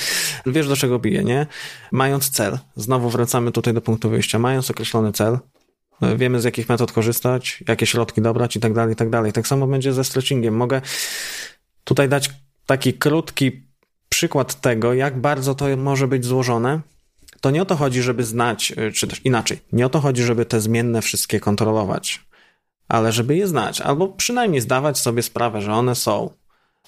Wiesz 0.46 0.68
do 0.68 0.76
czego 0.76 0.98
bije, 0.98 1.24
nie? 1.24 1.46
Mając 1.92 2.30
cel, 2.30 2.58
znowu 2.76 3.10
wracamy 3.10 3.52
tutaj 3.52 3.74
do 3.74 3.80
punktu 3.80 4.10
wyjścia, 4.10 4.38
mając 4.38 4.70
określony 4.70 5.12
cel, 5.12 5.38
wiemy 6.16 6.40
z 6.40 6.44
jakich 6.44 6.68
metod 6.68 6.92
korzystać, 6.92 7.64
jakie 7.68 7.86
środki 7.86 8.22
dobrać 8.22 8.56
i 8.56 8.60
tak 8.60 8.72
dalej, 8.72 8.92
i 8.92 8.96
tak 8.96 9.10
dalej. 9.10 9.32
Tak 9.32 9.46
samo 9.46 9.66
będzie 9.66 9.92
ze 9.92 10.04
stretchingiem. 10.04 10.56
Mogę 10.56 10.80
tutaj 11.84 12.08
dać 12.08 12.30
taki 12.66 12.94
krótki 12.94 13.66
przykład 14.08 14.60
tego, 14.60 14.94
jak 14.94 15.20
bardzo 15.20 15.54
to 15.54 15.76
może 15.76 16.08
być 16.08 16.24
złożone, 16.24 16.80
to 17.46 17.50
nie 17.50 17.62
o 17.62 17.64
to 17.64 17.76
chodzi, 17.76 18.02
żeby 18.02 18.24
znać, 18.24 18.72
y, 18.78 18.92
czy 18.92 19.06
też 19.06 19.20
inaczej, 19.24 19.58
nie 19.72 19.86
o 19.86 19.88
to 19.88 20.00
chodzi, 20.00 20.22
żeby 20.22 20.46
te 20.46 20.60
zmienne 20.60 21.02
wszystkie 21.02 21.40
kontrolować, 21.40 22.26
ale 22.88 23.12
żeby 23.12 23.36
je 23.36 23.46
znać, 23.46 23.80
albo 23.80 24.08
przynajmniej 24.08 24.60
zdawać 24.60 24.98
sobie 24.98 25.22
sprawę, 25.22 25.60
że 25.60 25.72
one 25.72 25.94
są. 25.94 26.30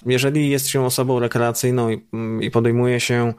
Jeżeli 0.07 0.51
jest 0.51 0.69
się 0.69 0.85
osobą 0.85 1.21
rekreacyjną 1.21 1.91
i, 1.91 2.07
mm, 2.13 2.43
i 2.43 2.51
podejmuje 2.51 3.01
się 3.01 3.35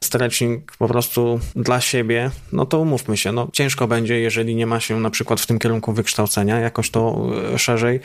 stretching 0.00 0.76
po 0.76 0.88
prostu 0.88 1.40
dla 1.56 1.80
siebie, 1.80 2.30
no 2.52 2.66
to 2.66 2.80
umówmy 2.80 3.16
się, 3.16 3.32
no 3.32 3.48
ciężko 3.52 3.86
będzie, 3.86 4.20
jeżeli 4.20 4.54
nie 4.54 4.66
ma 4.66 4.80
się 4.80 5.00
na 5.00 5.10
przykład 5.10 5.40
w 5.40 5.46
tym 5.46 5.58
kierunku 5.58 5.92
wykształcenia, 5.92 6.60
jakoś 6.60 6.90
to 6.90 7.30
y, 7.54 7.58
szerzej 7.58 8.00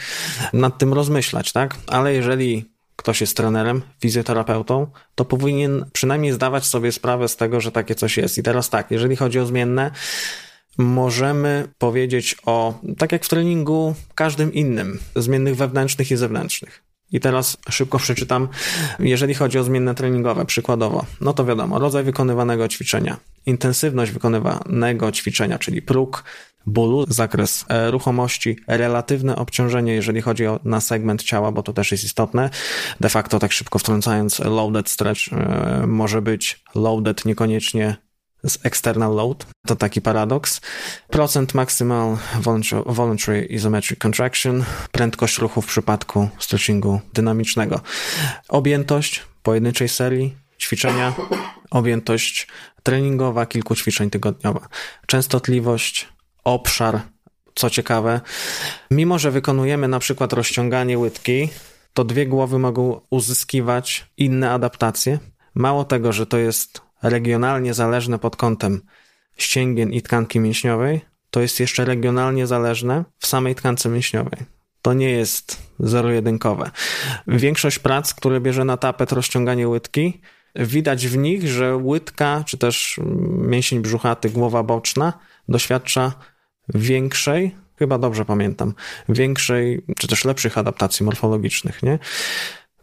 nad 0.53 0.77
tym 0.77 0.93
rozmyślać, 0.93 1.51
tak? 1.51 1.75
Ale 1.87 2.13
jeżeli 2.13 2.65
ktoś 2.99 3.21
jest 3.21 3.37
trenerem, 3.37 3.81
fizjoterapeutą, 4.01 4.87
to 5.15 5.25
powinien 5.25 5.85
przynajmniej 5.93 6.31
zdawać 6.31 6.65
sobie 6.65 6.91
sprawę 6.91 7.27
z 7.27 7.35
tego, 7.35 7.61
że 7.61 7.71
takie 7.71 7.95
coś 7.95 8.17
jest. 8.17 8.37
I 8.37 8.43
teraz 8.43 8.69
tak, 8.69 8.91
jeżeli 8.91 9.15
chodzi 9.15 9.39
o 9.39 9.45
zmienne, 9.45 9.91
możemy 10.77 11.67
powiedzieć 11.77 12.35
o, 12.45 12.79
tak 12.97 13.11
jak 13.11 13.25
w 13.25 13.29
treningu, 13.29 13.95
każdym 14.15 14.53
innym, 14.53 14.99
zmiennych 15.15 15.55
wewnętrznych 15.55 16.11
i 16.11 16.15
zewnętrznych. 16.15 16.83
I 17.11 17.19
teraz 17.19 17.57
szybko 17.69 17.99
przeczytam, 17.99 18.47
jeżeli 18.99 19.33
chodzi 19.33 19.59
o 19.59 19.63
zmienne 19.63 19.95
treningowe, 19.95 20.45
przykładowo, 20.45 21.05
no 21.21 21.33
to 21.33 21.45
wiadomo, 21.45 21.79
rodzaj 21.79 22.03
wykonywanego 22.03 22.67
ćwiczenia, 22.67 23.17
intensywność 23.45 24.11
wykonywanego 24.11 25.11
ćwiczenia, 25.11 25.59
czyli 25.59 25.81
próg, 25.81 26.23
bólu, 26.65 27.05
zakres 27.09 27.65
e, 27.69 27.91
ruchomości, 27.91 28.57
relatywne 28.67 29.35
obciążenie, 29.35 29.93
jeżeli 29.93 30.21
chodzi 30.21 30.47
o, 30.47 30.59
na 30.63 30.81
segment 30.81 31.23
ciała, 31.23 31.51
bo 31.51 31.63
to 31.63 31.73
też 31.73 31.91
jest 31.91 32.03
istotne. 32.03 32.49
De 32.99 33.09
facto, 33.09 33.39
tak 33.39 33.51
szybko 33.51 33.79
wtrącając, 33.79 34.39
loaded 34.39 34.89
stretch 34.89 35.33
e, 35.33 35.83
może 35.87 36.21
być 36.21 36.63
loaded 36.75 37.25
niekoniecznie 37.25 37.95
z 38.43 38.57
external 38.63 39.15
load. 39.15 39.45
To 39.67 39.75
taki 39.75 40.01
paradoks. 40.01 40.61
Procent 41.09 41.53
maximal 41.53 42.17
voluntary 42.85 43.45
isometric 43.45 43.99
contraction, 43.99 44.65
prędkość 44.91 45.37
ruchu 45.37 45.61
w 45.61 45.67
przypadku 45.67 46.29
stretchingu 46.39 47.01
dynamicznego. 47.13 47.81
Objętość 48.49 49.21
pojedynczej 49.43 49.89
serii, 49.89 50.35
ćwiczenia, 50.59 51.13
objętość 51.71 52.47
treningowa, 52.83 53.45
kilku 53.45 53.75
ćwiczeń 53.75 54.09
tygodniowa. 54.09 54.67
Częstotliwość, 55.07 56.07
obszar, 56.43 57.01
co 57.55 57.69
ciekawe. 57.69 58.21
Mimo, 58.91 59.19
że 59.19 59.31
wykonujemy 59.31 59.87
na 59.87 59.99
przykład 59.99 60.33
rozciąganie 60.33 60.97
łydki, 60.97 61.49
to 61.93 62.03
dwie 62.03 62.27
głowy 62.27 62.59
mogą 62.59 63.01
uzyskiwać 63.09 64.05
inne 64.17 64.51
adaptacje. 64.51 65.19
Mało 65.55 65.83
tego, 65.83 66.13
że 66.13 66.25
to 66.25 66.37
jest 66.37 66.81
regionalnie 67.03 67.73
zależne 67.73 68.19
pod 68.19 68.35
kątem 68.35 68.81
ścięgien 69.37 69.93
i 69.93 70.01
tkanki 70.01 70.39
mięśniowej, 70.39 71.01
to 71.31 71.41
jest 71.41 71.59
jeszcze 71.59 71.85
regionalnie 71.85 72.47
zależne 72.47 73.03
w 73.19 73.27
samej 73.27 73.55
tkance 73.55 73.89
mięśniowej. 73.89 74.39
To 74.81 74.93
nie 74.93 75.09
jest 75.09 75.57
zero-jedynkowe. 75.79 76.71
Większość 77.27 77.79
prac, 77.79 78.13
które 78.13 78.41
bierze 78.41 78.65
na 78.65 78.77
tapet 78.77 79.11
rozciąganie 79.11 79.67
łydki, 79.67 80.21
widać 80.55 81.07
w 81.07 81.17
nich, 81.17 81.47
że 81.47 81.75
łydka, 81.75 82.43
czy 82.47 82.57
też 82.57 82.99
mięsień 83.37 83.79
brzuchaty, 83.79 84.29
głowa 84.29 84.63
boczna 84.63 85.13
doświadcza 85.49 86.13
większej, 86.73 87.55
chyba 87.79 87.97
dobrze 87.97 88.25
pamiętam, 88.25 88.73
większej, 89.09 89.85
czy 89.97 90.07
też 90.07 90.25
lepszych 90.25 90.57
adaptacji 90.57 91.05
morfologicznych, 91.05 91.83
nie? 91.83 91.99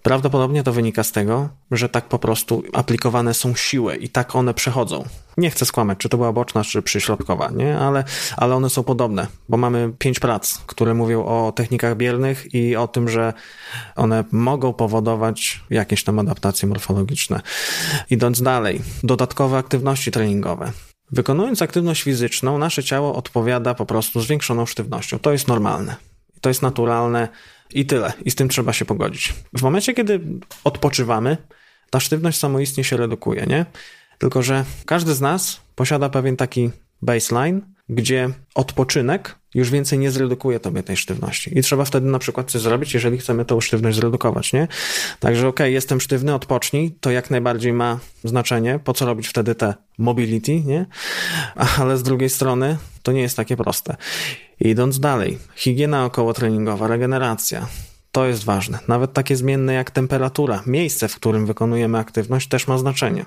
Prawdopodobnie 0.03 0.62
to 0.62 0.73
wynika 0.73 1.03
z 1.03 1.12
tego, 1.12 1.49
że 1.71 1.89
tak 1.89 2.09
po 2.09 2.19
prostu 2.19 2.62
aplikowane 2.73 3.35
są 3.35 3.55
siły 3.55 3.97
i 3.97 4.09
tak 4.09 4.37
one 4.37 4.55
przechodzą 4.55 5.05
nie 5.37 5.51
chcę 5.51 5.67
skłamać, 5.67 5.99
czy 5.99 6.09
to 6.09 6.17
była 6.17 6.33
boczna, 6.33 6.64
czy 6.64 6.83
przyśrodkowa, 6.83 7.51
nie? 7.51 7.79
Ale, 7.79 8.05
ale 8.37 8.55
one 8.55 8.71
są 8.71 8.83
podobne, 8.83 9.27
bo 9.49 9.57
mamy 9.57 9.93
pięć 9.99 10.21
prac, 10.21 10.59
które 10.67 10.95
mówią 10.95 11.25
o 11.25 11.53
technikach 11.53 11.97
biernych 11.97 12.55
i 12.55 12.77
o 12.77 12.89
tym, 12.89 13.09
że 13.09 13.33
one 13.97 14.25
mogą 14.33 14.73
powodować 14.73 15.61
jakieś 15.71 16.05
tam 16.05 16.19
adaptacje 16.19 16.69
morfologiczne. 16.69 17.41
Idąc 18.11 18.43
dalej, 18.43 18.83
dodatkowe 19.03 19.59
aktywności 19.59 20.11
treningowe. 20.11 20.73
Wykonując 21.13 21.63
aktywność 21.63 22.03
fizyczną, 22.03 22.59
nasze 22.59 22.85
ciało 22.85 23.15
odpowiada 23.15 23.75
po 23.75 23.87
prostu 23.87 24.21
zwiększoną 24.21 24.67
sztywnością. 24.67 25.19
To 25.19 25.33
jest 25.33 25.49
normalne. 25.49 25.97
To 26.41 26.51
jest 26.51 26.63
naturalne 26.63 27.29
i 27.75 27.87
tyle. 27.87 28.13
I 28.25 28.31
z 28.31 28.35
tym 28.35 28.49
trzeba 28.49 28.73
się 28.73 28.85
pogodzić. 28.85 29.35
W 29.53 29.63
momencie, 29.63 29.95
kiedy 29.95 30.21
odpoczywamy, 30.65 31.37
ta 31.91 32.01
sztywność 32.01 32.39
samoistnie 32.39 32.85
się 32.85 32.97
redukuje, 32.97 33.47
nie? 33.47 33.67
Tylko, 34.19 34.43
że 34.43 34.65
każdy 34.87 35.15
z 35.15 35.21
nas 35.21 35.61
posiada 35.75 36.09
pewien 36.09 36.37
taki 36.37 36.71
baseline, 37.03 37.61
gdzie 37.89 38.28
odpoczynek 38.55 39.39
już 39.55 39.70
więcej 39.70 39.99
nie 39.99 40.11
zredukuje 40.11 40.61
tobie 40.61 40.82
tej 40.82 40.97
sztywności. 40.97 41.59
I 41.59 41.62
trzeba 41.62 41.84
wtedy 41.84 42.07
na 42.07 42.18
przykład 42.18 42.51
coś 42.51 42.62
zrobić, 42.62 42.95
jeżeli 42.95 43.18
chcemy 43.18 43.45
tą 43.45 43.61
sztywność 43.61 43.97
zredukować, 43.97 44.53
nie? 44.53 44.68
Także 45.20 45.49
okej, 45.49 45.64
okay, 45.64 45.70
jestem 45.70 46.01
sztywny, 46.01 46.34
odpocznij, 46.34 46.91
to 47.01 47.11
jak 47.11 47.30
najbardziej 47.30 47.72
ma 47.72 47.99
znaczenie. 48.24 48.80
Po 48.84 48.93
co 48.93 49.07
robić 49.07 49.28
wtedy 49.28 49.55
te 49.55 49.74
mobility, 49.99 50.61
nie? 50.61 50.87
Ale 51.80 51.97
z 51.97 52.03
drugiej 52.03 52.30
strony 52.30 52.76
to 53.03 53.12
nie 53.12 53.20
jest 53.20 53.37
takie 53.37 53.57
proste. 53.57 53.97
Idąc 54.61 55.01
dalej, 55.01 55.39
higiena 55.55 56.05
okołotreningowa, 56.05 56.89
regeneracja. 56.89 57.66
To 58.12 58.26
jest 58.26 58.45
ważne. 58.45 58.78
Nawet 58.89 59.12
takie 59.12 59.37
zmienne 59.37 59.74
jak 59.74 59.91
temperatura, 59.91 60.62
miejsce, 60.66 61.09
w 61.09 61.16
którym 61.16 61.47
wykonujemy 61.47 61.99
aktywność 61.99 62.49
też 62.49 62.66
ma 62.66 62.78
znaczenie. 62.78 63.24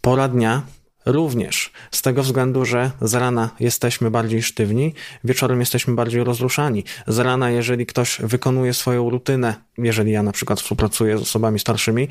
Pora 0.00 0.28
dnia 0.28 0.62
Również 1.06 1.72
z 1.90 2.02
tego 2.02 2.22
względu, 2.22 2.64
że 2.64 2.90
z 3.00 3.14
rana 3.14 3.50
jesteśmy 3.60 4.10
bardziej 4.10 4.42
sztywni, 4.42 4.94
wieczorem 5.24 5.60
jesteśmy 5.60 5.94
bardziej 5.94 6.24
rozruszani. 6.24 6.84
Z 7.06 7.18
rana, 7.18 7.50
jeżeli 7.50 7.86
ktoś 7.86 8.20
wykonuje 8.20 8.74
swoją 8.74 9.10
rutynę, 9.10 9.54
jeżeli 9.78 10.12
ja 10.12 10.22
na 10.22 10.32
przykład 10.32 10.60
współpracuję 10.60 11.18
z 11.18 11.20
osobami 11.20 11.58
starszymi, 11.58 12.08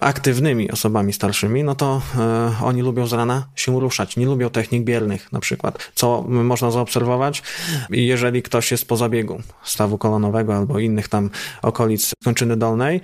aktywnymi 0.00 0.70
osobami 0.70 1.12
starszymi, 1.12 1.64
no 1.64 1.74
to 1.74 2.02
e, 2.18 2.52
oni 2.62 2.82
lubią 2.82 3.06
z 3.06 3.12
rana 3.12 3.48
się 3.54 3.80
ruszać, 3.80 4.16
nie 4.16 4.26
lubią 4.26 4.50
technik 4.50 4.84
biernych 4.84 5.32
na 5.32 5.40
przykład, 5.40 5.90
co 5.94 6.22
można 6.28 6.70
zaobserwować, 6.70 7.42
jeżeli 7.90 8.42
ktoś 8.42 8.70
jest 8.70 8.88
po 8.88 8.96
zabiegu 8.96 9.42
stawu 9.62 9.98
kolonowego 9.98 10.56
albo 10.56 10.78
innych 10.78 11.08
tam 11.08 11.30
okolic 11.62 12.12
kończyny 12.24 12.56
dolnej, 12.56 13.00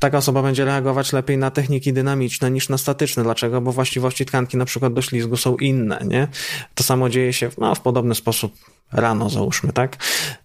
taka 0.00 0.18
osoba 0.18 0.42
będzie 0.42 0.64
reagować 0.64 1.12
lepiej 1.12 1.38
na 1.38 1.50
techniki 1.50 1.92
dynamiczne 1.92 2.50
niż 2.50 2.68
na 2.68 2.78
statyczne. 2.78 3.22
Dlaczego? 3.22 3.60
Bo 3.60 3.72
właściwości 3.72 4.24
tkanki 4.24 4.56
na 4.56 4.64
przykład 4.64 4.92
do 4.92 5.02
ślizgu 5.02 5.36
są 5.36 5.56
inne, 5.56 6.00
nie? 6.08 6.28
To 6.74 6.82
samo 6.82 7.08
dzieje 7.08 7.32
się 7.32 7.50
no, 7.58 7.74
w 7.74 7.80
podobny 7.80 8.14
sposób 8.14 8.52
rano 8.92 9.30
załóżmy, 9.30 9.72
tak? 9.72 9.96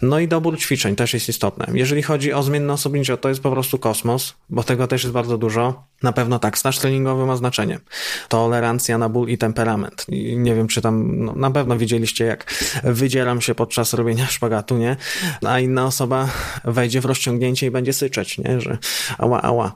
No 0.01 0.19
i 0.19 0.27
dobór 0.27 0.59
ćwiczeń 0.59 0.95
też 0.95 1.13
jest 1.13 1.29
istotny. 1.29 1.65
Jeżeli 1.73 2.03
chodzi 2.03 2.33
o 2.33 2.43
zmienne 2.43 2.73
osobnicze, 2.73 3.17
to 3.17 3.29
jest 3.29 3.41
po 3.41 3.51
prostu 3.51 3.79
kosmos, 3.79 4.33
bo 4.49 4.63
tego 4.63 4.87
też 4.87 5.03
jest 5.03 5.13
bardzo 5.13 5.37
dużo. 5.37 5.83
Na 6.03 6.13
pewno 6.13 6.39
tak, 6.39 6.57
staż 6.57 6.79
treningowy 6.79 7.25
ma 7.25 7.35
znaczenie. 7.35 7.79
Tolerancja 8.29 8.97
na 8.97 9.09
ból 9.09 9.29
i 9.29 9.37
temperament. 9.37 10.05
I 10.09 10.37
nie 10.37 10.55
wiem, 10.55 10.67
czy 10.67 10.81
tam, 10.81 11.25
no, 11.25 11.33
na 11.35 11.51
pewno 11.51 11.77
widzieliście, 11.77 12.25
jak 12.25 12.53
wydzieram 12.83 13.41
się 13.41 13.55
podczas 13.55 13.93
robienia 13.93 14.25
szpagatu, 14.25 14.77
nie? 14.77 14.95
A 15.45 15.59
inna 15.59 15.85
osoba 15.85 16.29
wejdzie 16.63 17.01
w 17.01 17.05
rozciągnięcie 17.05 17.67
i 17.67 17.71
będzie 17.71 17.93
syczeć, 17.93 18.37
nie? 18.37 18.61
Że 18.61 18.77
ała, 19.17 19.41
ała. 19.41 19.75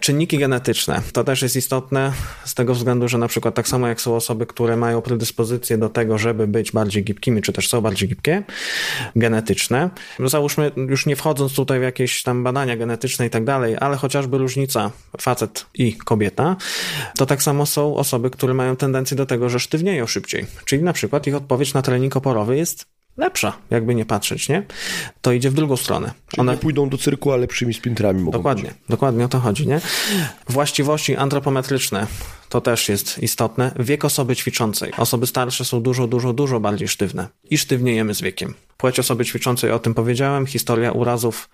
Czynniki 0.00 0.38
genetyczne. 0.38 1.02
To 1.12 1.24
też 1.24 1.42
jest 1.42 1.56
istotne 1.56 2.12
z 2.44 2.54
tego 2.54 2.74
względu, 2.74 3.08
że 3.08 3.18
na 3.18 3.28
przykład 3.28 3.54
tak 3.54 3.68
samo 3.68 3.88
jak 3.88 4.00
są 4.00 4.16
osoby, 4.16 4.46
które 4.46 4.76
mają 4.76 5.02
predyspozycję 5.02 5.78
do 5.78 5.88
tego, 5.88 6.18
żeby 6.18 6.46
być 6.46 6.72
bardziej 6.72 7.04
gibkimi, 7.04 7.42
czy 7.42 7.52
też 7.52 7.68
są 7.68 7.80
bardziej 7.80 7.99
gibkie, 8.06 8.42
genetyczne. 9.16 9.90
Załóżmy, 10.24 10.70
już 10.76 11.06
nie 11.06 11.16
wchodząc 11.16 11.54
tutaj 11.54 11.80
w 11.80 11.82
jakieś 11.82 12.22
tam 12.22 12.44
badania 12.44 12.76
genetyczne 12.76 13.26
i 13.26 13.30
tak 13.30 13.44
dalej, 13.44 13.76
ale 13.80 13.96
chociażby 13.96 14.38
różnica 14.38 14.90
facet 15.20 15.66
i 15.74 15.94
kobieta, 15.94 16.56
to 17.16 17.26
tak 17.26 17.42
samo 17.42 17.66
są 17.66 17.96
osoby, 17.96 18.30
które 18.30 18.54
mają 18.54 18.76
tendencję 18.76 19.16
do 19.16 19.26
tego, 19.26 19.48
że 19.48 19.60
sztywnieją 19.60 20.06
szybciej. 20.06 20.46
Czyli 20.64 20.82
na 20.82 20.92
przykład 20.92 21.26
ich 21.26 21.34
odpowiedź 21.34 21.74
na 21.74 21.82
trening 21.82 22.16
oporowy 22.16 22.56
jest 22.56 22.86
lepsza, 23.16 23.52
jakby 23.70 23.94
nie 23.94 24.04
patrzeć, 24.04 24.48
nie? 24.48 24.62
To 25.20 25.32
idzie 25.32 25.50
w 25.50 25.54
drugą 25.54 25.76
stronę. 25.76 26.12
Czyli 26.30 26.40
One 26.40 26.56
pójdą 26.56 26.88
do 26.88 26.98
cyrku, 26.98 27.32
a 27.32 27.36
lepszymi 27.36 27.74
sprinterami 27.74 28.20
mogą 28.20 28.38
Dokładnie, 28.38 28.68
być. 28.68 28.72
dokładnie 28.88 29.24
o 29.24 29.28
to 29.28 29.40
chodzi, 29.40 29.66
nie? 29.66 29.80
Właściwości 30.48 31.16
antropometryczne 31.16 32.06
to 32.48 32.60
też 32.60 32.88
jest 32.88 33.18
istotne. 33.18 33.72
Wiek 33.78 34.04
osoby 34.04 34.36
ćwiczącej. 34.36 34.92
Osoby 34.96 35.26
starsze 35.26 35.64
są 35.64 35.82
dużo, 35.82 36.06
dużo, 36.06 36.32
dużo 36.32 36.60
bardziej 36.60 36.88
sztywne 36.88 37.28
i 37.50 37.58
sztywniejemy 37.58 38.14
z 38.14 38.20
wiekiem. 38.20 38.54
Płeć 38.76 38.98
osoby 38.98 39.24
ćwiczącej, 39.24 39.70
o 39.70 39.78
tym 39.78 39.94
powiedziałem, 39.94 40.46
historia 40.46 40.92
urazów, 40.92 41.48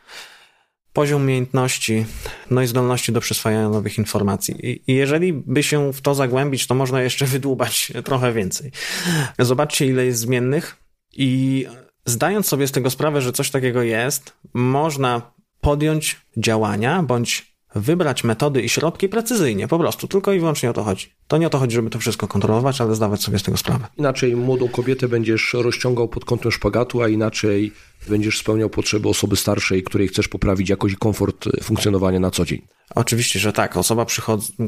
poziom 0.92 1.22
umiejętności, 1.22 2.06
no 2.50 2.62
i 2.62 2.66
zdolności 2.66 3.12
do 3.12 3.20
przyswajania 3.20 3.68
nowych 3.68 3.98
informacji. 3.98 4.80
I 4.86 4.94
jeżeli 4.94 5.32
by 5.32 5.62
się 5.62 5.92
w 5.92 6.00
to 6.00 6.14
zagłębić, 6.14 6.66
to 6.66 6.74
można 6.74 7.02
jeszcze 7.02 7.26
wydłubać 7.36 7.92
trochę 8.04 8.32
więcej. 8.32 8.70
Zobaczcie, 9.38 9.86
ile 9.86 10.04
jest 10.04 10.20
zmiennych 10.20 10.76
i 11.16 11.66
zdając 12.04 12.46
sobie 12.46 12.66
z 12.66 12.72
tego 12.72 12.90
sprawę, 12.90 13.20
że 13.22 13.32
coś 13.32 13.50
takiego 13.50 13.82
jest, 13.82 14.32
można 14.54 15.22
podjąć 15.60 16.20
działania 16.36 17.02
bądź 17.02 17.56
wybrać 17.74 18.24
metody 18.24 18.62
i 18.62 18.68
środki 18.68 19.08
precyzyjnie, 19.08 19.68
po 19.68 19.78
prostu, 19.78 20.08
tylko 20.08 20.32
i 20.32 20.38
wyłącznie 20.38 20.70
o 20.70 20.72
to 20.72 20.84
chodzi. 20.84 21.12
To 21.28 21.38
nie 21.38 21.46
o 21.46 21.50
to 21.50 21.58
chodzi, 21.58 21.76
żeby 21.76 21.90
to 21.90 21.98
wszystko 21.98 22.28
kontrolować, 22.28 22.80
ale 22.80 22.94
zdawać 22.94 23.22
sobie 23.22 23.38
z 23.38 23.42
tego 23.42 23.56
sprawę. 23.56 23.86
Inaczej 23.96 24.36
młodą 24.36 24.68
kobietę 24.68 25.08
będziesz 25.08 25.54
rozciągał 25.54 26.08
pod 26.08 26.24
kątem 26.24 26.52
szpagatu, 26.52 27.02
a 27.02 27.08
inaczej 27.08 27.72
będziesz 28.08 28.38
spełniał 28.38 28.70
potrzeby 28.70 29.08
osoby 29.08 29.36
starszej, 29.36 29.82
której 29.82 30.08
chcesz 30.08 30.28
poprawić 30.28 30.68
jakoś 30.68 30.94
komfort 30.94 31.44
funkcjonowania 31.62 32.20
na 32.20 32.30
co 32.30 32.44
dzień. 32.44 32.62
Oczywiście, 32.94 33.38
że 33.38 33.52
tak. 33.52 33.76
Osoba, 33.76 34.06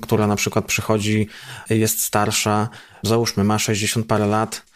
która 0.02 0.26
na 0.26 0.36
przykład 0.36 0.64
przychodzi, 0.64 1.28
jest 1.70 2.00
starsza, 2.00 2.68
załóżmy 3.02 3.44
ma 3.44 3.58
60 3.58 4.06
parę 4.06 4.26
lat, 4.26 4.67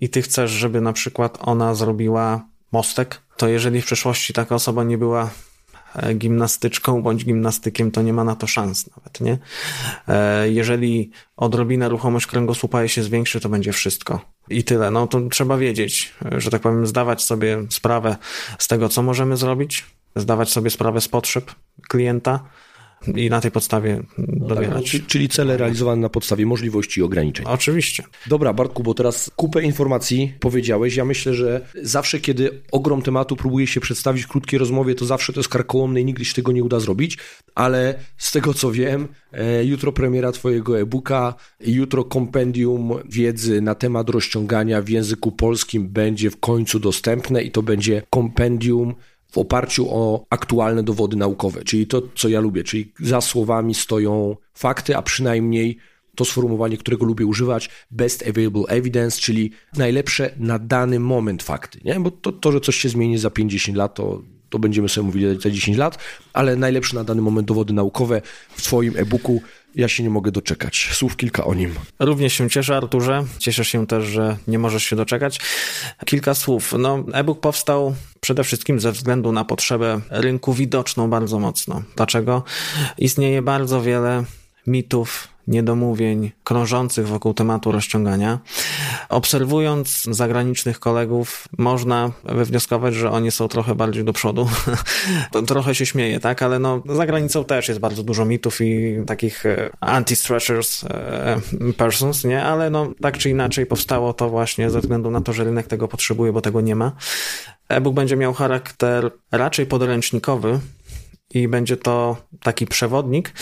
i 0.00 0.08
ty 0.08 0.22
chcesz, 0.22 0.50
żeby 0.50 0.80
na 0.80 0.92
przykład 0.92 1.38
ona 1.40 1.74
zrobiła 1.74 2.46
mostek, 2.72 3.20
to 3.36 3.48
jeżeli 3.48 3.82
w 3.82 3.86
przeszłości 3.86 4.32
taka 4.32 4.54
osoba 4.54 4.84
nie 4.84 4.98
była 4.98 5.30
e, 5.94 6.14
gimnastyczką 6.14 7.02
bądź 7.02 7.24
gimnastykiem, 7.24 7.90
to 7.90 8.02
nie 8.02 8.12
ma 8.12 8.24
na 8.24 8.36
to 8.36 8.46
szans 8.46 8.90
nawet, 8.96 9.20
nie? 9.20 9.38
E, 10.08 10.50
jeżeli 10.50 11.10
odrobinę 11.36 11.88
ruchomość 11.88 12.26
kręgosłupa 12.26 12.88
się 12.88 13.02
zwiększy, 13.02 13.40
to 13.40 13.48
będzie 13.48 13.72
wszystko. 13.72 14.20
I 14.48 14.64
tyle. 14.64 14.90
No 14.90 15.06
to 15.06 15.20
trzeba 15.20 15.56
wiedzieć, 15.56 16.14
że 16.32 16.50
tak 16.50 16.62
powiem, 16.62 16.86
zdawać 16.86 17.22
sobie 17.22 17.58
sprawę 17.70 18.16
z 18.58 18.68
tego, 18.68 18.88
co 18.88 19.02
możemy 19.02 19.36
zrobić, 19.36 19.84
zdawać 20.16 20.50
sobie 20.50 20.70
sprawę 20.70 21.00
z 21.00 21.08
potrzeb 21.08 21.54
klienta, 21.88 22.40
i 23.16 23.30
na 23.30 23.40
tej 23.40 23.50
podstawie 23.50 24.02
dobierać. 24.18 24.92
Tak, 24.92 25.06
czyli 25.06 25.28
cele 25.28 25.56
realizowane 25.56 26.02
na 26.02 26.08
podstawie 26.08 26.46
możliwości 26.46 27.00
i 27.00 27.02
ograniczeń. 27.02 27.46
Oczywiście. 27.46 28.02
Dobra, 28.26 28.52
Bartku, 28.52 28.82
bo 28.82 28.94
teraz 28.94 29.30
kupę 29.36 29.62
informacji 29.62 30.32
powiedziałeś. 30.40 30.96
Ja 30.96 31.04
myślę, 31.04 31.34
że 31.34 31.66
zawsze, 31.82 32.20
kiedy 32.20 32.62
ogrom 32.72 33.02
tematu 33.02 33.36
próbuje 33.36 33.66
się 33.66 33.80
przedstawić 33.80 34.24
w 34.24 34.28
krótkiej 34.28 34.58
rozmowie, 34.58 34.94
to 34.94 35.04
zawsze 35.04 35.32
to 35.32 35.40
jest 35.40 35.50
karkołomne 35.50 36.00
i 36.00 36.04
nigdy 36.04 36.24
się 36.24 36.34
tego 36.34 36.52
nie 36.52 36.64
uda 36.64 36.80
zrobić, 36.80 37.18
ale 37.54 37.94
z 38.16 38.32
tego 38.32 38.54
co 38.54 38.72
wiem, 38.72 39.08
e, 39.32 39.64
jutro 39.64 39.92
premiera 39.92 40.32
twojego 40.32 40.80
e-booka, 40.80 41.34
jutro 41.60 42.04
kompendium 42.04 42.92
wiedzy 43.08 43.60
na 43.60 43.74
temat 43.74 44.10
rozciągania 44.10 44.82
w 44.82 44.88
języku 44.88 45.32
polskim 45.32 45.88
będzie 45.88 46.30
w 46.30 46.40
końcu 46.40 46.80
dostępne 46.80 47.42
i 47.42 47.50
to 47.50 47.62
będzie 47.62 48.02
kompendium 48.10 48.94
w 49.34 49.38
oparciu 49.38 49.86
o 49.90 50.26
aktualne 50.30 50.82
dowody 50.82 51.16
naukowe, 51.16 51.64
czyli 51.64 51.86
to, 51.86 52.02
co 52.14 52.28
ja 52.28 52.40
lubię, 52.40 52.64
czyli 52.64 52.92
za 53.00 53.20
słowami 53.20 53.74
stoją 53.74 54.36
fakty, 54.54 54.96
a 54.96 55.02
przynajmniej 55.02 55.78
to 56.14 56.24
sformułowanie, 56.24 56.76
którego 56.76 57.04
lubię 57.04 57.26
używać, 57.26 57.70
best 57.90 58.24
available 58.28 58.62
evidence, 58.68 59.20
czyli 59.20 59.50
najlepsze 59.76 60.34
na 60.38 60.58
dany 60.58 61.00
moment 61.00 61.42
fakty. 61.42 61.80
Nie? 61.84 62.00
Bo 62.00 62.10
to, 62.10 62.32
to 62.32 62.52
że 62.52 62.60
coś 62.60 62.76
się 62.76 62.88
zmieni 62.88 63.18
za 63.18 63.30
50 63.30 63.78
lat, 63.78 63.94
to, 63.94 64.22
to 64.54 64.58
będziemy 64.58 64.88
sobie 64.88 65.06
mówili 65.06 65.40
za 65.40 65.50
10 65.50 65.76
lat, 65.76 65.98
ale 66.32 66.56
najlepsze 66.56 66.96
na 66.96 67.04
dany 67.04 67.22
moment 67.22 67.48
dowody 67.48 67.72
naukowe 67.72 68.22
w 68.56 68.62
Twoim 68.62 68.96
e-booku 68.96 69.42
ja 69.74 69.88
się 69.88 70.02
nie 70.02 70.10
mogę 70.10 70.32
doczekać. 70.32 70.88
Słów 70.92 71.16
kilka 71.16 71.44
o 71.44 71.54
nim. 71.54 71.74
Również 71.98 72.32
się 72.32 72.50
cieszę, 72.50 72.76
Arturze. 72.76 73.24
Cieszę 73.38 73.64
się 73.64 73.86
też, 73.86 74.04
że 74.04 74.36
nie 74.46 74.58
możesz 74.58 74.84
się 74.84 74.96
doczekać. 74.96 75.40
Kilka 76.04 76.34
słów. 76.34 76.74
No, 76.78 77.04
e-book 77.12 77.40
powstał 77.40 77.94
przede 78.20 78.44
wszystkim 78.44 78.80
ze 78.80 78.92
względu 78.92 79.32
na 79.32 79.44
potrzebę 79.44 80.00
rynku 80.10 80.52
widoczną 80.52 81.10
bardzo 81.10 81.38
mocno. 81.38 81.82
Dlaczego? 81.96 82.42
Istnieje 82.98 83.42
bardzo 83.42 83.82
wiele 83.82 84.24
mitów, 84.66 85.28
niedomówień 85.46 86.32
krążących 86.44 87.08
wokół 87.08 87.34
tematu 87.34 87.72
rozciągania. 87.72 88.38
Obserwując 89.08 90.02
zagranicznych 90.02 90.80
kolegów, 90.80 91.48
można 91.58 92.10
wywnioskować, 92.24 92.94
że 92.94 93.10
oni 93.10 93.30
są 93.30 93.48
trochę 93.48 93.74
bardziej 93.74 94.04
do 94.04 94.12
przodu. 94.12 94.48
trochę 95.46 95.74
się 95.74 95.86
śmieję, 95.86 96.20
tak? 96.20 96.42
Ale 96.42 96.58
no, 96.58 96.82
za 96.86 97.06
granicą 97.06 97.44
też 97.44 97.68
jest 97.68 97.80
bardzo 97.80 98.02
dużo 98.02 98.24
mitów 98.24 98.60
i 98.60 98.96
takich 99.06 99.46
e, 99.46 99.70
anti-stretchers 99.80 100.86
e, 100.90 101.72
persons, 101.72 102.24
nie? 102.24 102.42
Ale 102.42 102.70
no, 102.70 102.92
tak 103.02 103.18
czy 103.18 103.30
inaczej 103.30 103.66
powstało 103.66 104.12
to 104.12 104.30
właśnie 104.30 104.70
ze 104.70 104.80
względu 104.80 105.10
na 105.10 105.20
to, 105.20 105.32
że 105.32 105.44
rynek 105.44 105.66
tego 105.66 105.88
potrzebuje, 105.88 106.32
bo 106.32 106.40
tego 106.40 106.60
nie 106.60 106.76
ma. 106.76 106.92
E-book 107.68 107.94
będzie 107.94 108.16
miał 108.16 108.34
charakter 108.34 109.10
raczej 109.32 109.66
podręcznikowy 109.66 110.60
i 111.30 111.48
będzie 111.48 111.76
to 111.76 112.16
taki 112.42 112.66
przewodnik 112.66 113.32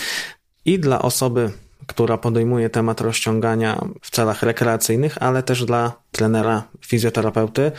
i 0.65 0.79
dla 0.79 1.01
osoby, 1.01 1.51
która 1.87 2.17
podejmuje 2.17 2.69
temat 2.69 3.01
rozciągania 3.01 3.81
w 4.01 4.11
celach 4.11 4.43
rekreacyjnych, 4.43 5.17
ale 5.19 5.43
też 5.43 5.65
dla 5.65 6.02
trenera, 6.13 6.63
fizjoterapeuty 6.85 7.71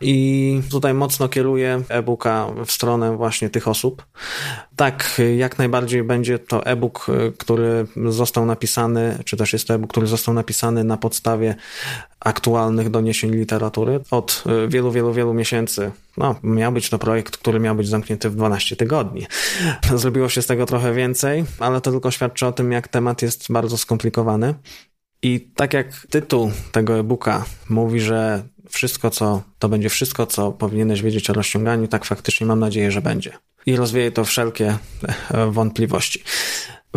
i 0.00 0.62
tutaj 0.70 0.94
mocno 0.94 1.28
kieruję 1.28 1.82
e-booka 1.88 2.46
w 2.66 2.72
stronę 2.72 3.16
właśnie 3.16 3.50
tych 3.50 3.68
osób. 3.68 4.06
Tak, 4.76 5.20
jak 5.36 5.58
najbardziej 5.58 6.02
będzie 6.02 6.38
to 6.38 6.66
e-book, 6.66 7.06
który 7.38 7.86
został 8.06 8.46
napisany, 8.46 9.18
czy 9.24 9.36
też 9.36 9.52
jest 9.52 9.68
to 9.68 9.74
e-book, 9.74 9.90
który 9.90 10.06
został 10.06 10.34
napisany 10.34 10.84
na 10.84 10.96
podstawie 10.96 11.54
aktualnych 12.20 12.90
doniesień 12.90 13.30
literatury. 13.30 14.00
Od 14.10 14.44
wielu, 14.68 14.92
wielu, 14.92 15.12
wielu 15.12 15.34
miesięcy 15.34 15.90
no, 16.16 16.34
miał 16.42 16.72
być 16.72 16.90
to 16.90 16.98
projekt, 16.98 17.36
który 17.36 17.60
miał 17.60 17.74
być 17.74 17.88
zamknięty 17.88 18.30
w 18.30 18.36
12 18.36 18.76
tygodni. 18.76 19.26
Zrobiło 19.94 20.28
się 20.28 20.42
z 20.42 20.46
tego 20.46 20.66
trochę 20.66 20.92
więcej, 20.94 21.44
ale 21.58 21.80
to 21.80 21.90
tylko 21.90 22.10
świadczy 22.10 22.46
o 22.46 22.52
tym, 22.52 22.72
jak 22.72 22.88
temat 22.88 23.22
jest 23.22 23.52
bardzo 23.52 23.78
skomplikowany. 23.78 24.54
I 25.22 25.40
tak 25.40 25.74
jak 25.74 26.06
tytuł 26.10 26.52
tego 26.72 26.98
e-booka 26.98 27.44
mówi, 27.68 28.00
że 28.00 28.42
wszystko, 28.70 29.10
co 29.10 29.42
to 29.58 29.68
będzie 29.68 29.88
wszystko, 29.88 30.26
co 30.26 30.52
powinieneś 30.52 31.02
wiedzieć 31.02 31.30
o 31.30 31.32
rozciąganiu, 31.32 31.88
tak 31.88 32.04
faktycznie 32.04 32.46
mam 32.46 32.60
nadzieję, 32.60 32.90
że 32.90 33.02
będzie. 33.02 33.32
I 33.66 33.76
rozwieje 33.76 34.12
to 34.12 34.24
wszelkie 34.24 34.78
e, 35.30 35.46
wątpliwości. 35.50 36.22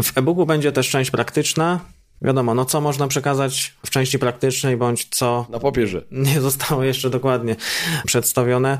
W 0.04 0.18
e-booku 0.18 0.46
będzie 0.46 0.72
też 0.72 0.90
część 0.90 1.12
praktyczna. 1.12 1.80
Wiadomo, 2.22 2.56
no 2.56 2.66
co 2.66 2.82
można 2.82 3.08
przekazać 3.08 3.74
w 3.86 3.90
części 3.90 4.20
praktycznej, 4.20 4.78
bądź 4.78 5.08
co. 5.12 5.46
Na 5.50 5.60
papierze. 5.60 6.04
Nie 6.12 6.42
zostało 6.42 6.84
jeszcze 6.84 7.10
dokładnie 7.10 7.56
przedstawione. 8.06 8.78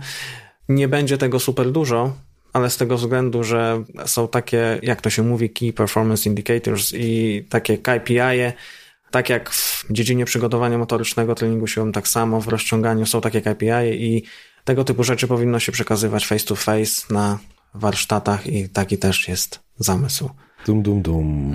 Nie 0.70 0.88
będzie 0.88 1.18
tego 1.18 1.40
super 1.40 1.72
dużo, 1.72 2.14
ale 2.54 2.70
z 2.70 2.78
tego 2.78 2.98
względu, 2.98 3.44
że 3.44 3.84
są 4.06 4.28
takie, 4.28 4.80
jak 4.84 5.02
to 5.02 5.10
się 5.10 5.24
mówi, 5.24 5.50
Key 5.50 5.74
Performance 5.74 6.30
Indicators 6.30 6.94
i 6.94 7.46
takie 7.50 7.78
KPI, 7.78 8.20
-e, 8.20 8.54
tak 9.14 9.30
jak 9.30 9.50
w 9.50 9.86
dziedzinie 9.92 10.26
przygotowania 10.26 10.78
motorycznego, 10.78 11.36
treningu 11.36 11.68
siłowym, 11.68 11.94
tak 11.94 12.08
samo 12.08 12.42
w 12.42 12.48
rozciąganiu 12.48 13.06
są 13.06 13.22
takie 13.22 13.42
KPI 13.42 14.06
i 14.06 14.24
tego 14.64 14.84
typu 14.84 15.04
rzeczy 15.04 15.28
powinno 15.28 15.60
się 15.60 15.72
przekazywać 15.72 16.28
face 16.28 16.46
to 16.46 16.56
face 16.56 17.14
na 17.14 17.40
warsztatach 17.74 18.48
i 18.48 18.70
taki 18.70 18.98
też 18.98 19.28
jest 19.28 19.60
zamysł. 19.78 20.30
Dum, 20.66 20.82
dum, 20.82 21.02
dum. 21.02 21.54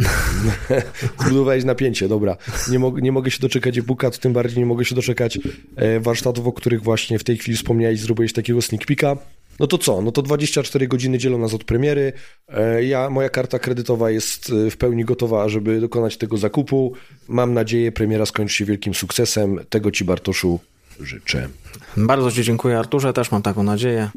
Zbudowałeś 1.20 1.64
napięcie, 1.64 2.09
dobra. 2.09 2.36
Nie, 2.70 2.78
mo 2.78 2.92
nie 2.98 3.12
mogę 3.12 3.30
się 3.30 3.38
doczekać 3.40 3.78
e-booka, 3.78 4.11
tym 4.11 4.32
bardziej 4.32 4.59
nie 4.59 4.66
mogę 4.66 4.84
się 4.84 4.94
doczekać 4.94 5.38
e, 5.76 6.00
warsztatów, 6.00 6.46
o 6.46 6.52
których 6.52 6.82
właśnie 6.82 7.18
w 7.18 7.24
tej 7.24 7.36
chwili 7.36 7.56
wspomniałeś, 7.56 8.00
zrobiłeś 8.00 8.32
takiego 8.32 8.62
sneak 8.62 8.86
peeka. 8.86 9.16
No 9.61 9.66
to 9.66 9.78
co? 9.78 10.02
No 10.02 10.12
to 10.12 10.22
24 10.22 10.88
godziny 10.88 11.18
dzielą 11.18 11.38
nas 11.38 11.54
od 11.54 11.64
premiery. 11.64 12.12
E, 12.48 12.84
ja, 12.84 13.11
moja 13.11 13.28
karta 13.28 13.59
kredytowa 13.59 14.11
jest 14.11 14.52
e, 14.66 14.70
w 14.70 14.76
pełni 14.76 15.04
gotowa, 15.04 15.48
żeby 15.48 15.80
dokonać 15.80 16.16
tego 16.16 16.36
zakupu. 16.36 16.92
Mam 17.28 17.54
nadzieję, 17.54 17.92
premiera 17.92 18.26
skończy 18.26 18.54
się 18.54 18.64
wielkim 18.64 18.94
sukcesem. 18.94 19.61
Tego 19.68 19.90
Ci, 19.90 20.04
Bartoszu, 20.04 20.61
życzę. 21.00 21.48
Bardzo 21.96 22.32
Ci 22.32 22.42
dziękuję, 22.42 22.78
Arturze. 22.78 23.12
Też 23.12 23.30
mam 23.30 23.42
taką 23.42 23.62
nadzieję. 23.62 24.11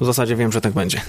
W 0.00 0.04
zasadzie 0.04 0.36
wiem, 0.36 0.52
że 0.52 0.60
tak 0.60 0.72
będzie. 0.72 1.00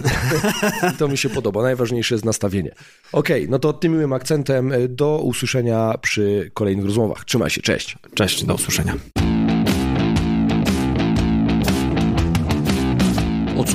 to 1.00 1.08
mi 1.08 1.18
się 1.18 1.30
podoba. 1.30 1.62
Najważniejsze 1.62 2.16
jest 2.16 2.26
nastawienie. 2.26 2.72
Okej, 3.12 3.42
okay, 3.42 3.52
no 3.52 3.60
to 3.60 3.74
tym 3.74 3.92
miłym 3.92 4.14
akcentem 4.14 4.72
e, 4.72 4.88
do 4.88 5.20
usłyszenia 5.20 5.94
przy 6.02 6.52
kolejnych 6.54 6.86
rozmowach. 6.86 7.26
Trzymaj 7.26 7.50
się, 7.50 7.62
cześć. 7.62 7.98
Cześć, 8.14 8.46
do 8.46 8.56
usłyszenia. 8.56 8.96